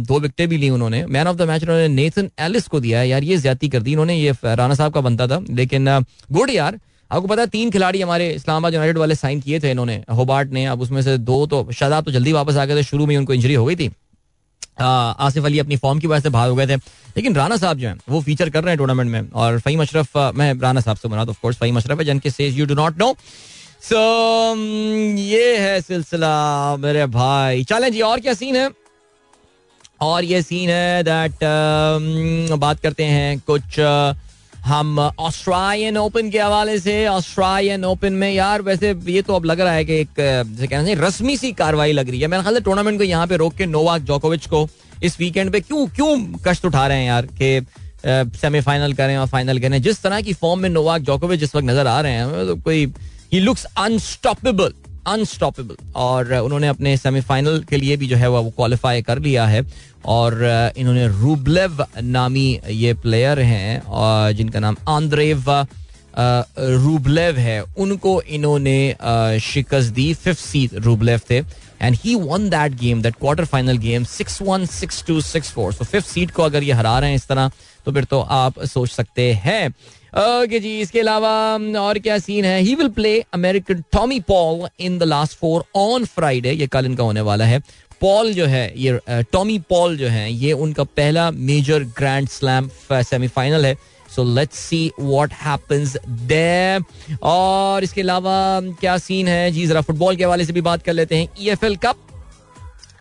दो 0.07 0.19
विकेटें 0.19 0.47
भी 0.49 0.57
ली 0.57 0.69
उन्होंने। 0.69 1.05
मैन 1.07 1.27
ऑफ़ 1.27 1.37
द 1.37 1.41
मैच 1.47 1.63
उन्होंने 1.63 1.87
नेथन 1.87 2.29
एलिस 2.39 2.67
को 2.67 2.79
दिया 2.79 2.99
है। 2.99 3.07
यार 3.09 3.23
ये 3.23 3.37
ज़्यादा 3.37 3.67
कर 3.67 3.81
दी। 3.81 3.91
इन्होंने 3.91 4.15
ये 4.15 4.33
राना 4.45 4.73
साहब 4.73 4.93
का 4.93 5.01
बनता 5.01 5.27
था। 5.27 5.39
लेकिन 5.49 5.85
गुड 6.31 6.49
uh, 6.49 6.55
यार। 6.55 6.79
आपको 7.11 7.27
पता 7.27 7.41
है 7.41 7.47
तीन 7.49 7.71
खिलाड़ी 7.71 8.01
हमारे 8.01 8.29
इस्लामाबाद 8.31 8.73
यूनाइटेड 8.73 8.97
वाले 8.97 9.15
साइन 9.15 9.39
किए 9.41 9.59
थे 9.59 9.71
इन्होंने। 9.71 10.03
होबार्ट 10.13 10.51
ने 10.51 10.65
अब 10.65 10.81
उसमें 10.81 11.01
से 11.01 11.17
दो 11.19 11.45
तो 11.47 11.71
शादाब 11.73 12.05
तो 12.05 12.11
जल्दी 12.11 12.31
वापस 12.33 12.57
आ 12.57 12.65
गए 12.65 12.75
थे 12.75 12.83
शुरू 12.83 13.05
में 13.05 13.15
उनको 13.17 13.33
इंजरी 13.33 13.53
हो 13.53 13.65
गई 13.65 13.75
थी। 13.75 13.91
आसिफ 14.81 15.45
अली 15.45 15.59
अपनी 15.59 15.77
फॉर्म 15.77 15.99
की 15.99 16.07
वजह 16.07 16.19
से 16.19 16.29
बाहर 16.29 16.49
हो 16.49 16.55
गए 16.55 16.67
थे। 16.67 16.75
लेकिन 17.15 17.35
राना 17.35 17.57
साहब 17.57 17.77
जो 17.77 17.87
है 17.87 17.95
वो 18.09 18.21
फीचर 18.21 18.49
कर 18.49 18.63
रहे 18.63 18.71
हैं 18.71 18.77
टूर्नामेंट 18.77 19.11
में। 19.11 19.29
और 19.31 19.59
फ़हीम 19.59 19.81
अशरफ 19.81 20.17
मैं 20.35 20.53
राना 20.59 20.81
साहब 20.81 20.97
से 20.97 21.09
बना 21.09 21.25
तो 21.25 21.31
ऑफकोर्स 21.31 21.57
फ़हीम 21.57 21.77
अशरफ 21.77 21.99
है 21.99 22.05
जिनके 22.05 22.29
says 22.29 22.59
you 22.59 22.65
do 22.65 22.75
not 22.75 22.97
know 22.99 23.15
so 23.83 23.99
ये 25.19 25.57
है 25.57 25.79
सिलसिला 25.81 26.75
मेरे 26.79 27.05
भाई। 27.07 27.63
चलें 27.63 27.91
जी 27.91 28.01
और 28.01 28.19
क्या 28.19 28.33
सीन 28.33 28.55
है? 28.55 28.69
और 30.01 30.23
ये 30.23 30.41
सीन 30.41 30.69
है 30.69 31.03
दैट 31.03 31.31
uh, 31.31 32.57
बात 32.59 32.79
करते 32.79 33.03
हैं 33.05 33.39
कुछ 33.47 33.79
uh, 33.79 34.15
हम 34.65 34.99
ऑस्ट्रेलियन 34.99 35.97
ओपन 35.97 36.29
के 36.29 36.39
हवाले 36.39 36.77
से 36.79 36.95
ऑस्ट्रेलियन 37.07 37.85
ओपन 37.85 38.13
में 38.13 38.31
यार, 38.31 38.61
वैसे 38.61 38.93
ये 39.07 39.21
तो 39.21 39.35
अब 39.35 39.45
लग 39.45 39.61
रहा 39.61 39.73
है 39.73 39.85
कि 39.85 39.93
एक, 39.95 40.09
जैसे 40.17 40.67
कहना 40.67 41.07
रस्मी 41.07 41.37
सी 41.37 41.51
कार्रवाई 41.53 41.91
लग 41.91 42.09
रही 42.09 42.19
है। 42.21 42.27
मेरे 42.27 42.43
ख्याल 42.43 42.55
से 42.55 42.61
टूर्नामेंट 42.61 42.97
को 42.97 43.03
यहाँ 43.03 43.27
पे 43.27 43.37
रोक 43.37 43.55
के 43.55 43.65
नोवाक 43.65 44.01
जोकोविच 44.01 44.45
को 44.47 44.67
इस 45.03 45.19
वीकेंड 45.19 45.51
पे 45.51 45.59
क्यों 45.61 45.85
क्यों 45.89 46.17
कष्ट 46.47 46.65
उठा 46.65 46.85
रहे 46.87 46.97
हैं 46.97 47.07
यार 47.07 47.25
कि 47.41 47.65
सेमीफाइनल 48.37 48.93
करें 48.93 49.15
और 49.17 49.27
फाइनल 49.27 49.59
करें। 49.59 49.81
जिस 49.81 50.01
तरह 50.03 50.21
की 50.21 50.33
फॉर्म 50.33 50.59
में 50.59 50.69
नोवाक 50.69 51.01
जोकोविच 51.01 51.39
जिस 51.39 51.55
वक्त 51.55 51.67
नज़र 51.67 51.87
आ 51.87 51.99
रहे 52.01 52.11
हैं 52.11 52.45
तो 52.47 52.55
कोई 52.61 52.85
ही 53.33 53.39
लुक्स 53.39 53.65
अनस्टॉपेबल 53.77 54.73
अनस्टॉपेबल 55.07 55.75
और 55.95 56.33
उन्होंने 56.33 56.67
अपने 56.67 56.95
सेमीफाइनल 56.97 57.63
के 57.69 57.77
लिए 57.77 57.97
भी 57.97 58.07
जो 58.07 58.17
है 58.17 58.29
वो 58.29 58.49
क्वालिफाई 58.49 59.01
कर 59.01 59.19
लिया 59.19 59.45
है। 59.45 59.65
और 60.05 60.43
इन्होंने 60.77 61.07
रूबलेव 61.07 61.85
नामी 62.01 62.59
ये 62.69 62.93
प्लेयर 62.93 63.39
हैं 63.39 63.81
और 63.81 64.31
जिनका 64.31 64.59
नाम 64.59 64.77
आंद्रेव 64.89 65.51
रूबलेव 66.59 67.37
है। 67.37 67.61
उनको 67.61 68.21
इन्होंने 68.21 69.39
शिकस्त 69.41 69.93
दी। 69.93 70.13
फिफ्थ 70.13 70.39
सीट 70.39 70.73
रूबलेव 70.75 71.21
थे। 71.29 71.41
And 71.81 71.95
he 72.03 72.15
won 72.15 72.49
that 72.49 72.75
game 72.79 73.01
that 73.01 73.15
quarter 73.19 73.45
final 73.45 73.77
game 73.77 74.03
six 74.03 74.41
one 74.41 74.65
six 74.65 75.03
two 75.07 75.19
six 75.21 75.51
four 75.51 75.73
so 75.73 75.85
fifth 75.85 76.07
seed 76.07 76.31
को 76.31 76.43
अगर 76.43 76.63
ये 76.63 76.73
हरा 76.73 76.97
रहे 76.99 77.09
हैं 77.09 77.17
इस 77.17 77.27
तरह 77.27 77.51
तो 77.85 77.91
फिर 77.91 78.03
तो 78.03 78.19
आप 78.21 78.63
सोच 78.65 78.89
सकते 78.89 79.31
हैं। 79.33 79.67
ओके 79.67 80.59
जी, 80.59 80.79
इसके 80.81 80.99
अलावा 80.99 81.29
और 81.81 81.99
क्या 81.99 82.17
सीन 82.19 82.45
है? 82.45 82.59
He 82.61 82.75
will 82.75 82.89
play 82.89 83.19
American 83.33 83.83
Tommy 83.91 84.19
Paul 84.27 84.67
in 84.79 84.97
the 84.99 85.03
last 85.03 85.37
four 85.37 85.63
on 85.75 86.05
Friday 86.05 86.51
ये 86.51 86.67
कल 86.67 86.85
इनका 86.85 87.03
होने 87.03 87.21
वाला 87.21 87.45
है। 87.45 87.61
पॉल 88.01 88.33
जो 88.33 88.45
है, 88.45 88.73
ये 88.77 88.99
टॉमी 89.31 89.57
पॉल 89.69 89.97
जो 89.97 90.07
है, 90.07 90.31
ये 90.33 90.51
उनका 90.55 90.83
पहला 90.83 91.29
मेजर 91.31 91.83
ग्रैंड 91.97 92.27
स्लैम 92.29 92.69
सेमीफाइनल 92.91 93.65
है। 93.65 93.75
So 94.15 94.23
let's 94.35 94.57
see 94.59 94.91
what 94.99 95.33
happens 95.41 95.95
there 96.07 96.83
और 97.23 97.83
इसके 97.83 98.01
अलावा 98.01 98.33
क्या 98.79 98.97
सीन 98.97 99.27
है? 99.27 99.51
जी 99.51 99.65
जरा 99.67 99.81
फुटबॉल 99.81 100.15
के 100.15 100.23
हवाले 100.23 100.45
से 100.45 100.53
भी 100.53 100.61
बात 100.61 100.83
कर 100.83 100.93
लेते 100.93 101.17
हैं। 101.17 101.27
ईएफएल 101.41 101.75
कप 101.85 102.07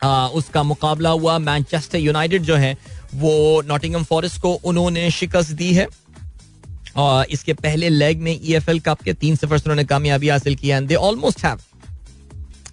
आ, 0.03 0.27
उसका 0.29 0.62
मुकाबला 0.62 1.11
हुआ। 1.11 1.38
मैनचेस्टर 1.38 1.99
यूनाइटेड 1.99 2.42
जो 2.42 2.57
है 2.57 2.77
वो 3.14 3.62
नॉटिंगम 3.68 4.05
फॉरेस्ट 4.05 4.40
को 4.42 4.53
उन्होंने 4.64 5.11
शिकस्त 5.11 5.53
दी 5.53 5.73
है। 5.75 5.87
और 6.96 7.27
इसके 7.31 7.53
पहले 7.55 7.88
लेग 7.88 8.20
में 8.20 8.33
ईएफएल 8.33 8.81
कप 8.81 9.03
के 9.03 9.12
तीन 9.14 9.37
सफ़र 9.37 9.59
से 9.59 9.64
उन्होंने 9.64 9.85
कामयाबी 9.88 10.29
हासिल 10.29 10.55
की 10.57 10.68
and 10.68 10.88
they 10.88 10.94
almost 10.94 11.44
have 11.44 11.61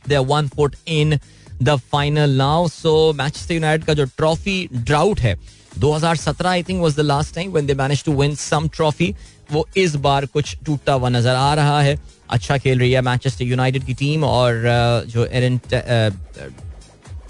they 0.09 0.17
one 0.17 0.47
foot 0.55 0.75
in 0.87 1.19
the 1.63 1.75
final 1.91 2.37
now 2.37 2.67
so 2.67 3.13
Manchester 3.13 3.53
United 3.53 3.85
का 3.85 3.93
जो 3.93 4.05
ट्रॉफी 4.17 4.67
ड्राउट 4.73 5.19
है 5.19 5.35
2017 5.79 6.45
I 6.45 6.63
think 6.63 6.81
was 6.81 6.95
the 6.95 6.99
last 6.99 7.35
time 7.35 7.51
when 7.51 7.65
they 7.67 7.73
manage 7.81 8.03
to 8.03 8.13
win 8.21 8.35
some 8.35 8.67
trophy 8.75 9.13
वो 9.51 9.67
इस 9.77 9.95
बार 10.05 10.25
कुछ 10.25 10.55
टूटता 10.65 10.93
हुआ 10.93 11.09
नज़र 11.09 11.35
आ 11.35 11.53
रहा 11.53 11.81
है। 11.81 11.99
अच्छा 12.29 12.57
खेल 12.57 12.79
रही 12.79 12.91
है 12.91 13.01
मैनचेस्टर 13.01 13.45
यूनाइटेड 13.45 13.85
की 13.85 13.93
टीम 13.93 14.23
और 14.23 14.61
जो 15.09 15.25
एरन 15.25 15.59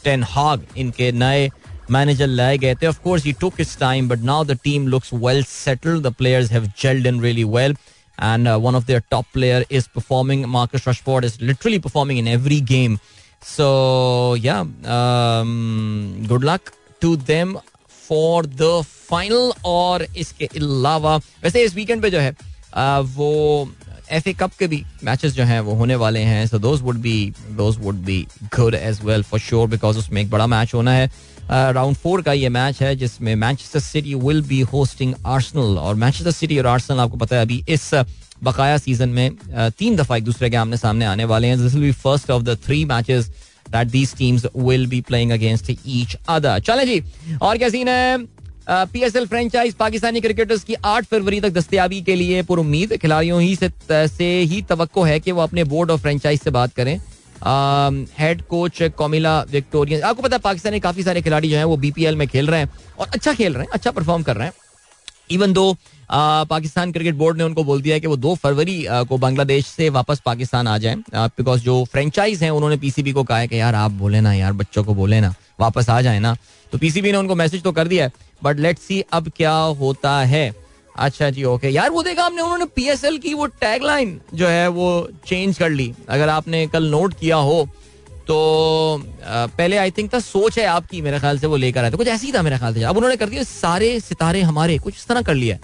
टेन 0.04 0.24
हाग 0.30 0.66
इनके 0.78 1.12
नए 1.12 1.50
मैनेजर 1.92 2.28
लाए 2.28 2.58
गए 2.58 2.76
थे। 2.76 2.88
Of 2.88 3.00
course 3.04 3.24
he 3.26 3.34
took 3.42 3.62
its 3.62 3.78
time 3.80 4.10
but 4.10 4.20
now 4.32 4.44
the 4.46 4.58
team 4.64 4.88
looks 4.88 5.14
well 5.14 5.44
settled 5.44 6.04
the 6.08 6.14
players 6.14 6.52
have 6.52 6.66
gelled 6.82 7.08
in 7.08 7.22
really 7.22 7.44
well 7.44 7.76
and 8.28 8.48
uh, 8.50 8.54
one 8.62 8.76
of 8.78 8.86
their 8.86 9.02
top 9.14 9.28
player 9.34 9.58
is 9.80 9.88
performing. 9.96 10.46
Marcus 10.54 10.86
Rashford 10.86 11.26
is 11.28 11.36
literally 11.40 11.80
performing 11.82 12.22
in 12.22 12.30
every 12.30 12.56
game. 12.70 12.96
So 13.50 13.68
yeah 14.46 14.64
um, 14.94 15.52
good 16.32 16.48
luck 16.50 16.72
to 17.06 17.12
them. 17.28 17.52
For 18.08 18.46
the 18.60 18.74
final 19.12 19.52
और 19.66 20.06
इसके 20.18 20.46
अलावा 20.46 21.16
वैसे 21.44 21.64
इस 21.64 21.76
weekend 21.76 22.02
पे 22.02 22.10
जो 22.10 22.20
है 22.20 22.36
वो 23.16 23.70
F 24.12 24.30
A 24.30 24.34
cup 24.34 24.52
के 24.60 24.68
भी 24.68 24.84
मैचेस 25.04 25.34
जो 25.34 25.44
हैं 25.44 25.60
वो 25.62 25.74
होने 25.76 25.96
वाले 25.96 26.20
हैं 26.20 26.46
so 26.48 26.60
those 26.60 26.82
would 26.82 26.98
be 27.02 27.16
those 27.58 27.78
would 27.80 27.96
be 28.04 28.20
good 28.56 28.76
as 28.76 29.00
well 29.04 29.24
for 29.24 29.40
sure 29.40 29.68
because 29.70 29.98
उसमें 29.98 30.22
एक 30.22 30.30
बड़ा 30.30 30.48
मैच 30.48 30.74
होना 30.74 30.92
है। 30.92 31.10
राउंड 31.50 31.96
uh, 31.96 32.02
फोर 32.02 32.22
का 32.22 32.34
ये 32.34 32.50
मैच 32.50 32.82
है 32.82 32.96
जिसमें 32.96 33.34
Manchester 33.36 33.80
City 33.80 34.14
will 34.16 34.42
be 34.48 34.60
hosting 34.72 35.14
Arsenal 35.26 35.78
और 35.78 35.96
मैनचेस्टर 35.96 36.32
सिटी 36.32 36.58
और 36.60 36.68
आर्सनल 36.68 37.00
आपको 37.00 37.18
पता 37.18 37.36
है 37.36 37.42
अभी 37.42 37.64
इस 37.70 37.94
बकाया 38.44 38.78
सीज़न 38.78 39.10
में 39.10 39.38
तीन 39.80 39.96
दफ़ा 39.96 40.16
एक 40.18 40.24
दूसरे 40.24 40.50
के 40.50 40.56
आमने 40.56 40.78
सामने 40.78 41.06
आने 41.06 41.26
वाले 41.26 41.48
हैं। 41.48 41.58
This 41.62 41.74
will 41.74 41.84
be 41.84 41.92
first 41.92 42.32
of 42.32 42.44
the 42.44 42.58
three 42.66 42.84
matches 42.86 43.32
that 43.72 43.88
these 43.88 44.16
teams 44.18 44.46
will 44.56 44.88
be 44.88 45.02
playing 45.02 45.32
against 45.32 45.72
each 45.72 46.16
other 46.30 46.60
चले 46.60 46.86
जी 46.86 47.38
और 47.42 47.58
क्या 47.58 47.70
सीन 47.70 47.88
है? 47.88 48.18
पीएसएल 48.70 49.26
फ्रेंचाइज 49.28 49.74
पाकिस्तानी 49.76 50.22
क्रिकेटर्स 50.22 50.64
की 50.64 50.74
आठ 50.86 51.06
फरवरी 51.06 51.40
तक 51.42 51.50
दस्तियाबी 51.50 52.02
के 52.02 52.16
लिए 52.16 52.42
पुर 52.44 52.60
उम्मीद 52.60 52.96
खिलाड़ियों 52.98 53.42
ही 53.42 53.56
से, 53.56 53.70
से 53.92 54.26
ही 54.42 54.62
तो 54.72 55.04
है 55.04 55.20
कि 55.20 55.32
वो 55.32 55.42
अपने 55.42 55.64
बोर्ड 55.66 55.92
ऑफ़ 55.92 56.02
फ्रेंचाइज 56.02 56.42
से 56.42 56.50
बात 56.52 56.74
करें। 56.74 57.00
Head 58.20 58.42
coach 58.42 58.82
Comilla 58.98 59.42
Victorian. 59.52 60.02
आपको 60.02 60.22
पता 60.22 60.36
है 60.36 60.42
पाकिस्तानी 60.42 60.80
काफ़ी 60.80 61.04
सारे 61.04 61.22
खिलाड़ी 61.22 61.50
जो 61.50 61.58
हैं 61.58 61.64
वो 61.64 61.78
बीपीएल 61.78 62.16
में 62.16 62.28
खेल 62.28 62.48
रहे 62.48 62.60
हैं 62.60 62.70
और 63.00 63.08
अच्छा 63.14 63.34
खेल 63.34 63.54
रहे 63.54 63.64
हैं 63.64 63.72
अच्छा 63.74 63.92
परफॉर्म 63.92 64.24
कर 64.24 64.36
रहे 64.36 64.48
हैं। 64.48 64.54
Even 65.30 65.54
though 65.54 65.76
Pakistan 66.12 66.92
cricket 66.92 67.16
board 67.16 67.38
ने 67.38 67.44
उनको 67.44 67.64
बोल 67.64 67.82
दिया 67.82 67.96
है 67.96 68.00
कि 68.00 68.08
वो 68.08 68.16
दो 68.18 68.36
फरवरी 68.36 68.86
को 68.90 69.18
बांग्लादेश 69.18 69.66
से 69.68 69.90
वापस 69.90 70.22
पाकिस्तान 70.26 70.68
आ 70.68 70.78
जाएँ। 70.78 70.96
बिकॉज़ 71.16 71.62
जो 71.62 71.84
फ्रेंचाइज 71.92 72.44
हैं, 72.44 72.52
उन्होंने 72.52 72.78
पीसीबी 72.78 73.12
को 73.12 73.24
कहा 73.24 73.38
है 73.38 73.48
कि 73.48 73.60
यार 73.60 73.76
आप 73.76 73.92
बोले 73.94 74.22
ना, 74.22 74.34
यार 74.34 74.54
बच्चों 74.54 74.84
को 74.84 74.94
बोले 74.96 75.20
ना, 75.22 75.34
वापस 75.60 75.90
आ 75.90 76.02
जाए 76.02 76.20
ना। 76.20 76.36
तो 76.72 76.78
पीसीबी 76.78 77.12
ने 77.12 77.18
उनको 77.18 77.36
मैसेज 77.36 77.64
तो 77.64 77.72
कर 77.72 77.88
दिया 77.88 78.06
है 78.06 78.12
बट 78.42 78.60
लेट्स 78.60 78.82
सी 78.82 79.00
अब 79.14 79.32
क्या 79.38 79.52
होता 79.52 80.20
है। 80.22 80.54
अच्छा 80.96 81.30
जी 81.30 81.44
ओके 81.46 81.70
यार 81.70 81.90
वो 81.90 82.04
देखा 82.04 82.24
आपने, 82.24 82.42
उन्होंने 82.42 82.66
पीएसएल 82.76 83.18
की 83.18 83.34
वो 83.34 83.46
टैगलाइन 83.46 84.20
जो 84.34 84.48
है, 84.48 84.68
वो 84.68 85.10
चेंज 85.28 85.58
कर 85.58 85.70
ली। 85.70 85.94
अगर 86.10 86.30
आपने 86.30 86.66
कल 86.68 86.86
नोट 86.86 87.14
किया 87.20 87.36
हो 87.38 87.68
तो 88.28 89.04
पहले 89.28 89.78
आई 89.78 89.92
थिंक 89.92 90.14
था, 90.14 90.20
सोच 90.22 90.58
है 90.60 90.66
आपकी, 90.68 91.02
मेरे 91.02 91.20
ख्याल 91.20 91.40
से 91.40 91.48
वो 91.48 91.56
लेकर 91.58 91.84
आए 91.84 91.92
थे। 91.92 91.98
कुछ 91.98 92.08
ऐसी 92.10 92.32
था 92.32 92.42
मेरे 92.42 92.58
ख्याल 92.58 92.74
से, 92.74 92.84
अब 92.84 92.98
उन्होंने 92.98 93.18
कर 93.18 93.30
दिया, 93.30 93.44
सारे 93.46 94.00
सितारे 94.02 94.42
हमारे, 94.44 94.78
कुछ 94.80 94.96
इस 94.96 95.08
तरह 95.08 95.22
कर 95.24 95.36
लिया 95.36 95.58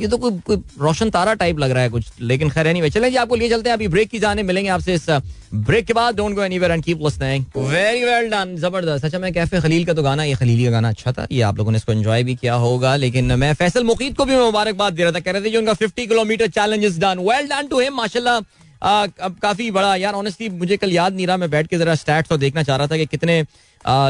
ये 0.00 0.08
तो 0.08 0.16
कोई 0.18 0.38
कोई 0.46 0.56
रोशन 0.80 1.10
तारा 1.10 1.32
टाइप 1.34 1.58
लग 1.58 1.70
रहा 1.70 1.82
है 1.82 1.88
कुछ, 1.90 2.06
लेकिन 2.20 2.50
खैर 2.50 2.66
नहीं 2.68 2.88
चलें 2.90 3.08
जी, 3.10 3.16
आपको 3.16 3.36
लिए 3.36 3.48
चलते 3.50 3.68
हैं, 3.68 3.76
अभी 3.76 3.86
ब्रेक 3.88 4.08
की 4.10 4.18
जाने, 4.18 4.42
मिलेंगे 4.42 4.70
आपसे 4.70 4.94
इस 4.94 5.06
ब्रेक 5.54 5.86
के 5.86 5.92
बाद। 5.92 6.16
Don't 6.16 6.34
go 6.36 6.42
anywhere 6.42 6.72
and 6.72 6.82
keep 6.84 7.02
listening 7.02 7.44
very 7.58 8.04
well 8.04 8.28
done 8.30 8.54
ज़बरदस्त। 8.58 9.04
अच्छा 9.04 9.18
मैं 9.18 9.32
कैफ़े 9.32 9.60
खलील 9.60 9.84
का 9.86 9.94
तो 9.94 10.02
गाना, 10.02 10.24
ये 10.24 10.34
खलील 10.34 10.64
का 10.64 10.70
गाना 10.70 10.88
अच्छा 10.88 11.12
था, 11.12 11.26
ये 11.32 11.40
आप 11.42 11.58
लोगों 11.58 11.72
ने 11.72 11.76
इसको 11.78 11.92
एंजॉय 11.92 12.24
भी 12.24 12.34
किया 12.34 12.54
होगा, 12.56 12.94
लेकिन 12.96 13.32
मैं 13.34 13.52
फैसल 13.54 13.84
मुकीद 13.84 14.16
को 14.16 14.24
भी 14.24 14.36
मुबारकबाद 14.36 14.92
दे 14.92 15.02
रहा 15.02 15.12
था, 15.12 15.20
कह 15.20 15.30
रहे 15.32 15.42
थे 15.42 15.50
जो 15.50 15.58
उनका 15.60 15.74
50 15.76 16.06
kilometre 16.06 16.46
challenge 16.48 16.98
done 16.98 17.24
well 17.28 17.48
done 17.48 17.66
to 17.66 17.80
him 17.80 17.96
माशाल्लाह। 17.96 18.40
अब 18.82 19.36
काफ़ी 19.42 19.70
बड़ा, 19.70 19.94
यार 19.96 20.14
ऑनेस्टली 20.14 20.48
मुझे 20.50 20.76
कल 20.76 20.92
याद 20.92 21.14
नहीं 21.14 21.26
रहा, 21.26 21.36
मैं 21.36 21.50
बैठ 21.50 21.66
के 21.66 21.78
जरा 21.78 21.94
स्टैट्स 21.96 22.32
और 22.32 22.38
देखना 22.38 22.62
चाह 22.62 22.76
रहा 22.76 22.86
था 22.86 22.96
कि 22.96 23.06
कितने 23.06 23.44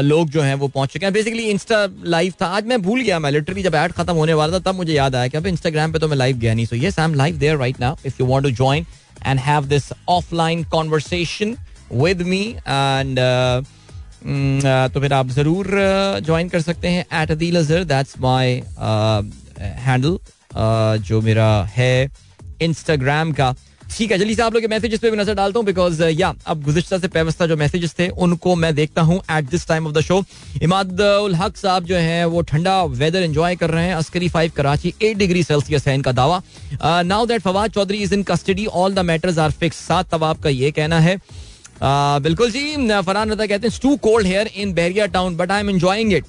लोग 0.03 0.29
जो 0.29 0.41
हैं 0.41 0.53
वो 0.55 0.67
पहुँच 0.67 0.89
चुके 0.89 1.05
हैं। 1.05 1.13
बेसिकली 1.13 1.43
इंस्टा 1.45 1.85
लाइव 2.05 2.33
था। 2.41 2.45
आज 2.47 2.65
मैं 2.67 2.81
भूल 2.81 3.01
गया, 3.01 3.19
मैं 3.19 3.31
लिटरली 3.31 3.63
जब 3.63 3.75
एड 3.75 3.91
खत्म 3.93 4.13
होने 4.15 4.33
वाला 4.33 4.53
था, 4.53 4.59
तब 4.61 4.75
मुझे 4.75 4.93
याद 4.93 5.15
आया 5.15 5.27
कि 5.27 5.37
अब 5.37 5.47
इंस्टाग्राम 5.47 5.91
पे 5.91 5.99
तो 5.99 6.07
मैं 6.07 6.17
लाइव 6.17 6.37
गया 6.37 6.53
नहीं। 6.53 6.65
So 6.65 6.75
yes 6.75 6.99
I 6.99 7.05
am 7.05 7.13
live 7.15 7.37
there 7.37 7.57
right 7.57 7.79
now 7.79 7.95
if 8.05 8.15
you 8.19 8.27
want 8.27 8.43
to 8.43 8.51
join 8.53 8.85
and 9.25 9.39
have 9.39 9.65
this 9.65 9.91
offline 10.09 10.63
conversation 10.71 11.55
with 11.93 12.21
me 12.23 12.41
and 12.57 13.19
तो 14.93 14.99
फिर 14.99 15.13
आप 15.13 15.27
ज़रूर 15.31 15.67
ज्वाइन 16.25 16.49
कर 16.49 16.61
सकते 16.61 16.87
हैं 16.87 17.05
at 17.21 17.31
Adeel 17.31 17.57
Azhar 17.57 17.83
that's 17.85 18.15
my 18.21 18.53
handle 19.85 20.17
जो 21.03 21.21
मेरा 21.21 21.49
है 21.75 22.09
इंस्टाग्राम 22.61 23.31
का। 23.31 23.53
ठीक 23.89 24.11
है 24.11 24.17
से 24.35 24.41
आप 24.41 24.53
लोग 24.53 24.61
के 24.61 24.67
मैसेजेस 24.67 24.99
पे 24.99 25.09
भी 25.11 25.17
नज़र 25.17 25.33
डालता 25.35 25.59
हूँ 25.59 25.65
बिकॉज़ 25.65 26.03
या 26.03 26.31
uh, 26.31 26.37
अब 26.45 26.63
गुजश्ता 26.63 26.97
से 26.97 27.07
पेवस्ता 27.07 27.45
जो 27.47 27.55
मैसेजेस 27.57 27.95
थे 27.99 28.07
उनको 28.09 28.55
मैं 28.55 28.73
देखता 28.75 29.01
हूँ 29.01 29.17
at 29.31 29.49
this 29.49 29.67
time 29.67 29.87
of 29.87 29.93
the 29.93 30.01
show 30.01 30.23
Imad 30.61 31.01
ul 31.01 31.35
Haq 31.35 31.57
साहब 31.57 31.85
जो 31.85 31.95
हैं 31.97 32.25
वो 32.25 32.41
ठंडा 32.43 32.81
वेदर 32.83 33.23
एंजॉय 33.23 33.55
कर 33.55 33.69
रहे 33.69 33.85
हैं। 33.85 33.95
Askari 33.95 34.29
five 34.29 34.51
Karachi 34.55 34.93
eight 35.01 35.17
degree 35.17 35.43
Celsius 35.43 35.87
है 35.87 35.95
इनका 35.95 36.11
दावा। 36.11 36.41
Now 36.83 37.25
that 37.25 37.41
Fawad 37.41 37.71
Chaudhry 37.71 37.97
is 37.97 38.13
in 38.13 38.23
custody 38.23 38.65
all 38.65 38.93
the 38.93 38.99
matters 39.05 39.37
are 39.39 39.51
fix 39.53 39.77
सात 39.87 40.09
तवाब 40.11 40.41
का 40.43 40.49
ये 40.49 40.71
कहना 40.71 40.99
है। 40.99 41.17
Uh, 41.17 42.21
बिल्कुल 42.23 42.51
जी 42.51 42.61
फरहान 43.01 43.31
रता 43.31 43.45
कहते 43.45 43.67
हैं 43.67 43.79
too 43.81 43.95
cold 44.03 44.27
here 44.27 44.47
in 44.55 44.73
Bahria 44.73 45.05
town 45.07 45.35
but 45.37 45.51
I 45.51 45.59
am 45.59 45.69
enjoying 45.69 46.13
it 46.13 46.25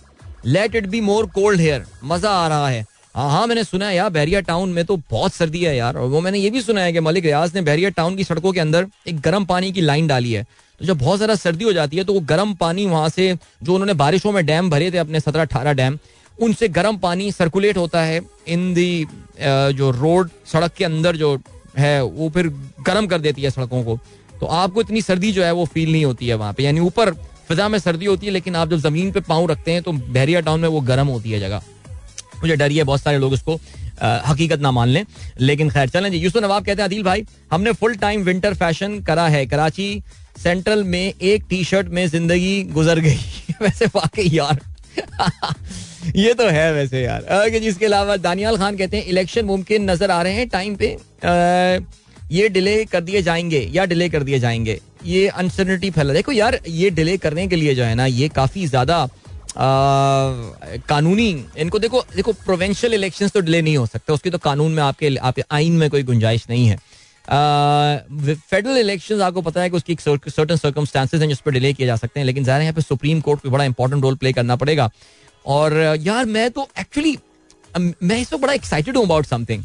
let 0.47 0.75
it 0.77 0.87
be 0.87 1.01
more 1.01 1.27
cold 1.35 1.61
here 1.61 1.85
मज़ा 2.05 2.31
आ 2.31 2.47
रहा 2.49 2.69
है। 2.69 2.85
हाँ 3.15 3.31
हाँ 3.31 3.47
मैंने 3.47 3.63
सुना 3.65 3.87
है 3.89 3.97
यार, 3.97 4.11
बैरिया 4.11 4.41
टाउन 4.43 4.71
में 4.71 4.85
तो 4.85 4.97
बहुत 5.11 5.33
सर्दी 5.33 5.61
है 5.61 5.77
यार। 5.77 5.97
और 5.97 6.09
वो 6.09 6.21
मैंने 6.21 6.39
ये 6.39 6.51
भी 6.51 6.61
सुना 6.63 6.81
है 6.81 6.93
कि 6.93 7.01
मलिक 7.01 7.25
रियाज 7.25 7.55
ने 7.55 7.63
बैरिया 7.63 7.91
टाउन 7.91 8.17
की 8.17 8.25
सड़कों 8.25 8.53
के 8.53 8.61
अंदर 8.61 8.87
एक 9.09 9.21
गर्म 9.21 9.45
पानी 9.45 9.71
की 9.73 9.81
लाइन 9.81 10.07
डाली 10.07 10.33
है। 10.33 10.43
तो 10.81 10.85
जब 10.85 10.99
बहुत 10.99 11.17
ज़्यादा 11.17 11.35
सर्दी 11.37 11.65
हो 11.65 11.73
जाती 11.73 11.97
है 11.97 12.05
तो 12.05 12.15
वो 12.15 12.21
गर्म 12.23 12.53
पानी 12.55 12.87
वहाँ 12.87 13.09
से, 13.09 13.35
जो 13.63 13.75
उन्होंने 13.75 13.95
बारिशों 13.95 14.33
में 14.33 14.45
डैम 14.47 14.71
भरे 14.71 14.91
थे, 14.91 14.99
अपने 14.99 15.21
सत्रह 15.21 15.43
अठारह 15.43 15.73
डैम, 15.73 15.99
उनसे 16.39 16.69
गर्म 16.71 16.97
पानी 16.99 17.31
सर्कुलेट 17.33 17.77
होता 17.77 18.03
है 18.03 18.21
इन 18.49 18.73
दी 18.75 19.07
जो 19.41 19.91
रोड 19.93 20.31
सड़क 20.47 20.73
के 20.73 20.85
अंदर 20.85 21.17
जो 21.17 21.39
है, 21.79 22.03
वो 22.03 22.29
फिर 22.31 22.49
गर्म 22.87 23.07
कर 23.07 23.19
देती 23.21 23.43
है 23.43 23.51
सड़कों 23.51 23.83
को। 23.85 23.99
तो 24.41 24.47
आपको 24.47 24.81
इतनी 24.81 25.03
सर्दी 25.03 25.33
जो 25.33 25.45
है, 25.45 25.51
वो 25.53 25.65
फील 25.67 25.91
नहीं 25.93 26.05
होती 26.05 26.29
है 26.29 26.35
वहाँ 26.35 26.53
पे। 26.53 26.63
यानी 26.63 26.81
ऊपर 26.81 27.13
फिजा 27.49 27.69
में 27.69 27.79
सर्दी 27.79 28.07
होती 28.07 28.27
है, 28.27 28.33
लेकिन 28.33 28.57
आप 28.57 28.71
जब 28.71 28.79
ज़मीन 28.81 29.11
पे 29.13 29.21
पाँव 29.23 29.51
रखते 29.51 29.73
हैं 29.73 29.83
तो 29.83 29.93
बहरिया 29.93 30.41
टाउन 30.41 30.61
में 30.61 30.69
वो 30.69 30.81
गर्म 30.83 31.07
होती 31.09 31.31
है 31.31 31.41
जगह। 31.41 31.63
मुझे 32.43 32.57
डर 32.57 32.72
है 32.72 32.84
बहुत 32.84 33.03
सारे 33.03 33.18
लोग 33.18 33.34
इसको 33.34 33.61
हकीकत 34.03 34.61
ना 34.61 34.70
मान 34.70 34.89
लें। 34.89 35.05
लेकिन 35.41 35.70
खैर 35.70 35.89
चलें 35.89 36.11
जी 36.11 36.18
यूसुफ 36.18 36.43
नवाब 36.43 36.64
कहते 36.64 36.82
हैं 36.82 36.89
अदिल 36.89 37.03
भाई 37.03 37.24
हमने 37.53 37.72
फुल 37.74 37.95
टाइम 37.97 38.22
विंटर 38.24 38.55
फ़ैशन 38.55 39.01
करा 39.03 39.26
है। 39.28 39.45
कराची 39.47 40.03
सेंट्रल 40.39 40.84
में 40.84 41.12
एक 41.12 41.45
टी 41.51 41.62
शर्ट 41.64 41.89
में 41.89 42.07
ज़िंदगी 42.09 42.62
गुजर 42.72 42.99
गई। 43.01 43.18
वैसे 43.62 43.86
वाकई 43.95 44.28
यार। 44.32 44.61
ये 46.16 46.32
तो 46.34 46.49
है 46.49 46.72
वैसे 46.72 47.03
यार। 47.03 47.22
ओके 47.36 47.61
जिसके 47.61 47.86
अलावा 47.86 48.16
दानियाल 48.18 48.57
खान 48.57 48.76
कहते 48.76 48.97
हैं 48.97 49.05
इलेक्शन 49.07 49.45
मुमकिन 49.45 49.91
नज़र 49.91 50.11
आ 50.11 50.20
रहे 50.22 50.32
हैं 50.32 50.49
टाइम 50.49 50.76
पे 50.76 50.93
आ, 50.95 51.84
ये 52.30 52.49
डिले 52.49 52.84
कर 52.84 53.01
दिए 53.01 53.22
जाएँगे 53.22 53.61
या 53.72 53.84
डिले 53.84 54.09
कर 54.09 54.22
दिए 54.22 54.39
जाएँगे। 54.39 54.80
ये 55.07 55.26
अनसर्टनिटी 55.28 55.91
फैला 55.91 56.14
देखो 56.14 56.32
यार 56.32 56.59
ये 56.68 56.91
डिले 56.91 57.16
करने 57.18 57.47
के 57.49 57.57
लिए 57.57 57.74
जो 57.74 57.84
है 57.84 57.95
ना 57.95 58.07
ये 58.07 58.28
काफ़ी 58.28 58.66
ज़्यादा 58.66 59.09
कानूनी, 59.59 61.31
इनको 61.59 61.79
देखो 61.79 62.05
देखो 62.17 62.33
प्रोवेंशियल 62.35 62.95
इलेक्शंस 62.95 63.33
तो 63.33 63.41
डिले 63.41 63.63
नहीं 63.63 63.77
हो 63.77 63.87
सकते, 63.87 64.13
उसकी 64.13 64.31
तो 64.31 64.39
कानून 64.41 64.73
में 64.73 64.83
आपके 64.83 65.15
आपके 65.19 65.43
आइन 65.51 65.73
में 65.75 65.89
कोई 65.91 66.03
गुंजाइश 66.03 66.47
नहीं 66.51 66.67
है। 66.67 66.77
फेडरल 67.29 68.77
इलेक्शंस 68.79 69.21
आपको 69.21 69.43
पता 69.43 69.61
है 69.61 69.71
कि 69.71 69.77
उसकी 69.77 69.97
सर्टन 70.01 70.57
सर्कमस्टांसेस 70.57 71.21
हैं 71.21 71.29
जिस 71.29 71.41
पर 71.41 71.51
डिले 71.53 71.73
किए 71.73 71.87
जा 71.87 71.97
सकते 71.97 72.21
हैं, 72.21 72.27
लेकिन 72.27 72.45
ज़ाहिर 72.45 72.63
यहाँ 72.63 72.75
पे 72.75 72.83
सुप्रीम 72.83 73.21
कोर्ट 73.21 73.43
को 73.43 73.51
बड़ा 73.51 73.65
इंपॉर्टेंट 73.65 74.03
रोल 74.03 74.15
प्ले 74.17 74.33
करना 74.33 74.57
पड़ेगा। 74.57 74.91
और, 75.47 75.77
यार, 76.01 76.25
मैं 76.27 76.51
तो 76.51 76.69
एक्चुअली 76.81 77.17
मैं 77.77 78.21
इस 78.21 78.33
वक्त 78.33 78.43
बड़ा 78.43 78.53
एक्साइटेड 78.53 78.97
हूँ 78.97 79.05
अबाउट 79.05 79.27
समथिंग 79.27 79.65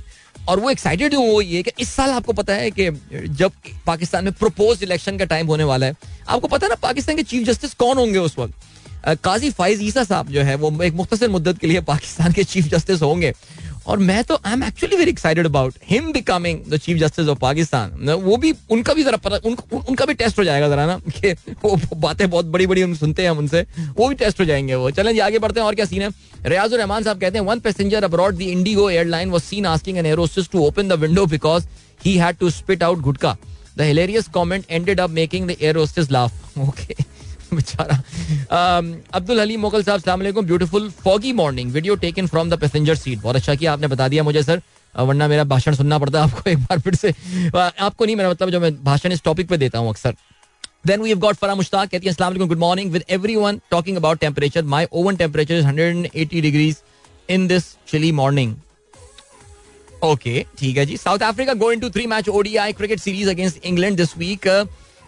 और 0.49 0.59
वो 0.59 0.69
एक्साइटेड 0.69 1.13
हूँ, 1.15 1.27
वो 1.27 1.41
ये 1.41 1.61
कि 1.63 1.71
इस 1.79 1.89
साल 1.89 2.11
आपको 2.11 2.33
पता 2.33 2.53
है 2.53 2.71
कि 2.71 2.89
जब 3.29 3.51
पाकिस्तान 3.85 4.23
में 4.23 4.33
प्रपोज 4.33 4.83
इलेक्शन 4.83 5.17
का 5.17 5.25
टाइम 5.25 5.47
होने 5.47 5.63
वाला 5.63 5.85
है, 5.85 5.95
आपको 6.27 6.47
पता 6.47 6.65
है 6.65 6.69
ना, 6.69 6.75
पाकिस्तान 6.81 7.15
के 7.15 7.23
चीफ 7.23 7.47
जस्टिस 7.47 7.73
कौन 7.75 7.97
होंगे 7.97 8.19
उस 8.19 8.37
वक्त? 8.39 8.53
काजी 9.03 9.49
फाइज 9.51 9.81
ईसा 9.83 10.03
साहब 10.03 10.29
जो 10.29 10.41
है 10.41 10.55
वो 10.55 10.81
एक 10.83 10.93
मुख्तर 10.93 11.29
मुद्दत 11.29 11.57
के 11.59 11.67
लिए 11.67 11.81
पाकिस्तान 11.83 12.33
के 12.33 12.43
चीफ 12.43 12.67
जस्टिस 12.67 13.01
होंगे। 13.01 13.33
और 13.87 13.97
मैं 13.99 14.23
तो 14.23 14.35
I 14.45 14.53
am 14.53 14.63
actually 14.63 14.97
very 14.97 15.11
excited 15.11 15.45
about 15.45 15.73
him 15.89 16.11
becoming 16.13 16.59
the 16.69 16.77
chief 16.77 16.97
justice 16.97 17.27
of 17.27 17.39
Pakistan 17.39 18.09
वो 18.09 18.37
भी 18.37 18.53
उनका 18.71 18.93
भी 18.93 19.03
जरा 19.03 19.17
पता 19.17 19.37
उन, 19.45 19.57
उनका 19.73 20.05
भी 20.05 20.13
टेस्ट 20.13 20.39
हो 20.39 20.43
जाएगा 20.43 20.69
जरा 20.69 20.85
ना 20.85 20.97
कि 21.09 21.31
वो 21.63 21.79
बातें 21.95 22.29
बहुत 22.29 22.45
बड़ी 22.45 22.67
बड़ी 22.67 22.81
हम 22.81 22.93
सुनते 22.95 23.23
हैं 23.23 23.29
हम 23.29 23.37
उनसे। 23.37 23.61
वो 23.97 24.07
भी 24.07 24.15
टेस्ट 24.15 24.39
हो 24.39 24.45
जाएँगे 24.45 24.75
वो। 24.75 24.91
चलें 24.91 25.19
आगे 25.21 25.39
बढ़ते 25.39 25.59
हैं 25.59 25.67
और 25.67 25.75
क्या 25.75 25.85
सीन 25.85 26.01
है? 26.01 26.09
रियाजुर 26.45 26.79
रहमान 26.79 27.03
साहब 27.03 27.19
कहते 27.21 27.37
हैं 27.37 27.45
one 27.45 27.59
passenger 27.59 28.03
abroad 28.03 28.37
the 28.37 28.41
IndiGo 28.41 28.89
airline 28.89 29.29
was 29.29 29.41
seen 29.41 29.65
asking 29.65 29.97
an 29.97 30.05
air hostess 30.05 30.49
to 30.49 30.65
open 30.65 30.87
the 30.87 30.99
window 30.99 31.25
because 31.25 31.67
he 32.05 32.15
had 32.17 32.37
to 32.37 32.49
spit 32.49 32.83
out 32.83 32.99
gutka 32.99 33.35
the 33.77 33.81
hilarious 33.81 34.27
comment 34.35 34.65
ended 34.69 34.99
up 34.99 35.09
making 35.09 35.47
the 35.47 35.55
air hostess 35.61 36.11
laugh 36.11 36.57
okay 36.59 36.95
बेचारा। 37.59 37.95
अब्दुल 39.13 39.39
हलीम 39.39 39.61
मोगल 39.61 39.83
साहब 39.83 40.01
सलाम 40.01 40.23
beautiful 40.41 40.89
foggy 41.03 41.33
morning 41.33 41.71
video 41.71 41.95
taken 42.03 42.27
from 42.27 42.49
the 42.49 42.59
passenger 42.59 42.95
seat 42.95 43.21
बहुत 43.21 43.35
अच्छा 43.35 43.55
किया 43.55 43.73
आपने 43.73 43.87
बता 43.87 44.07
दिया 44.07 44.23
मुझे 44.23 44.43
सर 44.43 44.61
वरना 44.95 45.27
मेरा 45.27 45.43
भाषण 45.45 45.75
सुनना 45.75 45.99
पड़ता 45.99 46.19
है 46.19 46.23
आपको 46.31 46.49
एक 46.49 46.59
बार 46.59 46.79
फिर 46.79 46.95
से। 46.95 47.13
आपको 47.49 48.05
नहीं, 48.05 48.15
मेरा 48.15 48.29
मतलब 48.29 48.49
जो 48.49 48.59
मैं 48.59 48.71
भाषण 48.83 49.11
इस 49.11 49.23
टॉपिक 49.23 49.47
पे 49.49 49.57
देता 49.57 49.79
हूँ 49.79 49.89
अक्सर। 49.89 50.15
Then 50.85 51.03
we 51.03 51.09
have 51.09 51.19
got 51.19 51.37
Farah 51.39 51.53
Mushtaq, 51.57 51.89
कहती 51.91 52.07
है 52.07 52.13
वालेकुम 52.21 52.47
good 52.47 52.59
morning 52.59 52.91
with 52.91 53.03
everyone 53.09 53.59
talking 53.71 53.97
about 53.97 54.19
temperature 54.19 54.63
my 54.73 54.87
oven 54.91 55.15
temperature 55.15 55.55
is 55.55 55.65
180 55.65 56.41
degrees 56.41 56.77
in 57.29 57.47
this 57.47 57.63
chilly 57.87 58.11
morning 58.11 58.55
okay 60.03 60.45
ठीक 60.59 60.77
है 60.77 60.85
जी। 60.85 60.97
South 60.97 61.19
Africa 61.23 61.53
going 61.61 61.81
to 61.81 61.89
three 61.89 62.05
match 62.07 62.29
ODI 62.29 62.73
cricket 62.73 62.99
series 62.99 63.29
against 63.29 63.65
England 63.65 63.97
this 63.97 64.17
week 64.17 64.47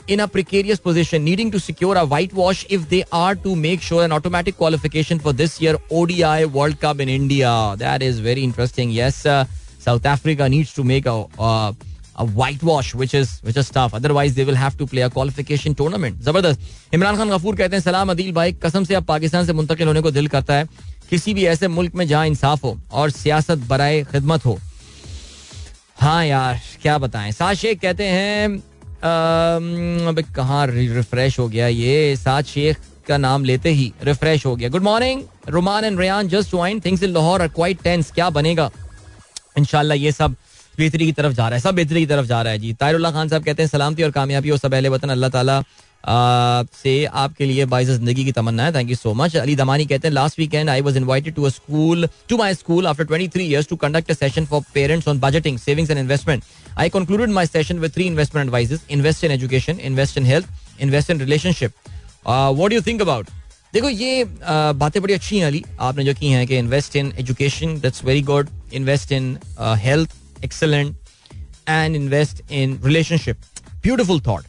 in 0.08 0.20
a 0.20 0.28
precarious 0.28 0.80
position, 0.80 1.24
needing 1.24 1.50
to 1.52 1.60
secure 1.60 1.96
a 1.98 2.06
whitewash 2.06 2.66
if 2.70 2.88
they 2.90 3.04
are 3.12 3.36
to 3.36 3.56
make 3.56 3.82
sure 3.82 4.04
an 4.04 4.12
automatic 4.12 4.58
qualification 4.58 5.20
for 5.20 5.34
this 5.34 5.60
year 5.62 5.78
ODI 5.90 6.46
World 6.46 6.80
Cup 6.80 7.00
in 7.00 7.10
India. 7.10 7.76
That 7.78 8.02
is 8.02 8.20
very 8.20 8.44
interesting. 8.44 8.92
Yes, 8.92 9.26
uh, 9.26 9.46
South 9.80 10.06
Africa 10.06 10.48
needs 10.48 10.74
to 10.74 10.84
make 10.84 11.06
a 11.06 11.26
uh, 11.40 11.74
a 12.18 12.26
whitewash, 12.26 12.94
which 12.96 13.14
is 13.14 13.40
which 13.42 13.58
is 13.58 13.70
tough. 13.70 13.94
Otherwise, 13.94 14.36
they 14.36 14.46
will 14.46 14.56
have 14.56 14.78
to 14.78 14.86
play 14.86 15.02
a 15.02 15.10
qualification 15.10 15.74
tournament. 15.76 16.22
ज़बरदस्त 16.24 16.94
इमरान 16.94 17.18
खान 17.18 17.30
गफूर 17.30 17.56
कहते 17.56 17.76
हैं 17.76 17.84
सलाम 17.84 18.12
अदील 18.12 18.32
भाई 18.34 18.54
कसम 18.64 18.84
से 18.84 18.96
अब 18.96 19.06
पाकिस्तान 19.06 19.46
से 19.46 19.54
मुंतकिल 19.54 19.88
होने 19.88 20.02
को 20.02 20.12
दिल 20.12 20.28
करता 20.36 20.54
है 20.54 20.68
किसी 21.10 21.34
भी 21.34 21.46
ऐसे 21.46 21.68
मुल्क 21.68 21.96
में 21.96 22.08
जहाँ 22.08 22.28
इंसाफ 22.28 22.64
हो 22.64 22.78
और 22.92 23.10
सियासत 23.12 23.68
बराए 23.70 24.04
खिदमत 24.12 24.46
हो 24.46 24.58
हाँ 26.00 26.26
यार 26.26 26.62
क्या 26.82 26.98
बताएँ 26.98 27.32
साद 27.32 27.56
शेख 27.58 27.80
कहते 27.82 28.04
हैं 28.04 28.64
अबे 28.98 30.24
कहाँ 30.36 30.66
रिफ्रेश 30.68 31.40
हो 31.40 31.48
गया 31.50 31.68
ये? 31.68 32.16
सात 32.16 32.46
शेख 32.46 32.78
का 33.08 33.18
नाम 33.18 33.44
लेते 33.44 33.70
ही 33.70 33.92
रिफ्रेश 34.04 34.46
हो 34.46 34.56
गया। 34.56 34.70
Good 34.70 34.84
morning 34.84 35.22
Roman 35.50 35.86
and 35.86 36.00
Rayan 36.00 36.28
just 36.28 36.50
join 36.50 36.80
things 36.80 37.04
in 37.04 37.14
Lahore 37.14 37.42
are 37.42 37.48
quite 37.50 37.82
tense 37.84 38.12
क्या 38.12 38.30
बनेगा? 38.30 38.70
इनशाला 39.58 39.94
ये 39.96 40.12
सब 40.12 40.36
बेहतरी 40.78 41.06
की 41.06 41.12
तरफ़ 41.12 41.34
जा 41.34 41.48
रहा 41.48 41.56
है, 41.56 41.62
सब 41.62 41.76
बेहतरी 41.76 42.00
की 42.00 42.06
तरफ़ 42.06 42.26
जा 42.26 42.42
रहा 42.42 42.54
है 42.54 42.60
जी। 42.60 42.74
तायरुल्ला 42.74 43.12
खान 43.12 43.30
साहब 43.30 43.44
कहते 43.44 43.64
हैं, 43.64 43.70
सलामती 43.70 44.04
और 44.04 44.12
कामयाबी 44.12 44.50
और 44.50 44.58
सब 44.58 44.74
अहले 44.74 44.90
वतन, 44.90 45.10
अल्लाह 45.10 45.30
ताला 45.30 45.64
से 46.08 46.94
आपके 47.06 47.46
लिए 47.46 47.66
बाइस 47.66 47.88
ज़िंदगी 47.90 48.26
की 48.26 48.32
तमन्ना 48.32 48.64
है। 48.64 48.74
Thank 48.74 48.90
you 48.90 48.96
so 48.96 49.14
much 49.14 49.36
Ali 49.38 49.56
Damani 49.56 49.86
कहते 49.86 50.08
हैं 50.08 50.14
last 50.14 50.40
weekend 50.40 50.70
I 50.70 50.82
was 50.82 50.98
invited 50.98 51.36
to 51.36 51.50
school 51.50 52.08
to 52.30 52.38
my 52.38 52.54
school 52.56 52.88
after 52.88 53.06
23 53.08 53.42
years 53.42 53.68
to 53.68 53.76
conduct 53.76 54.12
a 54.12 54.14
session 54.14 54.46
for 54.46 54.62
parents 54.74 55.08
on 55.08 55.20
budgeting 55.20 55.58
savings 55.60 55.92
and 55.92 56.00
investment 56.00 56.44
I 56.78 56.90
concluded 56.90 57.30
my 57.30 57.46
session 57.48 57.80
with 57.80 57.94
three 57.94 58.06
investment 58.06 58.46
advices 58.46 58.86
invest 58.90 59.24
in 59.24 59.32
education 59.32 59.80
invest 59.82 60.18
in 60.18 60.26
health 60.26 60.82
invest 60.82 61.12
in 61.12 61.20
relationship 61.20 61.72
what 62.28 62.74
you 62.74 62.82
think 62.82 63.02
about 63.02 63.30
देखो, 63.74 63.90
ये 63.90 64.24
बातें 64.74 65.02
बड़ी 65.02 65.14
अच्छी 65.14 65.38
हैं 65.38 65.46
अली। 65.46 65.64
आपने 65.80 66.04
जो 66.06 66.14
की 66.14 66.30
हैं 66.32 66.46
कि 66.48 66.58
invest 66.58 66.96
in 66.96 67.12
education 67.20 67.80
that's 67.80 68.04
very 68.06 68.22
good 68.24 68.50
invest 68.74 69.12
in 69.12 69.38
health 69.60 70.44
excellent 70.44 70.96
and 71.70 71.96
invest 71.96 72.52
in 72.52 72.80
relationship 72.84 73.38
beautiful 73.84 74.22
thought 74.28 74.44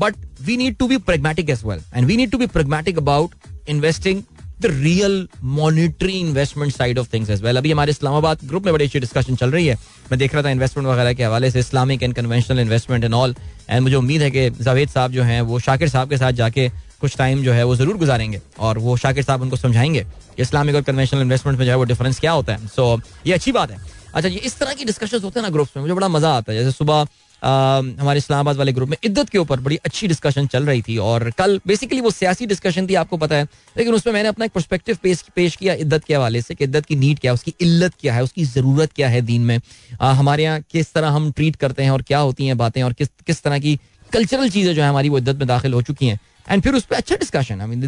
But 0.00 0.26
we 0.42 0.56
need 0.56 0.76
to 0.76 0.88
be 0.88 0.96
pragmatic 1.08 1.54
as 1.54 1.64
well. 1.70 1.80
And 1.94 2.10
we 2.10 2.20
need 2.20 2.34
to 2.34 2.38
be 2.42 2.52
pragmatic 2.58 3.00
about 3.00 3.30
investing 3.68 4.22
the 4.64 4.68
real 4.70 5.14
monetary 5.56 6.16
investment 6.20 6.74
side 6.74 6.98
of 7.02 7.06
things 7.12 7.30
as 7.34 7.42
well. 7.44 7.56
अभी 7.56 7.70
हमारे 7.72 7.90
Islamabad 7.90 8.38
group 8.48 8.64
में 8.64 8.72
बड़ी 8.74 8.84
अच्छी 8.84 9.00
discussion 9.00 9.36
चल 9.36 9.50
रही 9.50 9.66
है। 9.66 9.74
मैं 10.10 10.18
देख 10.18 10.34
रहा 10.34 10.42
था 10.42 10.50
इन्वेस्टमेंट 10.50 10.88
वगैरह 10.88 11.12
के 11.12 11.24
हवाले 11.24 11.50
से 11.50 11.60
Islamic 11.60 12.02
and 12.02 12.14
conventional 12.14 12.60
investment 12.60 13.04
and 13.04 13.14
all 13.14 13.34
and 13.70 13.82
मुझे 13.82 13.94
उम्मीद 13.96 14.22
है 14.22 14.30
कि 14.30 14.48
जावेद 14.50 14.88
साहब 14.88 15.12
जो 15.12 15.22
हैं 15.22 15.40
वो 15.42 15.58
शाकिर 15.58 15.88
साहब 15.88 16.10
के 16.10 16.16
साथ 16.18 16.32
जाके 16.40 16.68
कुछ 17.00 17.16
टाइम 17.16 17.42
जो 17.42 17.52
है 17.52 17.64
वो 17.64 17.76
ज़रूर 17.76 17.96
गुजारेंगे। 17.96 18.40
और 18.58 18.78
वो 18.78 18.96
शाकिर 18.96 19.24
साहब 19.24 19.42
उनको 19.42 19.56
समझाएँगे 19.56 20.06
इस्लामिक 20.38 20.74
और 20.76 20.82
कन्वेंशनल 20.82 21.20
इन्वेस्टमेंट 21.20 21.58
में 21.58 21.64
जो 21.66 21.70
है 21.72 21.76
वो 21.78 21.84
डिफरेंस 21.84 22.20
क्या 22.20 22.32
होता 22.32 22.52
है। 22.52 22.66
सो 22.66 22.96
so, 22.96 23.26
ये 23.26 23.32
अच्छी 23.34 23.52
बात 23.52 23.70
है। 23.70 23.78
अच्छा 24.14 24.28
ये 24.28 24.36
इस 24.36 24.58
तरह 24.58 24.74
की 24.74 24.84
डिस्कशन 24.84 25.20
होते 25.22 25.40
हैं 25.40 25.46
ना 25.46 25.50
ग्रुप्स 25.52 25.76
में 25.76 25.82
मुझे 25.82 25.94
बड़ा 25.94 26.08
मज़ा 26.08 26.30
आता 26.36 26.52
है। 26.52 26.58
जैसे 26.58 26.76
सुबह 26.76 27.06
हमारे 27.42 28.18
इस्लामाबाद 28.18 28.56
वाले 28.56 28.72
ग्रुप 28.72 28.88
में 28.88 28.96
इद्दत 29.04 29.28
के 29.28 29.38
ऊपर 29.38 29.60
बड़ी 29.60 29.76
अच्छी 29.76 30.08
डिस्कशन 30.08 30.46
चल 30.46 30.66
रही 30.66 30.82
थी 30.82 30.96
और 30.98 31.30
कल 31.38 31.60
बेसिकली 31.66 32.00
वो 32.00 32.10
सियासी 32.10 32.46
डिस्कशन 32.46 32.86
थी, 32.86 32.94
आपको 32.94 33.16
पता 33.16 33.36
है। 33.36 33.44
लेकिन 33.76 33.94
उसमें 33.94 34.12
मैंने 34.14 34.28
अपना 34.28 34.44
एक 34.44 34.52
परस्पेक्टिव 34.52 34.98
पेश 35.02 35.24
पेश 35.36 35.56
किया 35.56 35.74
इद्दत 35.76 36.04
के 36.04 36.14
हवाले 36.14 36.42
से 36.42 36.54
कि 36.54 36.64
इद्दत 36.64 36.86
की 36.86 36.96
नीड 36.96 37.18
क्या 37.18 37.30
है, 37.30 37.34
उसकी 37.34 37.54
इल्लत 37.60 37.94
क्या 38.00 38.14
है, 38.14 38.22
उसकी 38.22 38.44
ज़रूरत 38.46 38.92
क्या 38.92 39.08
है 39.08 39.20
दीन 39.22 39.42
में। 39.42 39.60
हमारे 40.00 40.44
यहाँ 40.44 40.60
किस 40.72 40.92
तरह 40.92 41.08
हम 41.10 41.30
ट्रीट 41.32 41.56
करते 41.56 41.82
हैं 41.82 41.90
और 41.90 42.02
क्या 42.02 42.18
होती 42.20 42.46
हैं 42.46 42.56
बातें 42.58 42.82
और 42.82 42.92
किस 42.92 43.08
किस 43.26 43.42
तरह 43.42 43.58
की 43.58 43.78
कल्चरल 44.12 44.48
चीज़ें 44.50 44.74
जो 44.74 44.82
है 44.82 44.88
हमारी 44.88 45.08
वो 45.08 45.18
इद्दत 45.18 45.36
में 45.36 45.46
दाखिल 45.48 45.72
हो 45.72 45.82
चुकी 45.82 46.06
हैं। 46.06 46.18
एंड 46.48 46.62
फिर 46.62 46.74
उस 46.74 46.84
पर 46.84 46.96
अच्छा 46.96 47.16
discussion 47.16 47.60
I 47.60 47.66
mean 47.66 47.80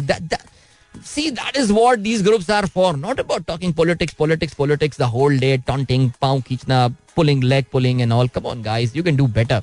See, 1.01 1.29
that 1.31 1.55
is 1.57 1.71
what 1.71 2.03
these 2.03 2.21
groups 2.21 2.49
are 2.49 2.67
for. 2.67 2.95
Not 2.95 3.19
about 3.19 3.47
talking 3.47 3.73
politics, 3.73 4.13
politics, 4.13 4.53
politics 4.53 4.97
the 4.97 5.07
whole 5.07 5.37
day, 5.37 5.57
taunting, 5.57 6.09
पाँव 6.21 6.41
खींचना, 6.41 6.87
pulling, 7.15 7.41
leg 7.41 7.69
pulling 7.71 8.01
and 8.01 8.13
all. 8.13 8.27
Come 8.27 8.45
on, 8.45 8.61
guys, 8.61 8.95
you 8.95 9.03
can 9.03 9.15
do 9.15 9.27
better. 9.27 9.61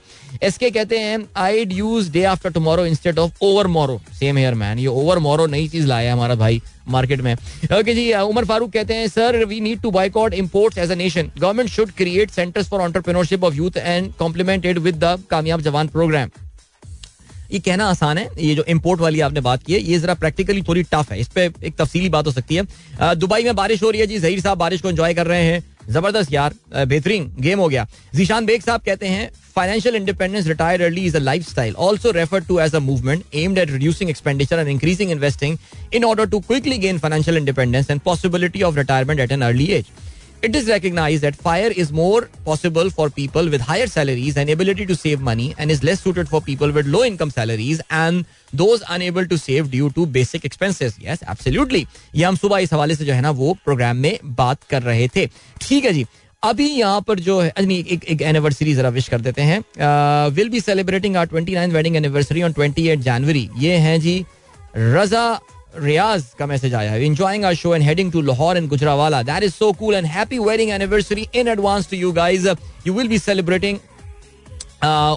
SK 0.51 0.71
कहते 0.75 0.99
हैं 0.99 1.19
I'd 1.37 1.73
use 1.73 2.09
day 2.09 2.25
after 2.33 2.51
tomorrow 2.51 2.85
instead 2.85 3.19
of 3.19 3.33
over 3.41 3.63
tomorrow. 3.69 4.01
Same 4.21 4.37
here, 4.37 4.55
man. 4.55 4.79
ये 4.79 4.89
over 4.89 5.17
tomorrow 5.21 5.49
नई 5.51 5.69
चीज़ 5.69 5.87
लाया 5.87 6.11
है 6.11 6.13
हमारा 6.17 6.35
भाई 6.35 6.61
मार्केट 6.89 7.21
में 7.21 7.35
ओके 7.35 7.95
जी 7.95 8.13
उमर 8.13 8.45
फारूक 8.45 8.73
कहते 8.73 8.95
हैं 8.95 9.09
sir 9.09 9.45
we 9.45 9.61
need 9.61 9.81
to 9.81 9.91
boycott 9.91 10.35
imports 10.35 10.79
as 10.79 10.91
a 10.91 10.95
nation 10.95 11.31
government 11.39 11.71
should 11.71 11.91
create 11.97 12.31
centres 12.31 12.69
for 12.69 12.83
entrepreneurship 12.83 13.45
of 13.45 13.55
youth 13.57 13.77
and 13.77 14.13
complemented 14.19 14.79
with 14.79 15.05
the 15.05 15.19
Kamyab 15.31 15.61
Jawan 15.69 15.89
programme 15.89 16.31
ये 17.53 17.59
कहना 17.61 17.87
आसान 17.87 18.19
है, 18.19 18.29
ये 18.39 18.55
जो 18.55 18.65
इम्पोर्ट 18.69 19.01
वाली 19.01 19.21
आपने 19.21 19.41
बात 19.41 19.63
की 19.63 19.73
है, 19.73 19.81
ये 19.81 19.99
जरा 19.99 20.15
प्रैक्टिकली 20.17 20.63
थोड़ी 20.63 20.83
टफ 20.93 21.13
है, 21.13 21.21
इस 21.21 21.29
पर 21.29 21.65
एक 21.65 21.77
तफसीली 21.79 22.09
बात 22.09 22.27
हो 22.27 22.33
सकती 22.33 22.55
है। 22.55 23.15
दुबई 23.17 23.43
में 23.45 23.55
बारिश 23.57 23.83
हो 23.83 23.91
रही 23.91 24.01
है 24.01 24.07
जी, 24.07 24.19
जहीर 24.19 24.41
साहब 24.41 24.59
बारिश 24.59 24.81
को 24.81 24.89
एंजॉय 24.91 25.15
कर 25.15 25.27
रहे 25.27 25.45
हैं। 25.45 25.63
ज़बरदस्त 25.91 26.33
यार 26.33 26.55
बेहतरीन 26.87 27.31
गेम 27.41 27.59
हो 27.59 27.69
गया। 27.69 27.87
जीशान 28.15 28.47
बेग 28.47 28.63
साहब 28.63 28.81
कहते 28.87 29.07
हैं 29.07 29.31
financial 29.55 29.95
independence 29.97 30.47
retire 30.47 30.83
early 30.83 31.05
is 31.07 31.17
a 31.17 31.21
life 31.21 31.49
style 31.49 31.75
also 31.87 32.11
refer 32.11 32.41
to 32.49 32.59
as 32.61 32.75
a 32.75 32.79
movement 32.81 33.35
aimed 33.37 33.59
at 33.59 33.71
reducing 33.71 34.11
expenditure 34.11 34.59
and 34.59 34.69
increasing 34.69 35.11
investing 35.11 35.57
in 35.95 36.05
order 36.05 36.27
to 36.31 36.41
quickly 36.41 36.79
gain 36.79 36.99
financial 36.99 37.37
independence 37.37 37.91
and 37.91 38.01
possibility 38.01 38.63
of 38.63 38.77
retirement 38.77 39.21
at 39.21 39.33
an 39.33 39.43
early 39.43 39.67
age 39.67 39.87
it 40.45 40.57
is 40.57 40.71
recognise 40.73 41.21
that 41.21 41.35
FIRE 41.35 41.73
is 41.73 41.93
more 41.93 42.29
possible 42.47 42.91
for 42.91 43.11
people 43.17 43.49
with 43.49 43.61
higher 43.63 43.89
salaries 43.89 44.39
and 44.39 44.51
ability 44.51 44.85
to 44.87 44.95
save 44.95 45.23
money 45.25 45.53
and 45.61 45.71
is 45.71 45.85
less 45.87 46.03
suited 46.03 46.27
for 46.27 46.41
people 46.47 46.73
with 46.73 46.87
low 46.87 47.05
income 47.05 47.31
salaries 47.31 47.83
and 47.93 48.25
those 48.55 48.81
unable 48.81 49.27
to 49.27 49.37
save 49.37 49.69
due 49.71 49.89
to 49.89 50.07
basic 50.09 50.47
expenses 50.47 50.97
ये 52.15 52.25
हम 52.25 52.37
सुबह 52.37 52.59
इस 52.59 52.73
हवाले 52.73 52.95
से 52.95 53.05
जो 53.05 53.13
है 53.13 53.21
ना, 53.21 53.31
वो 53.31 53.57
प्रोग्राम 53.65 53.97
में 53.97 54.19
बात 54.25 54.65
कर 54.71 54.83
रहे 54.83 55.09
थे। 55.17 55.27
ठीक 55.61 55.85
है 55.85 55.93
जी। 55.93 56.07
अभी 56.43 56.67
यहाँ 56.69 57.01
पर 57.09 57.19
जो 57.21 57.39
है 57.41 57.53
एक 57.59 58.05
एक 58.05 58.23
एनिवर्सरी 58.23 58.75
जरा 58.75 58.89
विश 58.89 59.09
कर 59.09 59.21
देते 59.21 59.43
हैं। 59.43 59.59
Will 60.35 60.49
be 60.49 60.61
celebrating 60.61 61.17
our 61.17 61.27
twenty 61.27 61.55
nine 61.55 61.73
wedding 61.73 61.97
anniversary 61.97 62.43
on 62.43 62.53
twenty 62.53 62.87
eight 62.89 62.99
January 63.01 63.49
ये 63.59 63.77
हैं 63.79 64.01
जी, 64.01 64.25
रजा 64.77 65.41
रियाज 65.75 66.25
का 66.39 66.47
मैसेज 66.47 66.75
आया 66.75 66.91
है। 66.91 67.05
Enjoying 67.05 67.45
our 67.45 67.55
show 67.55 67.75
and 67.75 67.85
heading 67.85 68.13
to 68.13 68.21
Lahore 68.23 68.57
and 68.57 68.69
Gujranwala 68.69 69.23
that 69.23 69.43
is 69.43 69.53
so 69.53 69.73
cool 69.73 69.95
and 69.95 70.07
happy 70.09 70.39
wedding 70.41 70.71
anniversary 70.71 71.27
in 71.35 71.49
advance 71.49 71.91
to 71.91 71.97
you 71.97 72.13
guys 72.13 72.47
you 72.87 72.95
will 72.95 73.09
be 73.09 73.19
celebrating 73.19 73.79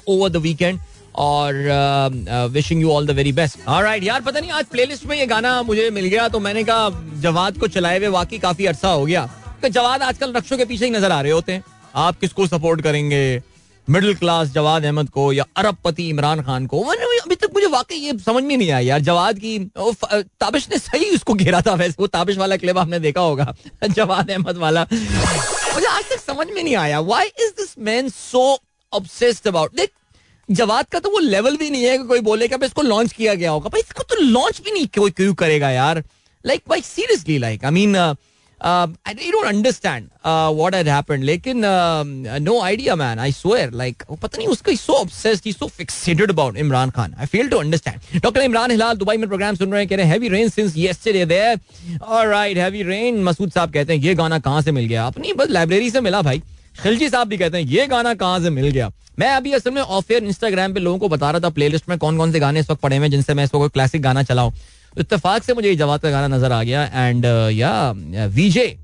over 0.08 0.30
the 0.30 0.38
weekend 0.44 0.80
और 1.16 2.50
wishing 2.52 2.82
you 2.82 2.92
all 2.92 3.08
the 3.08 3.12
very 3.12 3.32
best 3.34 3.60
right 3.70 4.04
यार, 4.04 4.22
पता 4.22 4.40
नहीं, 4.40 4.52
आज 4.52 4.66
playlist 4.66 5.06
में 5.06 5.18
ये 5.18 5.26
गाना 5.28 5.62
मुझे 5.64 5.90
मिल 5.90 6.06
गया 6.06 6.28
तो 6.30 6.40
मैंने 6.40 6.64
कहा, 6.64 6.90
जवाद 7.22 7.58
को 7.58 7.68
चलाए 7.70 7.98
हुए 7.98 8.08
वाकई 8.10 8.40
काफ़ी 8.40 8.66
अरसा 8.66 8.90
हो 8.90 9.06
गया। 9.06 9.26
तो 9.62 9.70
जवाद 9.70 10.02
आजकल 10.04 10.34
रक्षों 10.34 10.58
के 10.58 10.66
पीछे 10.66 10.86
ही 10.86 10.92
नज़र 10.92 11.12
आ 11.12 11.22
रहे 11.22 11.32
होते 11.32 11.52
हैं। 11.52 11.64
आप 11.96 12.20
किसको 12.20 12.48
सपोर्ट 12.48 12.82
करेंगे? 12.82 13.42
मिडिल 13.88 14.16
क्लास 14.16 14.48
जवाद 14.48 14.86
अहमद 14.86 15.10
को 15.10 15.32
या 15.34 15.46
अरबपति 15.58 16.08
इमरान 16.10 16.42
खान 16.44 16.66
को 16.68 16.82
अभी 16.82 17.36
तक 17.36 17.50
मुझे 17.54 17.68
वाकई 17.68 17.96
ये 17.96 18.18
समझ 18.20 18.44
में 18.44 18.56
नहीं 18.58 18.70
आया 18.72 18.80
यार, 18.80 19.00
जवाद 19.00 19.40
की 19.40 19.58
ताबिश 19.78 20.68
ने 20.70 20.78
सही 20.78 21.10
उसको 21.16 21.34
घेरा 21.34 21.62
था 21.62 21.74
वैसे, 21.74 21.96
वो 22.00 22.08
ताबिश 22.08 22.38
वाला 22.38 22.58
क्लिप 22.58 22.78
आपने 22.78 23.00
देखा 23.00 23.22
होगा, 23.22 23.56
जवाद 23.90 24.32
अहमद 24.32 24.58
वाला। 24.58 24.86
मुझे 24.92 25.88
आज 25.88 26.04
तक 26.04 26.20
समझ 26.20 26.48
में 26.48 26.64
नहीं 26.64 26.76
आया 26.76 27.00
why 27.02 27.26
is 27.26 27.52
this 27.58 27.76
man 27.80 28.10
so 28.10 28.58
obsessed 28.94 29.48
about 29.48 29.76
देख, 29.76 29.90
जवाद 30.50 30.86
का 30.92 31.00
तो 31.00 31.10
वो 31.10 31.20
लेवल 31.20 31.58
भी 31.58 31.70
नहीं 31.70 31.84
है 31.84 31.98
कि 31.98 32.04
कोई 32.04 32.20
बोले 32.22 32.48
कि 32.48 32.66
इसको 32.66 32.82
लॉन्च 32.82 33.14
किया 33.14 33.34
गया 33.34 33.52
होगा 33.52 33.70
भाई 33.70 33.82
इसको 33.82 34.04
तो 34.04 34.22
लॉन्च 34.22 34.62
भी 34.66 34.72
नहीं 34.72 34.88
कोई 35.00 35.12
क्यों 35.12 35.34
करेगा 35.34 35.70
यार? 35.70 36.04
लाइक 36.46 36.62
भाई 36.70 36.82
seriously 36.82 37.38
like 37.38 37.66
I 37.66 37.72
mean 37.72 37.96
I 38.66 39.32
don't 39.32 39.46
understand 39.46 40.08
what 40.26 40.76
had 40.76 40.88
happened 40.88 41.24
लेकिन 41.24 41.62
no 42.42 42.60
idea 42.62 42.96
man 42.96 43.20
I 43.20 43.32
swear 43.32 43.72
like 43.74 44.04
पता 44.12 44.38
नहीं, 44.38 44.48
उसका 44.48 44.76
so 44.76 44.94
obsessed 44.94 45.44
he 45.46 45.52
so 45.54 45.68
fixated 45.68 46.30
about 46.32 46.58
Imran 46.58 46.90
Khan 46.90 47.14
I 47.20 47.26
fail 47.26 47.50
to 47.50 47.58
understand 47.58 48.22
doctor 48.22 48.42
Imran 48.42 48.72
Hilal 48.72 48.98
Dubai 48.98 49.18
में 49.18 49.28
programme 49.28 49.56
सुन 49.56 49.72
रहे 49.72 49.82
हैं, 49.82 49.90
कह 49.90 49.96
रहे 49.96 50.06
हैं 50.06 50.14
heavy 50.14 50.30
rain 50.30 50.50
since 50.50 50.74
yesterday 50.78 51.26
there 51.26 51.60
alright 52.02 52.58
heavy 52.58 52.84
rain 52.84 53.24
Masood 53.24 53.52
साहब 53.52 53.74
कहते 53.74 53.94
हैं, 53.94 54.02
ये 54.02 54.16
गाना 54.16 54.40
कहाँ 54.40 54.62
से 54.62 54.72
मिल 54.72 54.86
गया? 54.86 55.06
अपनी 55.08 55.34
बस 55.34 55.50
लाइब्रेरी 55.50 55.90
से 55.90 56.02
मिला 56.02 56.22
भाई। 56.22 56.42
खिलजी 56.76 57.10
साहब 57.10 57.28
भी 57.28 57.38
कहते 57.38 57.58
हैं, 57.58 57.66
ये 57.66 57.86
गाना 57.88 58.14
कहाँ 58.16 58.40
से 58.40 58.50
मिल 58.50 58.70
गया? 58.70 58.92
मैं 59.20 59.30
अभी 59.30 59.52
असल 59.54 59.72
में 59.72 59.82
ऑफ़ 59.82 60.12
एयर 60.14 60.24
इंस्टाग्राम 60.24 60.74
पे 60.74 60.80
लोगों 60.80 61.00
को 61.00 61.08
बता 61.10 61.32
रहा 61.32 61.40
था 61.40 61.50
प्लेलिस्ट 61.50 61.90
में 61.90 61.98
कौन 62.00 62.18
कौन 62.18 62.32
से 62.32 62.40
गाने 62.40 62.60
इस 62.60 62.70
वक्त 62.70 62.82
पड़े 62.82 62.98
हुए 62.98 63.10
जिनसे 63.10 63.34
मैं 63.34 63.44
इस 63.44 63.54
वक्त 63.56 63.74
क्लासिक 63.74 64.02
गाना 64.02 64.24
चलाऊं। 64.24 64.52
इत्तेफाक 64.98 65.44
से 65.44 65.54
मुझे 65.54 65.68
ये 65.70 65.76
जवाब 65.76 66.00
का 66.00 66.10
गाना 66.12 66.36
नज़र 66.36 66.52
आ 66.52 66.64
गया 66.64 66.84
एंड 66.86 67.26
या 67.54 67.92
वीजे 68.30 68.76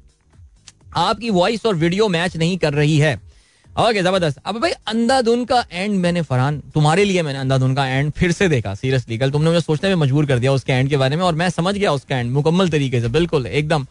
आपकी 0.98 1.30
वॉइस 1.32 1.66
और 1.66 1.76
वीडियो 1.78 2.08
मैच 2.10 2.38
नहीं 2.38 2.58
कर 2.58 2.74
रही 2.74 2.98
है। 3.00 3.20
ओके 3.68 4.02
ज़बरदस्त। 4.04 4.38
अब 4.46 4.58
भाई, 4.62 4.72
अंधाधुन 4.72 5.44
का 5.46 5.64
एंड 5.72 5.96
मैंने 5.96 6.22
फरहान, 6.22 6.60
तुम्हारे 6.74 7.04
लिए 7.04 7.22
मैंने 7.24 7.40
अंधाधुन 7.40 7.76
का 7.76 7.86
एंड 7.88 8.12
फिर 8.12 8.32
से 8.32 8.48
देखा 8.50 8.74
सीरियसली 8.76 9.18
कल 9.18 9.32
तुमने 9.32 9.50
मुझे 9.50 9.62
सोचने 9.62 9.90
में 9.90 9.96
मजबूर 9.98 10.26
कर 10.26 10.40
दिया 10.40 10.54
उसके 10.54 10.74
एंड 10.74 10.90
के 10.90 10.98
बारे 10.98 11.16
में 11.16 11.24
और 11.24 11.36
मैं 11.36 11.50
समझ 11.50 11.76
गया 11.76 11.92
उसका 11.92 12.18
एंड 12.18 12.32
मुकम्मल 12.32 12.70
तरीके 12.70 13.02
से, 13.02 13.08
बिल्कुल, 13.10 13.46
एकदम 13.48 13.86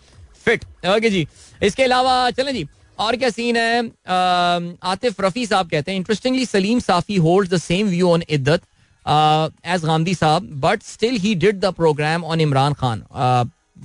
फिट 0.45 0.65
ओके 0.87 1.11
जी, 1.11 1.27
इसके 1.63 1.83
अलावा 1.83 2.31
चले 2.31 2.53
जी, 2.53 2.67
और 2.99 3.17
क्या 3.17 3.31
सीन 3.31 3.57
है? 3.57 3.81
आतिफ 4.85 5.21
रफी 5.21 5.47
साहब 5.47 5.71
कहते 5.71 5.91
हैं 5.91 5.99
interestingly 5.99 6.47
Saleem 6.47 6.81
Safi 6.81 7.17
hold 7.19 7.51
the 7.51 7.59
same 7.59 7.89
view 7.89 8.11
on 8.11 8.23
इद्दत 8.29 8.63
as 9.09 9.85
Gandhi 9.85 10.15
साहब 10.15 10.49
but 10.61 10.83
still 10.83 11.17
he 11.17 11.35
did 11.37 11.61
the 11.61 11.73
programme 11.75 12.25
on 12.25 12.41
Imran 12.41 12.73
Khan 12.81 13.03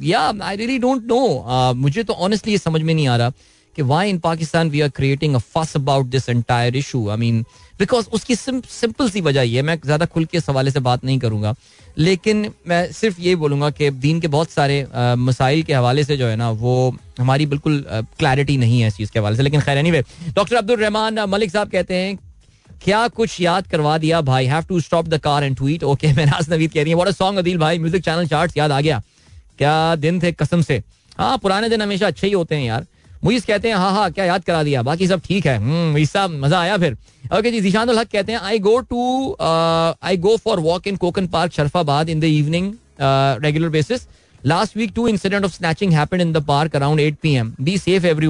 या 0.03 0.21
आई 0.43 0.55
रियली 0.55 0.77
डोंट 0.79 1.03
नो 1.07 1.73
मुझे 1.77 2.03
तो 2.03 2.13
ऑनेस्टली 2.27 2.51
ये 2.51 2.57
समझ 2.57 2.81
में 2.81 2.93
नहीं 2.93 3.07
आ 3.07 3.17
रहा 3.17 3.31
कि 3.75 3.81
why 3.81 4.09
in 4.09 4.17
Pakistan 4.19 4.69
we 4.69 4.81
are 4.81 4.89
creating 4.95 5.35
a 5.35 5.39
fuss 5.53 5.75
about 5.75 6.05
this 6.05 6.29
entire 6.29 6.75
issue 6.77 7.07
I 7.09 7.17
mean 7.17 7.43
because 7.79 8.07
उसकी 8.13 8.35
सिंपल 8.35 9.09
सी 9.09 9.21
वजह 9.21 9.41
ये 9.41 9.61
मैं 9.61 9.77
ज़्यादा 9.85 10.05
खुल 10.05 10.25
के 10.25 10.37
इस 10.37 10.49
हवाले 10.49 10.71
से 10.71 10.79
बात 10.79 11.05
नहीं 11.05 11.19
करूँगा। 11.19 11.53
लेकिन 11.97 12.49
मैं 12.67 12.91
सिर्फ़ 12.91 13.19
ये 13.21 13.35
बोलूँगा 13.35 13.69
कि 13.69 13.89
दीन 13.91 14.19
के 14.19 14.27
बहुत 14.27 14.49
सारे 14.49 14.85
मसाइल 15.19 15.63
के 15.63 15.73
हवाले 15.73 16.03
से 16.03 16.17
जो 16.17 16.27
है 16.27 16.35
ना, 16.35 16.49
वो 16.51 16.95
हमारी 17.19 17.45
बिल्कुल 17.45 17.83
क्लैरिटी 17.89 18.57
नहीं 18.57 18.81
है 18.81 18.87
इस 18.87 18.97
चीज़ 18.97 19.11
के 19.11 19.19
हवाले 19.19 19.35
से। 19.37 19.43
लेकिन 19.43 19.61
खैर 19.61 19.77
एनी 19.77 19.91
डॉक्टर 19.91 20.55
अब्दुल 20.55 20.79
रहमान 20.79 21.19
मलिक 21.29 21.51
साहब 21.51 21.69
कहते 21.69 21.95
हैं 21.95 22.17
क्या 22.83 23.07
कुछ 23.07 23.39
याद 23.41 23.67
करवा 23.67 23.97
दिया 23.97 24.19
भाई? 24.21 24.45
Have 24.45 24.63
to 24.69 24.79
stop 24.79 25.07
the 25.07 25.17
car 25.23 25.43
and 25.43 25.55
tweet 25.57 25.83
okay 25.83 26.11
मैं 26.13 26.25
नाज 26.25 26.49
नवीद 26.53 26.71
कह 26.71 26.83
रही 26.83 26.91
हूँ 26.91 27.01
व्हाट 27.01 27.07
अ 27.07 27.17
सॉन्ग 27.17 27.39
अदील 27.39 27.57
भाई. 27.57 27.79
म्यूज़िक 27.79 28.03
चैनल 28.05 28.27
चार्ट्स 28.27 28.57
याद 28.57 28.71
आ 28.71 28.79
गया। 28.81 29.01
क्या 29.57 29.95
दिन 29.95 30.19
थे 30.21 30.31
कसम 30.31 30.61
से? 30.61 30.81
हाँ 31.17 31.37
पुराने 31.37 31.69
दिन 31.69 31.81
हमेशा 31.81 32.07
अच्छे 32.07 32.27
ही 32.27 32.33
होते 32.33 32.55
हैं 32.55 32.63
यार। 32.63 32.85
मुइस 33.23 33.45
कहते 33.45 33.67
हैं 33.67 33.75
हाँ 33.75 33.91
हाँ 33.93 34.11
क्या 34.11 34.25
याद 34.25 34.43
करा 34.43 34.63
दिया? 34.63 34.81
बाकी 34.83 35.07
सब 35.07 35.21
ठीक 35.25 35.45
है। 35.47 35.57
हम्म 35.57 36.41
मज़ा 36.41 36.59
आया 36.59 36.77
फिर। 36.77 36.97
ओके 37.33 37.51
जी, 37.51 37.61
जिशान 37.61 37.89
हक 37.89 38.07
कहते 38.11 38.31
हैं 38.31 38.39
I 38.39 38.59
go 38.59 38.79
to 38.89 39.35
I 39.41 40.17
go 40.17 40.35
for 40.37 40.59
walk 40.59 40.87
in 40.87 40.95
Kokan 40.95 41.27
park 41.27 41.53
Sharafabad 41.53 42.09
in 42.09 42.19
the 42.19 42.23
evening 42.23 42.73
regular 43.43 43.69
basis 43.69 44.07
last 44.45 44.77
week 44.77 44.91
two 44.95 45.07
incident 45.07 45.45
of 45.45 45.51
snatching 45.51 45.93
happened 45.93 46.21
in 46.21 46.33
the 46.33 46.43
park 46.45 46.75
around 46.75 46.99
eight 46.99 47.17
P 47.21 47.33
M 47.35 47.53
be 47.61 47.77
safe 47.77 48.05
every 48.05 48.27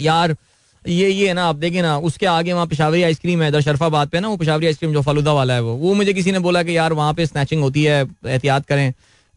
यार 0.00 0.36
ये 0.84 1.08
ये 1.10 1.28
है 1.28 1.34
ना 1.34 1.44
आप 1.44 1.56
देखें 1.56 1.80
ना 1.82 1.96
उसके 1.98 2.26
आगे 2.26 2.52
वहाँ 2.52 2.66
पिशावरी 2.66 3.02
आइसक्रीम 3.02 3.42
है 3.42 3.48
इधर 3.48 3.60
शरफाबाद 3.60 4.08
पे 4.08 4.20
ना 4.20 4.28
वो 4.28 4.36
पिशावरी 4.36 4.66
आइसक्रीम 4.66 4.92
जो 4.92 5.02
फलूदा 5.02 5.32
वाला 5.32 5.54
है 5.54 5.62
वो। 5.62 5.74
वो 5.74 5.94
मुझे 5.94 6.12
किसी 6.14 6.32
ने 6.32 6.38
बोला 6.38 6.62
कि 6.62 6.76
यार 6.76 6.92
वहाँ 6.92 7.14
पे 7.14 7.26
स्नैचिंग 7.26 7.62
होती 7.62 7.84
है 7.84 8.00
एहतियात 8.26 8.66
करें। 8.66 8.88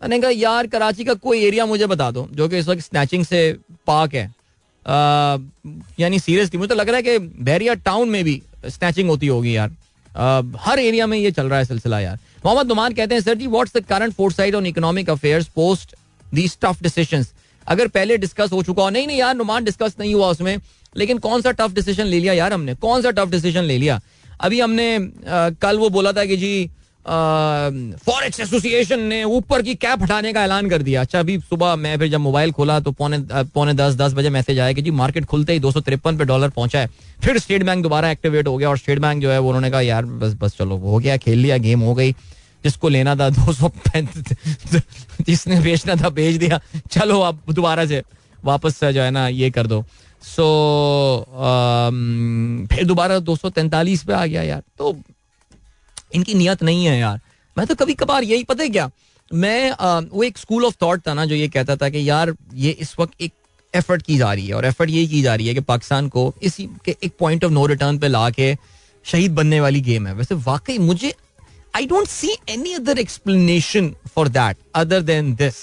मैंने 0.02 0.20
कहा 0.20 0.32
यार 0.32 0.68
कराची 0.68 1.04
का 1.04 1.14
कोई 1.16 1.44
एरिया 1.46 1.66
मुझे 1.66 1.88
बता 1.88 2.10
दो 2.12 2.28
जो 2.34 2.48
कि 2.50 2.58
इस 2.58 2.68
वक्त 2.68 2.82
स्नैचिंग 2.82 3.26
से 3.26 3.42
पाक 3.88 4.16
है। 4.16 4.26
यानी 6.00 6.20
सीरियसली 6.20 6.58
मुझे 6.58 6.70
तो 6.70 6.76
लग 6.76 6.90
रहा 6.90 6.98
है 6.98 7.04
कि 7.04 7.18
बहरिया 7.20 7.74
टाउन 7.86 8.10
में 8.10 8.24
भी 8.24 8.42
स्नैचिंग 8.68 9.10
होती 9.10 9.28
होगी 9.28 9.56
यार। 9.56 9.72
आ, 10.10 10.42
हर 10.60 10.80
एरिया 10.80 11.08
में 11.08 11.18
ये 11.18 11.32
चल 11.32 11.48
रहा 11.48 11.60
है 11.60 11.66
सिलसिला 11.66 12.00
यार। 12.00 12.20
मोहम्मद 12.46 12.68
नुमान 12.68 12.94
कहते 12.94 13.16
हैं 13.16 13.22
sir 13.22 13.36
ji 13.38 13.48
what's 13.48 13.78
the 13.78 13.86
current 13.86 14.14
fourth 14.14 14.36
side 14.38 14.56
on 14.56 14.66
economic 14.66 15.10
affairs 15.10 15.48
post 15.56 15.96
these 16.26 16.58
tough 16.62 16.84
decision 16.84 17.26
अगर 17.68 17.88
पहले 17.90 18.18
डिस्कस 18.18 18.52
हो 18.52 18.62
चुका 18.64 18.84
हो 18.84 18.90
नहीं 18.90 19.08
नहीं 19.08 19.18
यार 19.18 19.36
नुमान 19.36 19.64
डिस्कस 19.64 19.96
नहीं 20.00 20.14
हुआ 20.14 20.30
उसमें। 20.30 20.58
लेकिन 20.96 21.18
कौन 21.18 21.42
सा 21.42 21.52
टफ 21.52 21.74
डिसीज़न 21.74 22.06
ले 22.06 22.20
लिया 22.20 22.34
यार 22.34 22.54
हमने? 22.54 22.76
कौन 22.76 23.02
सा 23.02 23.12
टफ 23.12 23.30
डिसीज़न 23.32 23.64
ले 23.64 23.78
लिया? 23.78 24.00
अभी 24.40 24.60
हमने 24.60 24.96
आ, 24.96 25.50
कल 25.52 25.78
वो 25.80 25.90
बोला 25.90 26.12
था 26.12 26.26
कि 26.26 26.38
जी 26.38 26.70
फॉरेक्स 27.06 28.40
एसोसिएशन 28.40 29.00
ने 29.00 29.24
ऊपर 29.24 29.62
की 29.62 29.74
कैप 29.76 30.02
हटाने 30.04 30.32
का 30.34 30.44
ऐलान 30.44 30.70
कर 30.70 30.82
दिया। 30.82 31.02
अच्छा 31.02 31.20
अभी 31.20 31.38
सुबह 31.40 31.76
मैं 31.76 31.98
फिर 32.00 32.08
जब 32.08 32.20
मोबाइल 32.20 32.52
खोला 32.52 32.80
तो 32.80 32.92
पौने 32.92 33.18
पौने 33.54 33.74
दस 33.74 33.96
दस 33.96 34.14
बजे 34.14 34.30
मैसेज 34.30 34.60
आया 34.60 34.74
कि 34.74 34.82
जी 34.82 34.92
मार्केट 34.92 35.26
खुलते 35.26 35.54
ही 35.54 35.60
दो 35.60 35.72
सौ 35.72 35.80
तिरपन 35.80 36.18
पे 36.18 36.26
डॉलर 36.26 36.50
पहुँचा 36.50 36.80
है। 36.80 36.88
फिर 37.24 37.38
स्टेट 37.40 37.64
बैंक 37.64 37.84
दोबारा 37.84 38.10
एक्टिवेट 38.12 38.48
हो 38.48 38.58
गया 38.58 38.70
और 38.70 38.78
स्टेट 38.78 39.00
बैंक 39.00 39.22
जो 39.22 39.32
है 39.32 39.40
उन्होंने 39.40 39.70
कहा 39.72 39.82
यार 39.82 40.06
बस 40.06 40.34
बस 40.42 40.58
चलो 40.58 40.78
हो 40.78 40.98
गया 40.98 41.18
खेल 41.18 41.40
लिया 41.40 41.58
गेम 41.58 41.80
हो 41.80 41.94
गई। 41.96 42.12
जिसको 42.64 42.90
लेना 42.90 43.16
था 43.16 43.30
दो 43.30 43.54
सौ 43.54 43.72
जिसने 45.22 45.60
बेचना 45.62 45.96
था 45.96 46.10
बेच 46.10 46.36
दिया। 46.36 46.60
चलो 46.92 47.20
अब 47.22 47.42
दोबारा 47.50 47.86
से 47.86 48.02
वापस 48.46 48.84
जो 48.84 49.02
है 49.02 49.12
ना 49.12 49.28
ये 49.28 49.50
कर 49.50 49.68
दो। 49.68 49.84
सो 50.22 50.46
फिर 52.72 52.86
दोबारा 52.86 53.20
दो 53.20 53.36
सौ 53.36 53.50
तैंतालीस 53.50 54.04
पे 54.04 54.14
आ 54.14 54.26
गया 54.26 54.42
यार। 54.44 54.64
तो 54.78 54.96
इनकी 56.16 56.34
नियत 56.34 56.64
नहीं 56.64 56.86
है 56.86 56.98
यार। 57.00 57.20
मैं 57.58 57.66
तो 57.68 57.76
कभी 57.76 57.94
कभार 57.96 58.24
यही, 58.24 58.44
पता 58.44 58.64
है 58.64 58.70
क्या? 58.70 58.90
मैं 59.32 60.08
वो 60.10 60.24
एक 60.24 60.38
स्कूल 60.38 60.66
ऑफ़ 60.66 60.76
थॉट 60.82 61.02
था 61.08 61.14
ना 61.14 61.26
जो 61.26 61.36
ये 61.36 61.48
कहता 61.48 61.76
था 61.76 61.90
कि 61.90 62.10
यार, 62.10 62.34
ये 62.54 62.72
इस 62.72 62.96
वक्त 63.00 63.22
एक 63.22 63.32
एफर्ट 63.74 64.02
की 64.02 64.18
जा 64.18 64.32
रही 64.34 64.48
है 64.48 64.54
और 64.54 64.66
एफर्ट 64.66 64.90
यही 64.90 65.08
की 65.08 65.22
जा 65.22 65.36
रही 65.36 65.48
है 65.48 65.54
कि 65.54 65.62
पाकिस्तान 65.62 66.08
को 66.10 66.34
इसी 66.42 66.68
के 66.86 66.96
एक 67.04 67.14
पॉइंट 67.20 67.46
ऑफ़ 67.46 67.52
नो 67.52 67.66
रिटर्न 67.66 67.98
पे 68.00 68.08
ला 68.08 68.30
के 68.30 68.56
शहीद 69.06 69.36
बनने 69.36 69.60
वाली 69.62 69.82
गेम 69.82 70.08
है। 70.08 70.14
वैसे 70.14 70.36
वाकई 70.36 70.78
मुझे 70.78 71.14
I 71.76 71.86
don't 71.86 72.08
see 72.08 72.36
any 72.50 72.74
other 72.74 73.00
explanation 73.00 73.94
for 74.16 74.28
that 74.30 74.58
other 74.76 75.02
than 75.02 75.34
this 75.36 75.56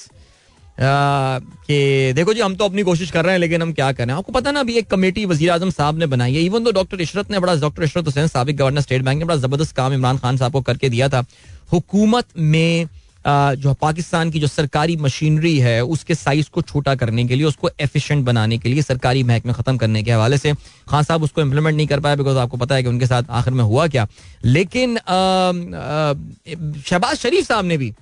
कि 0.78 2.12
देखो 2.12 2.34
जी, 2.34 2.40
हम 2.40 2.54
तो 2.54 2.64
अपनी 2.64 2.82
कोशिश 2.82 3.10
कर 3.10 3.24
रहे 3.24 3.32
हैं, 3.32 3.40
लेकिन 3.40 3.62
हम 3.62 3.72
क्या 3.72 3.90
करें? 3.92 4.12
आपको 4.14 4.32
पता 4.32 4.50
ना, 4.50 4.60
अभी 4.60 4.76
एक 4.78 4.90
कमेटी 4.90 5.24
वजी 5.26 5.48
आज़म 5.48 5.70
साहब 5.70 5.98
ने 5.98 6.06
बनाई 6.06 6.34
है। 6.34 6.42
इवन 6.42 6.64
तो 6.64 6.72
डॉक्टर 6.72 7.00
इशरत 7.00 7.30
ने 7.30 7.38
बड़ा 7.38 7.54
डॉक्टर 7.56 7.82
इशरत 7.82 8.06
हुसैन 8.06 8.26
सबक 8.26 8.54
गवर्नर 8.54 8.80
स्टेट 8.80 9.02
बैंक 9.02 9.18
ने 9.18 9.24
बड़ा 9.24 9.36
ज़बरदस्त 9.36 9.76
काम 9.76 9.92
इमरान 9.94 10.18
खान 10.18 10.36
साहब 10.36 10.52
को 10.52 10.60
करके 10.62 10.88
दिया 10.88 11.08
था। 11.08 11.24
हुकूमत 11.72 12.26
में 12.38 12.88
जो 13.26 13.72
पाकिस्तान 13.74 14.30
की 14.30 14.40
जो 14.40 14.46
सरकारी 14.46 14.96
मशीनरी 14.96 15.58
है, 15.58 15.80
उसके 15.84 16.14
साइज़ 16.14 16.48
को 16.52 16.62
छोटा 16.62 16.94
करने 16.94 17.24
के 17.24 17.34
लिए, 17.34 17.44
उसको 17.46 17.70
एफिशिएंट 17.80 18.24
बनाने 18.24 18.58
के 18.58 18.68
लिए, 18.68 18.82
सरकारी 18.82 19.22
महकमे 19.22 19.52
खत्म 19.52 19.76
करने 19.76 20.02
के 20.02 20.12
हवाले 20.12 20.38
से 20.38 20.52
खान 20.88 21.02
साहब 21.02 21.22
उसको 21.22 21.40
इम्प्लीमेंट 21.40 21.76
नहीं 21.76 21.86
कर 21.86 22.00
पाए 22.00 22.16
बिकॉज़ 22.16 22.38
आपको 22.38 22.56
पता 22.56 22.74
है 22.74 22.82
कि 22.82 22.88
उनके 22.88 23.06
साथ 23.06 23.30
आखिर 23.30 23.52
में 23.52 23.64
हुआ 23.64 23.86
क्या। 23.86 24.06
लेकिन 24.44 24.96
शहबाज 26.80 27.16
शरीफ 27.16 27.46
साहब 27.46 27.64
ने 27.64 27.76
भी 27.76 27.92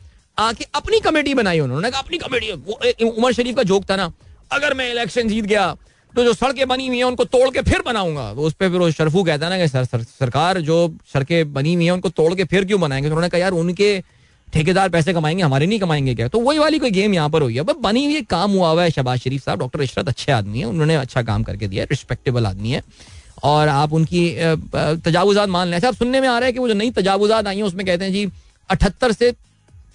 आके 0.43 0.67
अपनी 0.75 1.01
कमेटी 1.01 1.35
बनाई 1.35 1.61
उन्होंने। 1.61 1.91
कहा 1.91 2.01
अपनी 2.01 2.19
कमेटी 2.19 3.05
उमर 3.05 3.33
शरीफ 3.33 3.57
का 3.57 3.63
जोक 3.65 3.91
था 3.91 3.97
ना 3.97 4.13
अगर 4.53 4.75
मैं 4.75 4.91
इलेक्शन 4.91 5.29
जीत 5.29 5.45
गया 5.47 5.75
तो 6.15 6.25
जो 6.25 6.33
सड़कें 6.35 6.67
बनी 6.69 6.87
हुई 6.87 6.97
हैं 6.97 7.05
उनको 7.05 7.25
तोड़ 7.27 7.49
के 7.51 7.61
फिर 7.63 7.83
बनाऊँगा। 7.83 8.33
तो 8.35 8.41
उस 8.41 8.53
पर 8.55 8.71
फिर 8.71 8.91
शरफू 8.93 9.23
कहता 9.25 9.49
ना 9.49 9.59
कि 9.59 9.69
सर, 9.69 9.85
सर, 9.85 10.03
सरकार 10.03 10.61
जो 10.61 10.95
सड़कें 11.13 11.53
बनी 11.53 11.75
हुई 11.75 11.85
हैं 11.85 11.93
उनको 11.93 12.09
तोड़ 12.11 12.35
के 12.35 12.45
फिर 12.45 12.65
क्यों 12.65 12.81
बनाएँगे? 12.81 13.09
तो 13.09 13.15
उन्होंने 13.15 13.29
कहा 13.29 13.41
यार 13.41 13.53
उनके 13.55 14.03
ठेकेदार 14.49 14.89
पैसे 14.89 15.13
कमाएँगे 15.13 15.43
हमारे 15.43 15.67
नहीं 15.67 15.79
कमाएँगे 15.81 16.15
क्या? 16.15 16.29
तो 16.29 16.41
वही 16.41 16.59
वाली 16.59 16.79
कोई 16.79 16.91
गेम 16.91 17.15
यहाँ 17.15 17.31
पर 17.31 17.43
हुई 17.43 17.55
है। 17.57 17.63
बनी 17.63 18.05
हुई 18.05 18.23
काम 18.31 18.51
हुआ 18.51 18.71
हुआ 18.71 18.83
है 18.83 18.91
शबाज 18.91 19.21
शरीफ 19.21 19.45
साहब। 19.45 19.59
डॉक्टर 19.59 19.83
इशरत 19.83 20.09
अच्छे 20.09 20.33
आदमी 20.33 20.59
है 20.59 20.65
उन्होंने 20.67 20.97
अच्छा 20.97 21.23
काम 21.23 21.43
करके 21.43 21.69
दिया 21.69 21.85
रिस्पेक्टेबल 21.91 22.47
आदमी 22.47 22.71
है। 22.71 22.83
और 23.43 23.69
आप 23.69 23.93
उनकी 23.93 24.29
तजावुजात 24.75 25.49
मान 25.49 25.69
लें। 25.69 25.77
अच्छा 25.77 25.89
आप 25.89 25.95
सुनने 25.95 26.21
में 26.21 26.29
आ 26.29 26.39
रहा 26.39 26.47
है 26.47 26.53
कि 26.53 26.59
वो 26.59 26.69
जो 26.69 26.75
नई 26.75 26.91
तजावुजात 26.93 27.47
आई 27.47 27.57
हैं 27.57 27.65
उसमें 27.65 27.85
कहते 27.87 28.05
हैं 28.05 28.13
जी 28.13 28.29
अठहत्तर 28.71 29.13
से 29.13 29.33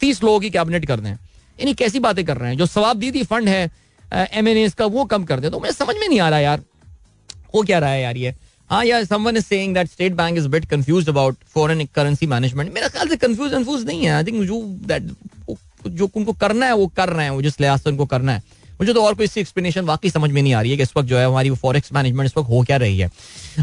तीस 0.01 0.23
लोगों 0.23 0.39
की 0.39 0.49
कैबिनेट 0.49 0.85
कर 0.85 0.99
दें। 0.99 1.11
यानी 1.11 1.73
कैसी 1.73 1.99
बातें 1.99 2.23
कर 2.25 2.37
रहे 2.37 2.49
हैं? 2.49 2.57
जो 2.57 2.65
सवाब 2.65 2.97
दी 2.99 3.23
फंड 3.23 3.49
है 3.49 3.69
एम 4.11 4.47
एन 4.47 4.57
एस 4.57 4.73
का 4.73 4.85
वो 4.87 5.05
कम 5.05 5.23
कर 5.23 5.39
दे। 5.39 5.49
तो 5.49 5.59
मुझे 5.59 5.71
समझ 5.71 5.95
में 5.95 6.07
नहीं 6.07 6.19
आ 6.19 6.29
रहा 6.29 6.39
यार। 6.39 6.61
वो 7.55 7.61
क्या 7.63 7.79
रहा 7.79 7.89
है 7.89 8.01
यार 8.01 8.17
ये? 8.17 8.35
हाँ 8.69 8.83
यार 8.85 9.03
someone 9.05 9.37
is 9.37 9.45
saying 9.45 9.73
that 9.73 9.87
State 9.87 10.13
Bank 10.13 10.37
is 10.37 10.47
bit 10.47 10.65
confuse 10.65 11.09
about 11.09 11.35
foreign 11.47 11.85
currency 11.95 12.27
management 12.27 12.73
मेरा 12.73 12.87
ख्याल 12.87 13.07
से 13.07 13.15
कंफ्यूज 13.17 13.51
कंफ्यूज 13.51 13.85
नहीं 13.85 14.05
है। 14.05 14.11
आई 14.11 14.23
थिंक 14.23 14.43
जो 14.43 14.61
दैट 14.87 15.11
जो 15.87 16.09
उनको 16.15 16.33
करना 16.33 16.65
है, 16.65 16.73
वो 16.75 16.87
कर 16.87 17.09
रहे 17.09 17.25
हैं। 17.25 17.31
वो 17.31 17.41
जिस 17.41 17.59
लिहाज 17.59 17.79
से 17.79 17.89
उनको 17.89 18.05
करना 18.05 18.31
है। 18.31 18.41
मुझे 18.79 18.93
तो 18.93 19.03
और 19.03 19.13
कोई 19.13 19.25
इसकी 19.25 19.41
एक्सप्लेनेशन 19.41 19.85
वाकई 19.85 20.09
समझ 20.09 20.29
में 20.31 20.41
नहीं 20.41 20.53
आ 20.53 20.61
रही 20.61 20.71
है 20.71 20.77
कि 20.77 20.83
इस 20.83 20.91
वक्त 20.97 21.07
जो 21.09 21.17
है 21.17 21.25
हमारी 21.25 21.49
वो 21.49 21.55
फॉरेक्स 21.55 21.93
मैनेजमेंट 21.93 22.25
इस 22.25 22.37
वक्त 22.37 22.49
हो 22.49 22.61
क्या 22.63 22.77
रही 22.77 22.97
है। 22.99 23.09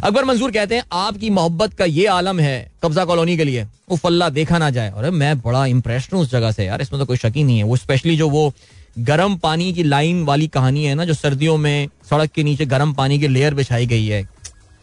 अकबर 0.02 0.24
मंजूर 0.24 0.50
कहते 0.50 0.74
हैं, 0.74 0.84
आपकी 0.92 1.30
मोहब्बत 1.30 1.74
का 1.74 1.84
ये 1.84 2.06
आलम 2.08 2.40
है 2.40 2.56
कब्जा 2.82 3.04
कॉलोनी 3.04 3.36
के 3.36 3.44
लिए 3.44 3.64
वो 3.90 3.96
फल्ला 3.96 4.28
देखा 4.30 4.58
ना 4.58 4.70
जाए। 4.70 4.90
और 4.90 5.10
मैं 5.12 5.38
बड़ा 5.40 5.64
इंप्रेस 5.66 6.08
हूँ 6.12 6.20
उस 6.20 6.30
जगह 6.30 6.52
से। 6.52 6.64
यार, 6.64 6.82
इसमें 6.82 7.00
तो 7.00 7.06
कोई 7.06 7.16
शक 7.16 7.32
ही 7.36 7.44
नहीं 7.44 7.58
है। 7.58 7.64
वो 7.64 7.76
स्पेशली 7.76 8.16
जो 8.16 8.28
वो 8.30 8.52
गर्म 8.98 9.36
पानी 9.38 9.72
की 9.72 9.82
लाइन 9.82 10.22
वाली 10.24 10.46
कहानी 10.48 10.84
है 10.84 10.94
ना, 10.94 11.04
जो 11.04 11.14
सर्दियों 11.14 11.56
में 11.56 11.88
सड़क 12.10 12.30
के 12.30 12.42
नीचे 12.42 12.66
गर्म 12.66 12.92
पानी 12.94 13.18
की 13.18 13.28
लेयर 13.28 13.54
बिछाई 13.54 13.86
गई 13.86 14.06
है। 14.06 14.22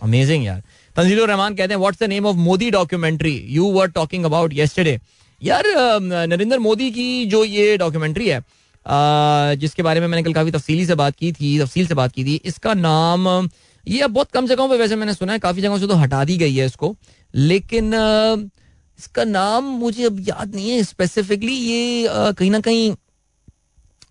अमेजिंग 0.03 0.45
यार। 0.45 0.61
तंजील 0.95 1.19
रहमान 1.19 1.55
कहते 1.55 1.73
हैं 1.73 1.79
what's 1.79 1.99
the 1.99 2.07
name 2.09 2.25
of 2.25 2.37
Modi 2.37 2.69
documentary 2.71 3.33
you 3.49 3.71
were 3.71 3.87
talking 3.89 4.25
about 4.25 4.53
yesterday 4.53 4.99
यार 5.41 5.63
नरेंद्र 6.01 6.57
मोदी 6.59 6.89
की 6.91 7.25
जो 7.25 7.43
ये 7.45 7.77
डॉक्यूमेंट्री 7.77 8.27
है 8.29 8.39
जिसके 8.85 9.83
बारे 9.83 9.99
में 9.99 10.07
मैंने 10.07 10.23
कल 10.23 10.33
काफ़ी 10.33 10.51
तफसीली 10.51 10.85
से 10.85 10.95
बात 10.95 11.15
की 11.15 11.31
थी, 11.31 11.59
तफसील 11.59 11.87
से 11.87 11.93
बात 11.95 12.11
की 12.11 12.23
थी। 12.25 12.35
इसका 12.45 12.73
नाम, 12.75 13.49
ये 13.87 13.99
अब 14.01 14.11
बहुत 14.11 14.31
कम 14.31 14.47
जगहों 14.47 14.69
पर 14.69 14.77
वैसे 14.77 14.95
मैंने 14.95 15.13
सुना 15.13 15.33
है, 15.33 15.39
काफ़ी 15.39 15.61
जगहों 15.61 15.77
से 15.79 15.87
तो 15.87 15.95
हटा 15.95 16.23
दी 16.25 16.37
गई 16.37 16.55
है 16.55 16.65
इसको। 16.65 16.95
लेकिन 17.33 17.93
इसका 18.99 19.23
नाम 19.25 19.63
मुझे 19.77 20.03
अब 20.05 20.19
याद 20.27 20.55
नहीं 20.55 20.69
है 20.69 20.83
स्पेसिफिकली 20.83 21.53
ये 21.53 22.07
कहीं 22.09 22.51
ना 22.51 22.59
कहीं 22.61 22.93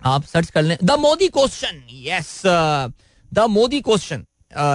आप 0.05 0.25
सर्च 0.25 0.51
कर 0.51 0.63
लें। 0.63 0.77
The 0.83 0.99
Modi 0.99 1.29
question 1.29 1.83
yes 2.05 2.43
the 3.33 3.47
Modi 3.51 3.81
question 3.81 4.25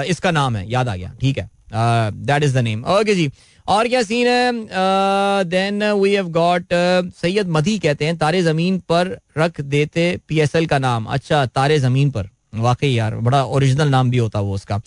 इसका 0.07 0.31
नाम 0.31 0.55
है, 0.55 0.69
याद 0.71 0.89
आ 0.89 0.95
गया, 0.95 1.11
ठीक 1.21 1.37
है। 1.37 1.49
That 1.73 2.43
is 2.43 2.53
the 2.55 2.57
name 2.63 2.83
okay 2.91 3.15
जी 3.15 3.27
और 3.67 3.87
क्या 3.87 4.01
सीन 4.03 4.27
है? 4.27 4.51
Then 5.49 5.83
we 5.83 6.13
have 6.13 6.27
got 6.31 6.73
Syed 7.21 7.47
Madi 7.49 7.77
कहते 7.79 8.05
हैं, 8.05 8.17
तारे 8.17 8.41
ज़मीन 8.43 8.77
पर 8.89 9.17
रख 9.37 9.61
देते 9.61 10.19
पीएसएल 10.27 10.65
का 10.65 10.79
नाम। 10.79 11.05
अच्छा 11.05 11.45
तारे 11.47 11.79
ज़मीन 11.79 12.11
पर। 12.11 12.29
वाकई 12.55 12.89
यार, 12.89 13.15
बड़ा 13.17 13.43
ओरिजिनल 13.45 13.89
नाम 13.89 14.09
भी 14.09 14.17
होता 14.17 14.39
वो 14.39 14.53
उसका। 14.55 14.81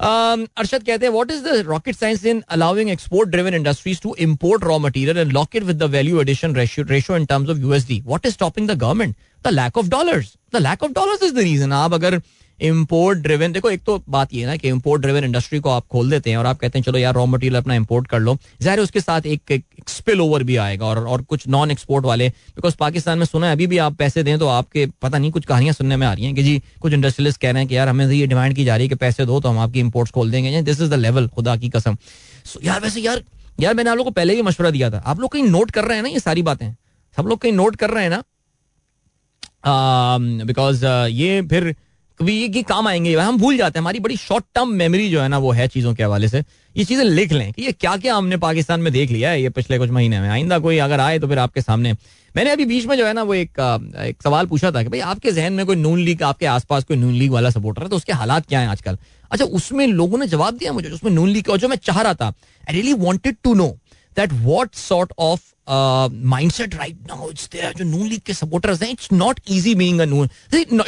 अरशद 0.00 0.82
कहते 0.82 1.06
हैं 1.06 1.12
what 1.12 1.30
is 1.30 1.42
the 1.44 1.56
rocket 1.66 1.96
science 1.96 2.24
in 2.26 2.42
allowing 2.50 2.90
export 2.90 3.28
driven 3.30 3.54
industries 3.54 4.00
to 4.02 4.14
import 4.20 4.64
raw 4.64 4.78
material 4.78 5.18
and 5.18 5.32
lock 5.32 5.56
it 5.56 5.62
with 5.62 5.76
the 5.78 5.90
value 5.90 6.20
addition 6.20 6.54
ratio 6.56 7.16
in 7.16 7.24
terms 7.26 7.50
of 7.50 7.58
USD 7.58 8.00
what 8.06 8.26
is 8.26 8.34
stopping 8.34 8.68
the 8.68 8.78
government 8.78 9.14
the 9.44 9.48
lack 9.48 9.78
of 9.78 9.88
dollars 9.88 10.32
the 10.54 10.56
lack 10.58 10.82
of 10.82 10.92
dollars 10.92 11.22
is 11.22 11.34
the 11.34 11.38
reason 11.38 11.72
आप 11.72 11.94
अगर 11.94 12.20
import 12.60 13.18
driven 13.18 13.52
देखो 13.52 13.70
एक 13.70 13.82
तो 13.84 14.02
बात 14.08 14.34
ये 14.34 14.46
ना 14.46 14.56
कि 14.56 14.68
import 14.68 15.02
driven 15.02 15.24
industry 15.24 15.58
को 15.60 15.70
आप 15.70 15.86
खोल 15.86 16.10
देते 16.10 16.30
हैं 16.30 16.36
और 16.36 16.46
आप 16.46 16.58
कहते 16.58 16.78
हैं 16.78 16.84
चलो 16.84 16.98
यार 16.98 17.14
रॉ 17.14 17.24
मटेरियल 17.26 17.56
अपना 17.56 17.74
इम्पोर्ट 17.74 18.06
कर 18.06 18.20
लो। 18.20 18.36
ज़ाहिर 18.62 18.80
उसके 18.80 19.00
साथ 19.00 19.26
एक, 19.26 19.50
एक 19.50 19.64
स्पिल 19.88 20.20
ओवर 20.20 20.42
भी 20.42 20.56
आएगा 20.56 20.86
और 20.86 20.98
और 21.06 21.22
कुछ 21.22 21.46
नॉन 21.48 21.70
एक्सपोर्ट 21.70 22.04
वाले 22.04 22.28
बिकॉज़ 22.28 22.76
पाकिस्तान 22.76 23.18
में 23.18 23.26
सुना 23.26 23.46
है 23.46 23.52
अभी 23.52 23.66
भी 23.66 23.78
आप 23.78 23.96
पैसे 23.96 24.22
दें 24.22 24.38
तो 24.38 24.48
आपके 24.48 24.86
पता 25.02 25.18
नहीं 25.18 25.30
कुछ 25.30 25.44
कहानियाँ 25.44 25.74
सुनने 25.74 25.96
में 25.96 26.06
आ 26.06 26.12
रही 26.12 26.24
हैं 26.24 26.34
कि 26.34 26.42
जी 26.42 26.62
कुछ 26.80 26.92
इंडस्ट्रियलिस्ट 26.92 27.40
कह 27.40 27.50
रहे 27.50 27.60
हैं 27.60 27.68
कि 27.68 27.76
यार 27.76 27.88
हमें 27.88 28.06
ये 28.06 28.26
डिमांड 28.26 28.54
की 28.54 28.64
जा 28.64 28.76
रही 28.76 28.84
है 28.84 28.88
कि 28.88 28.94
पैसे 28.96 29.26
दो 29.26 29.40
तो 29.40 29.48
हम 29.48 29.58
आपकी 29.58 29.80
इम्पोर्ट्स 29.80 30.12
खोल 30.12 30.30
देंगे। 30.30 30.62
दिस 30.62 30.80
इज़ 30.80 30.90
द 30.90 30.94
लेवल 30.94 31.28
खुदा 31.28 31.56
की 31.56 31.68
कसम। 31.68 31.96
यार 32.64 32.80
वैसे 32.80 33.00
यार 33.00 33.22
यार 33.60 33.74
मैंने 33.74 33.90
आप 33.90 33.96
लोग 33.96 34.06
को 34.06 34.10
पहले 34.10 34.34
ही 34.34 34.42
मशवरा 34.42 34.70
दिया 34.70 34.90
था। 34.90 34.98
आप 34.98 35.20
लोग 35.20 35.32
कहीं 35.32 35.42
नोट 35.44 35.70
कर 35.70 35.84
रहे 35.84 35.96
हैं 35.96 36.02
ना 36.02 36.08
ये 36.08 36.20
सारी 36.20 36.42
बातें? 36.42 36.72
सब 37.16 37.26
लोग 37.26 37.38
कहीं 37.40 37.52
नोट 37.52 37.76
कर 37.76 37.90
रहे 37.90 38.02
हैं 38.02 38.10
ना? 38.10 38.22
बिकॉज़ 40.44 40.84
um, 40.84 40.90
uh, 40.90 41.08
ये 41.10 41.42
फिर 41.42 41.74
ये 42.20 42.62
काम 42.62 42.88
आएँगे, 42.88 43.14
हम 43.14 43.36
भूल 43.38 43.56
जाते 43.56 43.78
हैं। 43.78 43.82
हमारी 43.82 44.00
बड़ी 44.00 44.16
शॉर्ट 44.16 44.44
टर्म 44.54 44.68
मेमोरी 44.68 45.08
जो 45.10 45.20
है 45.20 45.28
ना, 45.28 45.38
वो 45.38 45.50
है 45.52 45.66
चीज़ों 45.68 45.94
के 45.94 46.02
हवाले 46.02 46.28
से। 46.28 46.42
ये 46.74 46.84
चीज़ें 46.84 47.04
लिख 47.04 47.32
लें 47.32 47.52
कि 47.52 47.62
ये 47.62 47.72
क्या 47.72 47.96
क्या 47.96 48.14
हमने 48.14 48.36
पाकिस्तान 48.36 48.80
में 48.80 48.92
देख 48.92 49.10
लिया 49.10 49.30
है 49.30 49.42
ये 49.42 49.48
पिछले 49.50 49.78
कुछ 49.78 49.90
महीने 49.90 50.20
में। 50.20 50.28
आइंदा 50.28 50.58
कोई 50.58 50.78
अगर 50.78 51.00
आए 51.00 51.18
तो 51.18 51.28
फिर 51.28 51.38
आपके 51.38 51.60
सामने। 51.60 51.92
मैंने 52.34 52.50
अभी 52.50 52.64
बीच 52.64 52.86
में 52.86 52.96
जो 52.96 53.06
है 53.06 53.12
ना, 53.12 53.22
वो 53.22 53.34
एक 53.34 53.60
एक 54.00 54.22
सवाल 54.22 54.46
पूछा 54.46 54.70
था 54.70 54.82
कि 54.82 54.88
भाई, 54.88 55.00
आपके 55.00 55.32
जहन 55.32 55.52
में 55.52 55.64
कोई 55.66 55.76
नून 55.76 55.98
लीग, 55.98 56.22
आपके 56.22 56.46
आसपास 56.46 56.84
कोई 56.84 56.96
नून 56.96 57.14
लीग 57.14 57.30
वाला 57.32 57.50
सपोर्टर 57.50 57.82
है 57.82 57.88
तो 57.88 57.96
उसके 57.96 58.12
हालात 58.12 58.46
क्या 58.46 58.60
है 58.60 58.68
आजकल? 58.68 58.98
अच्छा 59.30 59.44
उसमें 59.44 59.86
लोगों 59.86 60.18
ने 60.18 60.26
जवाब 60.26 60.56
दिया 60.56 60.72
मुझे 60.72 60.90
उसमें 60.90 61.10
नून 61.12 61.28
लीग 61.28 61.48
और 61.50 61.58
जो 61.58 61.68
मैं 61.68 61.76
चाह 61.76 62.00
रहा 62.02 62.14
था। 62.14 62.26
I 62.26 62.72
really 62.72 62.92
wanted 62.94 63.36
to 63.44 63.54
know 63.54 63.76
that 64.16 64.32
what 64.32 64.74
sort 64.74 65.12
of 65.18 65.40
mindset 66.12 66.74
right 66.74 66.96
now 67.08 67.32
जो 67.32 67.84
नून 67.84 68.06
लीग 68.06 68.20
के 68.20 68.34
सपोर्टर्स 68.34 68.82
हैं 68.82 68.90
it's 68.90 69.08
not 69.12 69.40
easy 69.48 69.74
being 69.74 70.00
a 70.00 70.04
Noon 70.04 70.30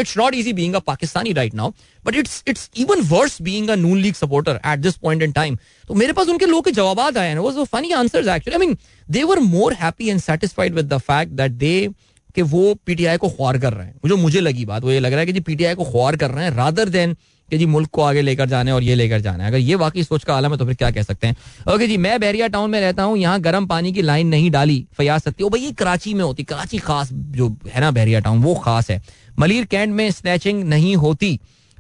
it's 0.00 0.16
not 0.18 0.34
easy 0.34 0.52
being 0.52 0.74
a 0.74 0.78
Pakistani 0.78 1.32
right 1.32 1.54
now 1.54 1.70
but 2.06 2.14
it's 2.14 2.44
it's 2.48 2.70
even 2.76 3.00
worse 3.00 3.42
being 3.42 3.68
a 3.68 3.74
Noon 3.74 3.98
League 3.98 4.14
supporter 4.14 4.60
at 4.66 4.78
this 4.78 4.96
point 4.96 5.22
in 5.22 5.32
time 5.32 5.58
तो 5.88 5.94
मेरे 5.94 6.12
पास 6.12 6.28
उनके 6.28 6.46
लोगों 6.46 6.62
के 6.62 6.70
जवाब 6.70 7.00
आए 7.00 7.28
हैं 7.28 7.38
वो 7.38 7.64
funny 7.64 7.92
actually 7.92 8.28
I 8.28 8.56
mean 8.56 8.78
they 9.10 9.22
were 9.22 9.38
more 9.38 9.74
happy 9.74 10.08
and 10.08 10.20
satisfied 10.20 10.74
with 10.74 10.92
the 10.92 10.98
fact 10.98 11.32
that 11.32 11.52
they 11.52 11.88
कि 12.34 12.42
वो 12.42 12.74
पीटीआई 12.86 13.16
को 13.16 13.28
ख्वार 13.28 13.58
कर 13.58 13.72
रहे 13.72 13.86
हैं। 13.86 14.08
जो 14.08 14.16
मुझे 14.16 14.40
लगी 14.40 14.64
बात, 14.64 14.82
वो 14.82 14.92
ये 14.92 15.00
लग 15.00 15.10
रहा 15.10 15.20
है 15.20 15.26
कि 15.26 15.32
जी 15.32 15.40
पीटीआई 15.40 15.74
को 15.74 15.84
ख्वार 15.84 16.16
कर 16.16 16.30
रहे 16.30 16.44
हैं 16.44 16.52
रादर 16.52 16.88
देन 16.88 17.16
कि 17.52 17.58
जी 17.58 17.66
मुल्क 17.66 17.88
को 17.92 18.02
आगे 18.02 18.20
लेकर 18.22 18.48
जाने 18.48 18.72
और 18.72 18.82
ये 18.82 18.94
लेकर 18.94 19.20
जाना 19.20 19.44
है। 19.44 19.50
अगर 19.50 19.58
ये 19.58 19.74
वाकई 19.74 20.02
सोच 20.02 20.22
का 20.24 20.34
आलम 20.34 20.52
है 20.52 20.58
तो 20.58 20.66
फिर 20.66 20.74
क्या 20.74 20.90
कह 20.90 21.02
सकते 21.02 21.26
हैं? 21.26 21.36
ओके 21.68 21.86
जी, 21.86 21.96
मैं 21.96 22.20
बहरिया 22.20 22.46
टाउन 22.48 22.70
में 22.70 22.80
रहता 22.80 23.02
हूँ, 23.02 23.16
यहाँ 23.18 23.40
गर्म 23.40 23.66
पानी 23.66 23.92
की 23.92 24.02
लाइन 24.02 24.26
नहीं 24.26 24.50
डाली, 24.50 24.86
फयाज 24.92 25.20
सत्ती। 25.20 25.44
भाई, 25.44 25.60
ये 25.60 25.72
कराची 25.72 26.14
में 26.14 26.24
होती, 26.24 26.44
कराची 26.44 26.78
खास 26.78 27.12
जो 27.12 27.48
है 27.66 27.80
ना 27.80 27.90
बहरिया 27.90 28.20
टाउन, 28.20 28.42
वो 28.42 28.54
खास 28.54 28.90
है। 28.90 29.00
मलिर 29.38 29.64
कैंट 29.66 29.92
में 29.92 30.10
स्नैचिंग 30.10 30.62
नहीं 30.64 30.96
होती। 30.96 31.38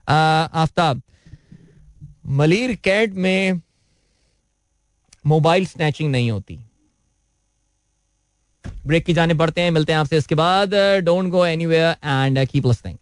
आफ्ताब, 0.08 1.02
मलिर 2.28 2.74
कैंट 2.84 3.14
में 3.14 3.60
मोबाइल 5.24 5.66
स्नैचिंग 5.66 6.10
नहीं 6.10 6.30
होती। 6.30 6.58
ब्रेक 8.86 9.04
की 9.04 9.12
जाने 9.12 9.34
पड़ते 9.34 9.60
हैं, 9.60 9.70
मिलते 9.70 9.92
हैं 9.92 10.00
आपसे 10.00 10.16
इसके 10.18 10.34
बाद। 10.34 10.74
Don't 11.04 11.30
go 11.30 11.46
anywhere 11.46 11.96
and 12.04 12.46
keep 12.46 12.66
listening 12.66 12.96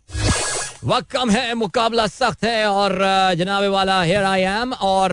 वक्त 0.82 1.10
कम 1.10 1.30
है, 1.30 1.54
मुकाबला 1.54 2.06
सख्त 2.06 2.44
है 2.44 2.66
और 2.66 2.92
जनाबे 3.38 3.68
वाला 3.68 4.02
हेयर 4.02 4.24
आई 4.24 4.42
एम 4.42 4.72
और 4.72 5.12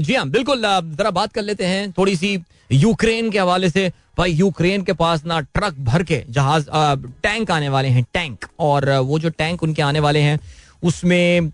जी 0.00 0.14
हाँ 0.14 0.28
बिल्कुल 0.30 0.62
जरा 0.62 1.10
बात 1.10 1.32
कर 1.32 1.42
लेते 1.42 1.66
हैं 1.66 1.90
थोड़ी 1.92 2.16
सी 2.16 2.38
यूक्रेन 2.72 3.30
के 3.30 3.38
हवाले 3.38 3.70
से। 3.70 3.88
भाई, 4.18 4.32
यूक्रेन 4.32 4.82
के 4.82 4.92
पास 4.92 5.24
ना 5.24 5.40
ट्रक 5.40 5.74
भर 5.80 6.02
के 6.02 6.22
जहाज़ 6.28 6.66
टैंक 7.22 7.50
आने 7.50 7.68
वाले 7.68 7.88
हैं, 7.88 8.04
टैंक 8.14 8.44
और 8.60 8.90
वो 8.90 9.18
जो 9.18 9.30
टैंक 9.30 9.62
उनके 9.62 9.82
आने 9.82 10.00
वाले 10.00 10.20
हैं, 10.20 10.38
उसमें 10.82 11.50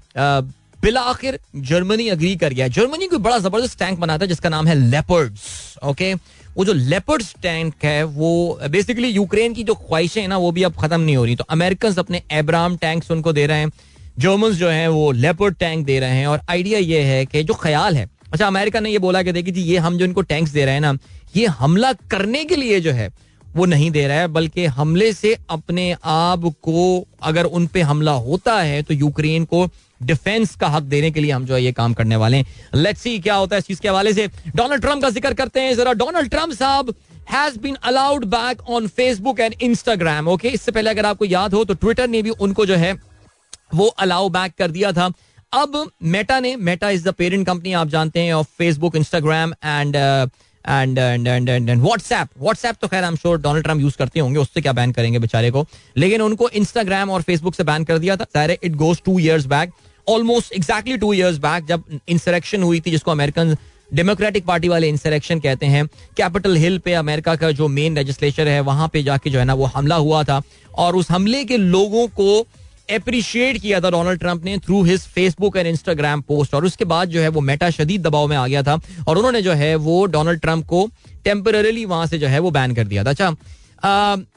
बिला 0.83 1.01
आखिर 1.03 1.39
जर्मनी 1.57 2.09
अग्री 2.09 2.35
कर 2.37 2.53
गया। 2.53 2.69
जर्मनी 2.71 3.07
कोई 3.07 3.19
बड़ा 3.21 3.39
ज़बरदस्त 3.39 3.79
टैंक 3.79 3.99
बनाता 3.99 4.25
है 4.25 4.29
जिसका 4.29 4.49
नाम 4.49 4.67
है 4.67 4.75
लेपर्ड्स 4.75 5.79
ओके 5.85 6.15
वो 6.61 6.65
जो 6.65 6.73
लेपर्ड्स 6.73 7.35
टैंक 7.43 7.85
है, 7.85 8.03
वो 8.05 8.59
बेसिकली 8.71 9.09
यूक्रेन 9.09 9.55
की 9.55 9.63
जो 9.65 9.75
ख्वाहिशें 9.77 10.21
हैं 10.21 10.29
ना, 10.29 10.37
वो 10.37 10.51
भी 10.53 10.63
अब 10.63 10.75
खत्म 10.75 11.01
नहीं 11.01 11.17
हो 11.17 11.25
रही। 11.25 11.37
तो 11.37 11.45
अमेरिकन 11.51 11.95
अपने 11.99 12.23
एब्राम 12.33 12.77
टैंक्स 12.77 13.11
उनको 13.11 13.33
दे 13.33 13.47
रहे 13.47 13.59
हैं। 13.59 13.71
जर्मन 14.19 14.51
जो 14.53 14.69
है, 14.69 14.89
वो 14.89 15.11
लेपर्ड 15.13 15.55
टैंक 15.57 15.85
दे 15.87 15.99
रहे 16.01 16.17
हैं। 16.17 16.27
और 16.27 16.41
आइडिया 16.51 16.79
ये 16.79 17.01
है 17.03 17.25
कि 17.27 17.43
जो 17.43 17.55
ख्याल 17.55 17.97
है 17.97 18.09
अच्छा 18.33 18.47
अमेरिका 18.47 18.81
ने 18.81 18.91
ये 18.91 18.99
बोला 18.99 19.23
कि 19.23 19.33
देखिए 19.33 19.55
जी, 19.55 19.63
ये 19.63 19.79
हम 19.79 19.97
जो 19.99 20.05
इनको 20.05 20.23
टैंक्स 20.23 20.51
दे 20.51 20.65
रहे 20.65 20.75
हैं 20.75 20.81
ना, 20.81 20.97
ये 21.37 21.47
हमला 21.47 21.93
करने 22.11 22.45
के 22.45 22.57
लिए 22.57 22.81
जो 22.81 22.93
है, 22.93 23.11
वो 23.57 23.67
नहीं 23.67 23.91
दे 23.91 24.07
रहा 24.07 24.19
है, 24.19 24.27
बल्कि 24.29 24.67
हमले 24.67 25.13
से 25.13 25.37
अपने 25.51 25.95
आप 26.05 26.53
को 26.63 27.07
अगर 27.23 27.45
उन 27.45 27.67
पे 27.67 27.81
हमला 27.83 28.13
होता 28.13 28.61
है 28.61 28.83
तो 28.83 28.95
यूक्रेन 28.95 29.45
को 29.45 29.67
डिफेंस 30.01 30.55
का 30.57 30.69
हक 30.69 30.83
देने 30.85 31.11
के 31.11 31.21
लिए 31.21 31.31
हम 31.31 31.45
जो 31.47 31.55
है 31.55 31.63
ये 31.63 31.73
काम 31.73 31.95
करने 31.95 32.17
वाले 32.17 32.37
हैं। 32.37 32.47
लेट्स 32.75 33.01
सी 33.01 33.19
क्या 33.21 33.35
होता 33.35 33.57
है 33.57 33.59
इस 33.59 33.67
चीज़ 33.67 33.81
के 33.81 33.89
हवाले 33.89 34.13
से। 34.13 34.27
डोनाल्ड 34.49 34.83
ट्रंप 34.83 35.03
का 35.03 35.11
ज़िक्र 35.11 35.35
करते 35.35 35.61
हैं 35.61 35.75
जरा। 35.77 35.93
डोनाल्ड 35.95 36.31
ट्रंप 36.31 36.53
साहब 36.55 36.95
has 37.31 37.59
been 37.61 37.75
allowed 37.85 38.25
back 38.27 38.61
on 38.71 38.87
Facebook 38.89 39.41
and 39.41 39.55
Instagram 39.63 40.29
okay 40.29 40.49
इससे 40.51 40.73
पहले 40.73 40.91
अगर 40.91 41.07
आपको 41.07 41.25
याद 41.27 41.55
हो 41.55 41.65
तो 41.65 41.75
ट्विटर 41.77 42.09
ने 42.09 42.23
भी 42.23 42.31
उनको 42.31 42.67
जो 42.67 42.77
है 42.77 42.93
वो 43.75 43.87
अलाउ 43.87 44.29
बैक 44.31 44.53
कर 44.59 44.71
दिया 44.71 44.93
था। 44.93 45.11
अब 45.53 45.91
मेटा 46.05 46.39
ने 46.41 46.55
Meta 46.59 46.91
is 46.91 47.09
the 47.09 47.13
parent 47.15 47.47
company 47.47 47.73
आप 47.75 47.89
जानते 47.89 48.21
हैं 48.21 48.33
of 48.35 48.47
Facebook 48.59 48.97
Instagram 48.97 49.53
and 49.55 49.97
and 49.97 50.99
and 50.99 51.29
and 51.29 51.49
and 51.49 51.81
WhatsApp 51.83 52.29
WhatsApp 52.39 52.77
तो 52.81 52.89
खैर 52.89 53.05
I 53.05 53.11
am 53.11 53.17
sure 53.17 53.41
Donald 53.41 53.65
Trump 53.65 53.81
use 53.81 53.97
करते 53.99 54.21
होंगे, 54.21 54.39
उससे 54.39 54.61
क्या 54.61 54.73
बैन 54.73 54.93
करेंगे 54.93 55.19
बेचारे 55.19 55.51
को। 55.51 55.67
लेकिन 55.97 56.23
उनको 56.23 56.49
इंस्टाग्राम 56.51 57.11
और 57.11 57.23
फेसबुक 57.23 57.55
से 57.55 57.65
बैन 57.65 57.85
कर 57.85 57.99
दिया 57.99 58.17
था। 58.17 58.45
It 58.45 58.75
goes 58.77 59.03
two 59.05 59.19
years 59.19 59.47
back 59.47 59.73
almost 60.11 60.53
exactly 60.53 60.97
two 60.97 61.13
years 61.13 61.39
back 61.39 61.67
जब 61.67 61.83
इंसरेक्शन 62.09 62.63
हुई 62.63 62.81
थी, 62.81 62.91
जिसको 62.91 63.11
अमेरिकन 63.11 63.57
डेमोक्रेटिक 63.95 64.45
पार्टी 64.47 64.69
वाले 64.69 64.89
इंसरेक्शन 64.89 65.41
कहते 65.41 65.67
हैं 65.67 65.87
कैपिटल 66.17 66.57
हिल 66.57 66.79
पे 66.79 66.93
अमेरिका 66.95 67.35
का 67.37 67.51
जो 67.53 67.69
मेन 67.69 67.95
लेजिस्लेचर 67.97 68.49
है, 68.49 68.61
वहाँ 68.63 68.89
पे 68.89 69.03
जाके 69.03 69.31
जो 69.31 69.39
है 69.39 69.45
ना 69.45 69.55
वो 69.55 69.65
हमला 69.67 69.97
हुआ 69.97 70.23
था। 70.25 70.41
और 70.75 70.97
उस 70.97 71.11
हमले 71.11 71.45
के 71.45 71.57
लोगों 71.57 72.07
को 72.11 72.41
अप्रिशिएट 72.89 73.59
किया 73.59 73.81
था 73.81 73.91
डोनाल्ड 73.91 74.21
ट्रंप 74.21 74.45
ने 74.45 74.57
through 74.59 74.83
his 74.83 75.01
Facebook 75.09 75.57
and 75.57 75.67
Instagram 75.67 76.21
post 76.21 76.55
और 76.55 76.65
उसके 76.65 76.85
बाद 76.85 77.09
जो 77.09 77.21
है 77.21 77.29
वो 77.29 77.41
मेटा 77.41 77.71
शदीद 77.71 78.03
दबाव 78.03 78.27
में 78.29 78.37
आ 78.37 78.47
गया 78.47 78.63
था। 78.63 78.79
और 79.09 79.19
उन्होंने 79.19 79.43
जो 79.43 79.53
है 79.53 79.75
वो 79.77 80.05
डोनाल्ड 80.07 80.41
ट्रंप 80.41 80.67
को 80.67 80.89
टेम्परली 81.25 81.85
वहाँ 81.85 82.07
से 82.07 82.19
जो 82.19 82.27
है 82.27 82.39
वो 82.39 82.51
बैन 82.51 82.75
कर 82.75 82.85
दिया 82.85 83.05
था। 83.05 83.11
अच्छा 83.11 83.35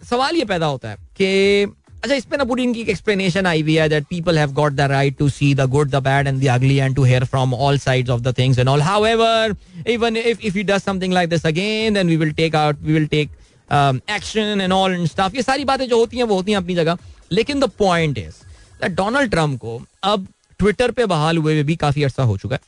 सवाल 0.09 0.35
ये 0.35 0.45
पैदा 0.45 0.65
होता 0.65 0.89
है 0.89 0.97
कि 1.21 1.65
अच्छा 2.03 2.15
इस 2.15 2.25
पे 2.25 2.37
ना 2.37 2.43
पूरी 2.43 2.63
इनकी 2.63 2.81
एक्सप्लेनेशन 2.91 3.45
आई 3.47 3.61
हुई 3.61 3.73
है 3.75 3.87
that 3.89 4.05
people 4.05 4.37
have 4.39 4.51
got 4.53 4.73
the 4.73 4.87
right 4.91 5.17
to 5.17 5.27
see 5.29 5.53
the 5.55 5.65
good 5.75 5.89
the 5.89 6.01
bad 6.03 6.27
and 6.27 6.41
the 6.41 6.47
ugly 6.53 6.77
and 6.77 6.95
to 6.95 7.03
hear 7.03 7.25
from 7.25 7.53
all 7.53 7.77
sides 7.79 8.09
of 8.09 8.21
the 8.21 8.33
things 8.37 8.59
and 8.59 8.69
all 8.69 8.81
however 8.81 9.55
even 9.89 10.17
if 10.17 10.41
if 10.41 10.57
he 10.57 10.63
does 10.63 10.81
something 10.81 11.13
like 11.13 11.29
this 11.29 11.45
again 11.45 11.93
then 11.93 12.07
we 12.07 12.17
will 12.17 12.31
take 12.41 12.55
out 12.55 12.81
we 12.83 12.93
will 12.93 13.05
take 13.07 13.29
action 13.71 14.61
and 14.61 14.73
all 14.73 14.93
and 14.93 15.07
stuff 15.07 15.35
ये 15.35 15.41
सारी 15.41 15.65
बातें 15.65 15.87
जो 15.87 15.99
होती 15.99 16.17
हैं, 16.17 16.23
वो 16.23 16.35
होती 16.35 16.51
हैं 16.51 16.57
अपनी 16.57 16.75
जगह. 16.75 16.97
लेकिन 17.31 17.59
the 17.59 17.69
point 17.79 18.17
is 18.17 18.43
that 18.81 18.95
Donald 18.95 19.31
Trump 19.31 19.59
को 19.59 19.81
अब 20.03 20.27
ट्विटर 20.59 20.91
पे 20.91 21.05
बहाल 21.05 21.37
हुए 21.37 21.61
भी 21.63 21.75
काफ़ी 21.75 22.03
अर्सा 22.03 22.23
हो 22.23 22.37
चुका 22.37 22.55
है. 22.55 22.61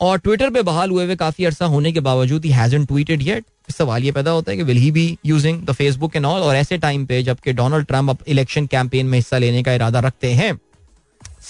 और 0.00 0.18
ट्विटर 0.18 0.50
पे 0.50 0.62
बहाल 0.62 0.90
हुए 0.90 1.04
हुए 1.04 1.16
काफ़ी 1.16 1.44
अरसा 1.44 1.64
होने 1.66 1.92
के 1.92 2.00
बावजूद 2.00 2.44
ही 2.44 2.50
हैजन 2.50 2.84
ट्वीटेड 2.86 3.22
येट 3.22 3.44
सवाल 3.70 4.04
ये 4.04 4.12
पैदा 4.12 4.30
होता 4.30 4.50
है 4.50 4.56
कि 4.56 4.62
will 4.62 4.76
he 4.76 4.90
be 4.90 5.18
using 5.26 5.62
the 5.66 5.72
Facebook 5.72 6.16
and 6.16 6.26
all 6.26 6.42
और 6.42 6.56
ऐसे 6.56 6.78
टाइम 6.78 7.04
पे 7.06 7.22
जबकि 7.22 7.52
डोनाल्ड 7.52 7.86
ट्रंप 7.86 8.10
अब 8.10 8.24
इलेक्शन 8.28 8.66
कैंपेन 8.66 9.06
में 9.06 9.18
हिस्सा 9.18 9.38
लेने 9.38 9.62
का 9.62 9.72
इरादा 9.72 10.00
रखते 10.00 10.32
हैं। 10.32 10.52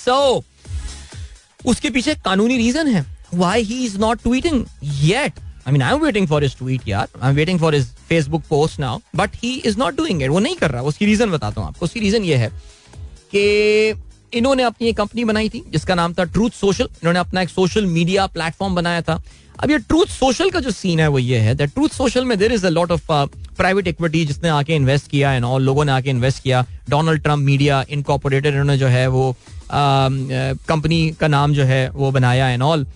सो 0.05 0.13
so, 0.13 1.67
उसके 1.67 1.91
पीछे 1.91 2.15
कानूनी 2.25 2.57
रीजन 2.57 2.89
है। 2.89 3.05
Why 3.35 3.63
he 3.63 3.85
is 3.85 3.99
not 3.99 4.23
tweeting 4.23 4.65
yet 4.83 5.33
I 5.67 5.73
mean 5.73 5.83
I 5.83 5.95
am 5.95 6.01
waiting 6.01 6.27
for 6.29 6.43
his 6.43 6.57
tweet 6.59 6.89
यार। 6.89 7.09
I 7.23 7.31
am 7.31 7.37
waiting 7.37 7.61
for 7.61 7.75
his 7.75 7.87
Facebook 8.09 8.43
post 8.49 8.81
now 8.81 8.99
but 9.17 9.37
he 9.43 9.55
is 9.57 9.79
not 9.79 9.97
doing 9.97 10.23
it 10.23 10.31
वो 10.31 10.39
नहीं 10.39 10.57
कर 10.57 10.71
रहा। 10.71 10.83
उसकी 10.83 11.07
रीजन 11.07 11.31
बताता 11.31 11.61
हूँ 11.61 11.69
आपको। 11.69 11.85
उसकी 11.87 12.01
रीजन 12.01 12.25
ये 12.25 12.37
है 12.37 12.49
कि 13.35 13.93
इन्होंने 14.35 14.63
अपनी 14.63 14.89
एक 14.89 14.97
कंपनी 14.97 15.25
बनाई 15.25 15.49
थी 15.49 15.63
जिसका 15.73 15.95
नाम 15.95 16.15
था 16.15 16.25
ट्रूथ 16.27 16.51
सोशल 16.51 16.85
इन्होंने 16.85 17.21
अपना 17.21 17.43
एक 17.43 17.51
सोशल 17.51 17.87
मीडिया 17.87 18.27
प्लेटफॉर्म 18.29 18.75
बनाया 18.75 19.03
था। 19.03 19.23
अब 19.59 19.71
ये 19.71 19.79
ट्रूथ 19.79 20.07
सोशल 20.07 20.51
का 20.51 20.61
जो 20.61 20.71
सीन 20.71 21.01
है 21.01 21.09
वो 21.09 21.19
ये 21.19 21.39
है 21.39 21.55
दैट 21.55 21.73
ट्रूथ 21.75 21.89
सोशल 21.89 22.25
में 22.25 22.37
there 22.39 22.53
is 22.53 22.67
a 22.67 22.71
lot 22.71 22.91
of 22.93 23.07
private 23.57 23.89
equity 23.89 24.25
जिसने 24.27 24.49
आके 24.49 24.75
इन्वेस्ट 24.75 25.11
किया 25.11 25.33
एंड 25.33 25.45
ऑल 25.45 25.63
लोगों 25.63 25.85
ने 25.85 25.93
आके 25.93 26.11
इन्वेस्ट 26.11 26.43
किया। 26.43 26.65
डोनाल्ड 26.91 27.23
ट्रंप 27.23 27.45
मीडिया 27.45 27.85
इनकॉपोरेटेड 27.91 28.53
इन्होंने 28.53 28.79
जो 28.79 28.87
है 28.87 29.07
वो 29.09 29.35
कंपनी 29.73 31.11
uh, 31.11 31.19
का 31.19 31.29
नाम 31.29 31.53
जो 31.55 31.65
है 31.65 31.89
वो 31.91 32.11
बनाया 32.11 32.49
एंड 32.49 32.63
ऑल 32.63 32.87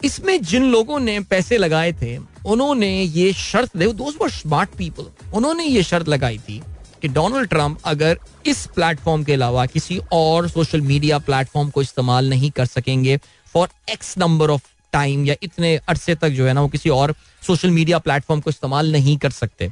इसमें 0.00 0.40
जिन 0.42 0.64
लोगों 0.70 0.98
ने 1.00 1.18
पैसे 1.20 1.58
लगाए 1.58 1.92
थे 1.92 2.16
उन्होंने 2.46 2.90
ये 3.02 3.32
शर्त 3.32 3.76
दोस्त 3.76 4.20
वर 4.22 4.30
स्मार्ट 4.30 4.70
पीपल 4.78 5.06
उन्होंने 5.34 5.64
ये 5.64 5.82
शर्त 5.82 6.08
लगाई 6.08 6.38
थी 6.38 6.60
कि 7.02 7.08
डोनाल्ड 7.08 7.48
ट्रंप 7.48 7.78
अगर 7.84 8.18
इस 8.46 8.64
प्लेटफॉर्म 8.74 9.24
के 9.24 9.32
अलावा 9.32 9.66
किसी 9.66 10.00
और 10.12 10.48
सोशल 10.48 10.80
मीडिया 10.80 11.18
प्लेटफॉर्म 11.18 11.70
को 11.70 11.82
इस्तेमाल 11.82 12.28
नहीं 12.30 12.50
कर 12.50 12.66
सकेंगे 12.66 13.16
for 13.54 13.68
x 13.92 14.14
number 14.18 14.50
of 14.50 14.62
time 14.92 15.24
या 15.26 15.34
इतने 15.42 15.76
अरसे 15.88 16.14
तक 16.14 16.28
जो 16.28 16.46
है 16.46 16.52
ना 16.52 16.60
वो 16.60 16.68
किसी 16.68 16.90
और 16.90 17.14
सोशल 17.46 17.70
मीडिया 17.70 17.98
प्लेटफॉर्म 17.98 18.40
को 18.40 18.50
इस्तेमाल 18.50 18.92
नहीं 18.92 19.16
कर 19.18 19.30
सकते। 19.30 19.70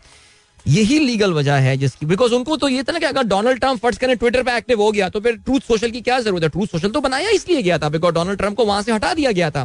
यही 0.66 0.98
लीगल 0.98 1.32
वजह 1.32 1.54
है 1.60 1.76
जिसकी 1.76 2.06
बिकॉज़ 2.06 2.32
उनको 2.34 2.56
तो 2.56 2.68
ये 2.68 2.82
था 2.82 2.92
ना 2.92 2.98
कि 2.98 3.06
अगर 3.06 3.22
डोनाल्ड 3.24 3.60
ट्रंप 3.60 3.80
फ़र्स्ट 3.80 4.00
करें 4.00 4.16
ट्विटर 4.16 4.42
पे 4.42 4.56
एक्टिव 4.56 4.82
हो 4.82 4.90
गया 4.92 5.08
तो 5.08 5.20
फिर 5.20 5.36
ट्रूथ 5.36 5.60
सोशल 5.60 5.90
की 5.90 6.00
क्या 6.00 6.18
ज़रूरत 6.20 6.42
है? 6.42 6.48
ट्रूथ 6.48 6.66
सोशल 6.66 6.88
तो 6.88 7.00
बनाया 7.00 7.30
इसलिए 7.30 7.62
गया 7.62 7.78
था 7.78 7.88
बिकॉज़ 7.88 8.14
डोनाल्ड 8.14 8.38
ट्रंप 8.38 8.56
को 8.56 8.64
वहाँ 8.64 8.82
से 8.82 8.92
हटा 8.92 9.12
दिया 9.14 9.32
गया 9.32 9.50
था। 9.50 9.64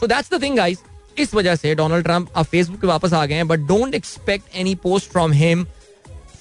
So 0.00 0.06
that's 0.06 0.34
the 0.34 0.42
thing 0.42 0.56
guys 0.56 0.78
इस 1.18 1.34
वजह 1.34 1.54
से 1.54 1.74
डोनाल्ड 1.74 2.04
ट्रंप 2.04 2.28
अब 2.36 2.44
फेसबुक 2.44 2.80
पे 2.80 2.86
वापस 2.86 3.12
आ 3.12 3.24
गए 3.26 3.34
हैं 3.34 3.48
but 3.48 3.60
don't 3.68 3.94
expect 3.94 4.56
any 4.56 4.74
post 4.74 5.10
from 5.10 5.32
him 5.32 5.66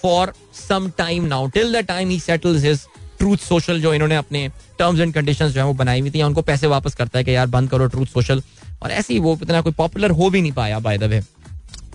for 0.01 0.33
some 0.59 0.89
time 0.97 1.25
now 1.27 1.47
till 1.49 1.73
the 1.73 1.85
time 1.87 2.09
he 2.09 2.19
settles 2.19 2.63
his 2.63 2.85
Truth 3.19 3.37
Social 3.39 3.81
जो 3.81 3.93
इन्होंने 3.93 4.15
अपने 4.15 4.47
टर्म्स 4.79 4.99
एंड 4.99 5.13
कंडीशंस 5.13 5.51
जो 5.51 5.59
है 5.61 5.65
वो 5.65 5.73
बनाई 5.81 5.99
हुई 6.01 6.11
थी 6.11 6.21
उनको 6.23 6.41
पैसे 6.41 6.67
वापस 6.67 6.95
करता 6.95 7.17
है 7.19 7.23
कि 7.23 7.35
यार 7.35 7.47
बंद 7.49 7.69
करो 7.69 7.87
ट्रूथ 7.87 8.05
सोशल 8.13 8.41
और 8.83 8.91
ऐसे 8.91 9.13
ही 9.13 9.19
वो 9.19 9.37
इतना 9.41 9.61
कोई 9.61 9.73
पॉपुलर 9.77 10.11
हो 10.11 10.29
भी 10.29 10.41
नहीं 10.41 10.51
पाया 10.51 10.79
by 10.79 10.97
the 10.97 11.03
way 11.03 11.21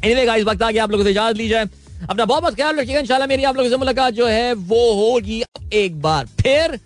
anyway 0.04 0.24
guys 0.26 0.44
वक्त 0.44 0.62
आ 0.62 0.70
गया, 0.70 0.82
आप 0.84 0.90
लोगों 0.90 1.04
से 1.04 1.10
इजाज़त 1.10 1.36
ली 1.36 1.48
जाए 1.48 1.64
अपना 2.08 2.24
बहुत 2.24 2.42
बहुत 2.42 2.54
ख्याल 2.54 2.76
रखिएगा, 2.78 3.00
इंशाल्लाह 3.00 3.28
मेरी 3.28 3.44
आप 3.44 3.56
लोगों 3.56 3.70
से 3.70 3.76
मुलाकात 3.76 4.14
जो 4.14 4.26
है 4.26 4.52
वो 4.52 4.92
होगी 4.94 5.42
एक 5.72 6.00
बार 6.02 6.26
फिर। 6.40 6.76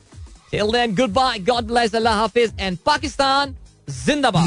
Till 0.50 0.70
then 0.72 0.94
good 0.96 1.10
bye 1.12 1.38
God 1.48 1.64
bless 1.66 1.94
Allah 1.94 2.14
Hafiz 2.18 2.52
and 2.60 2.78
Pakistan 2.86 3.56
जिंदाबाद 3.88 4.44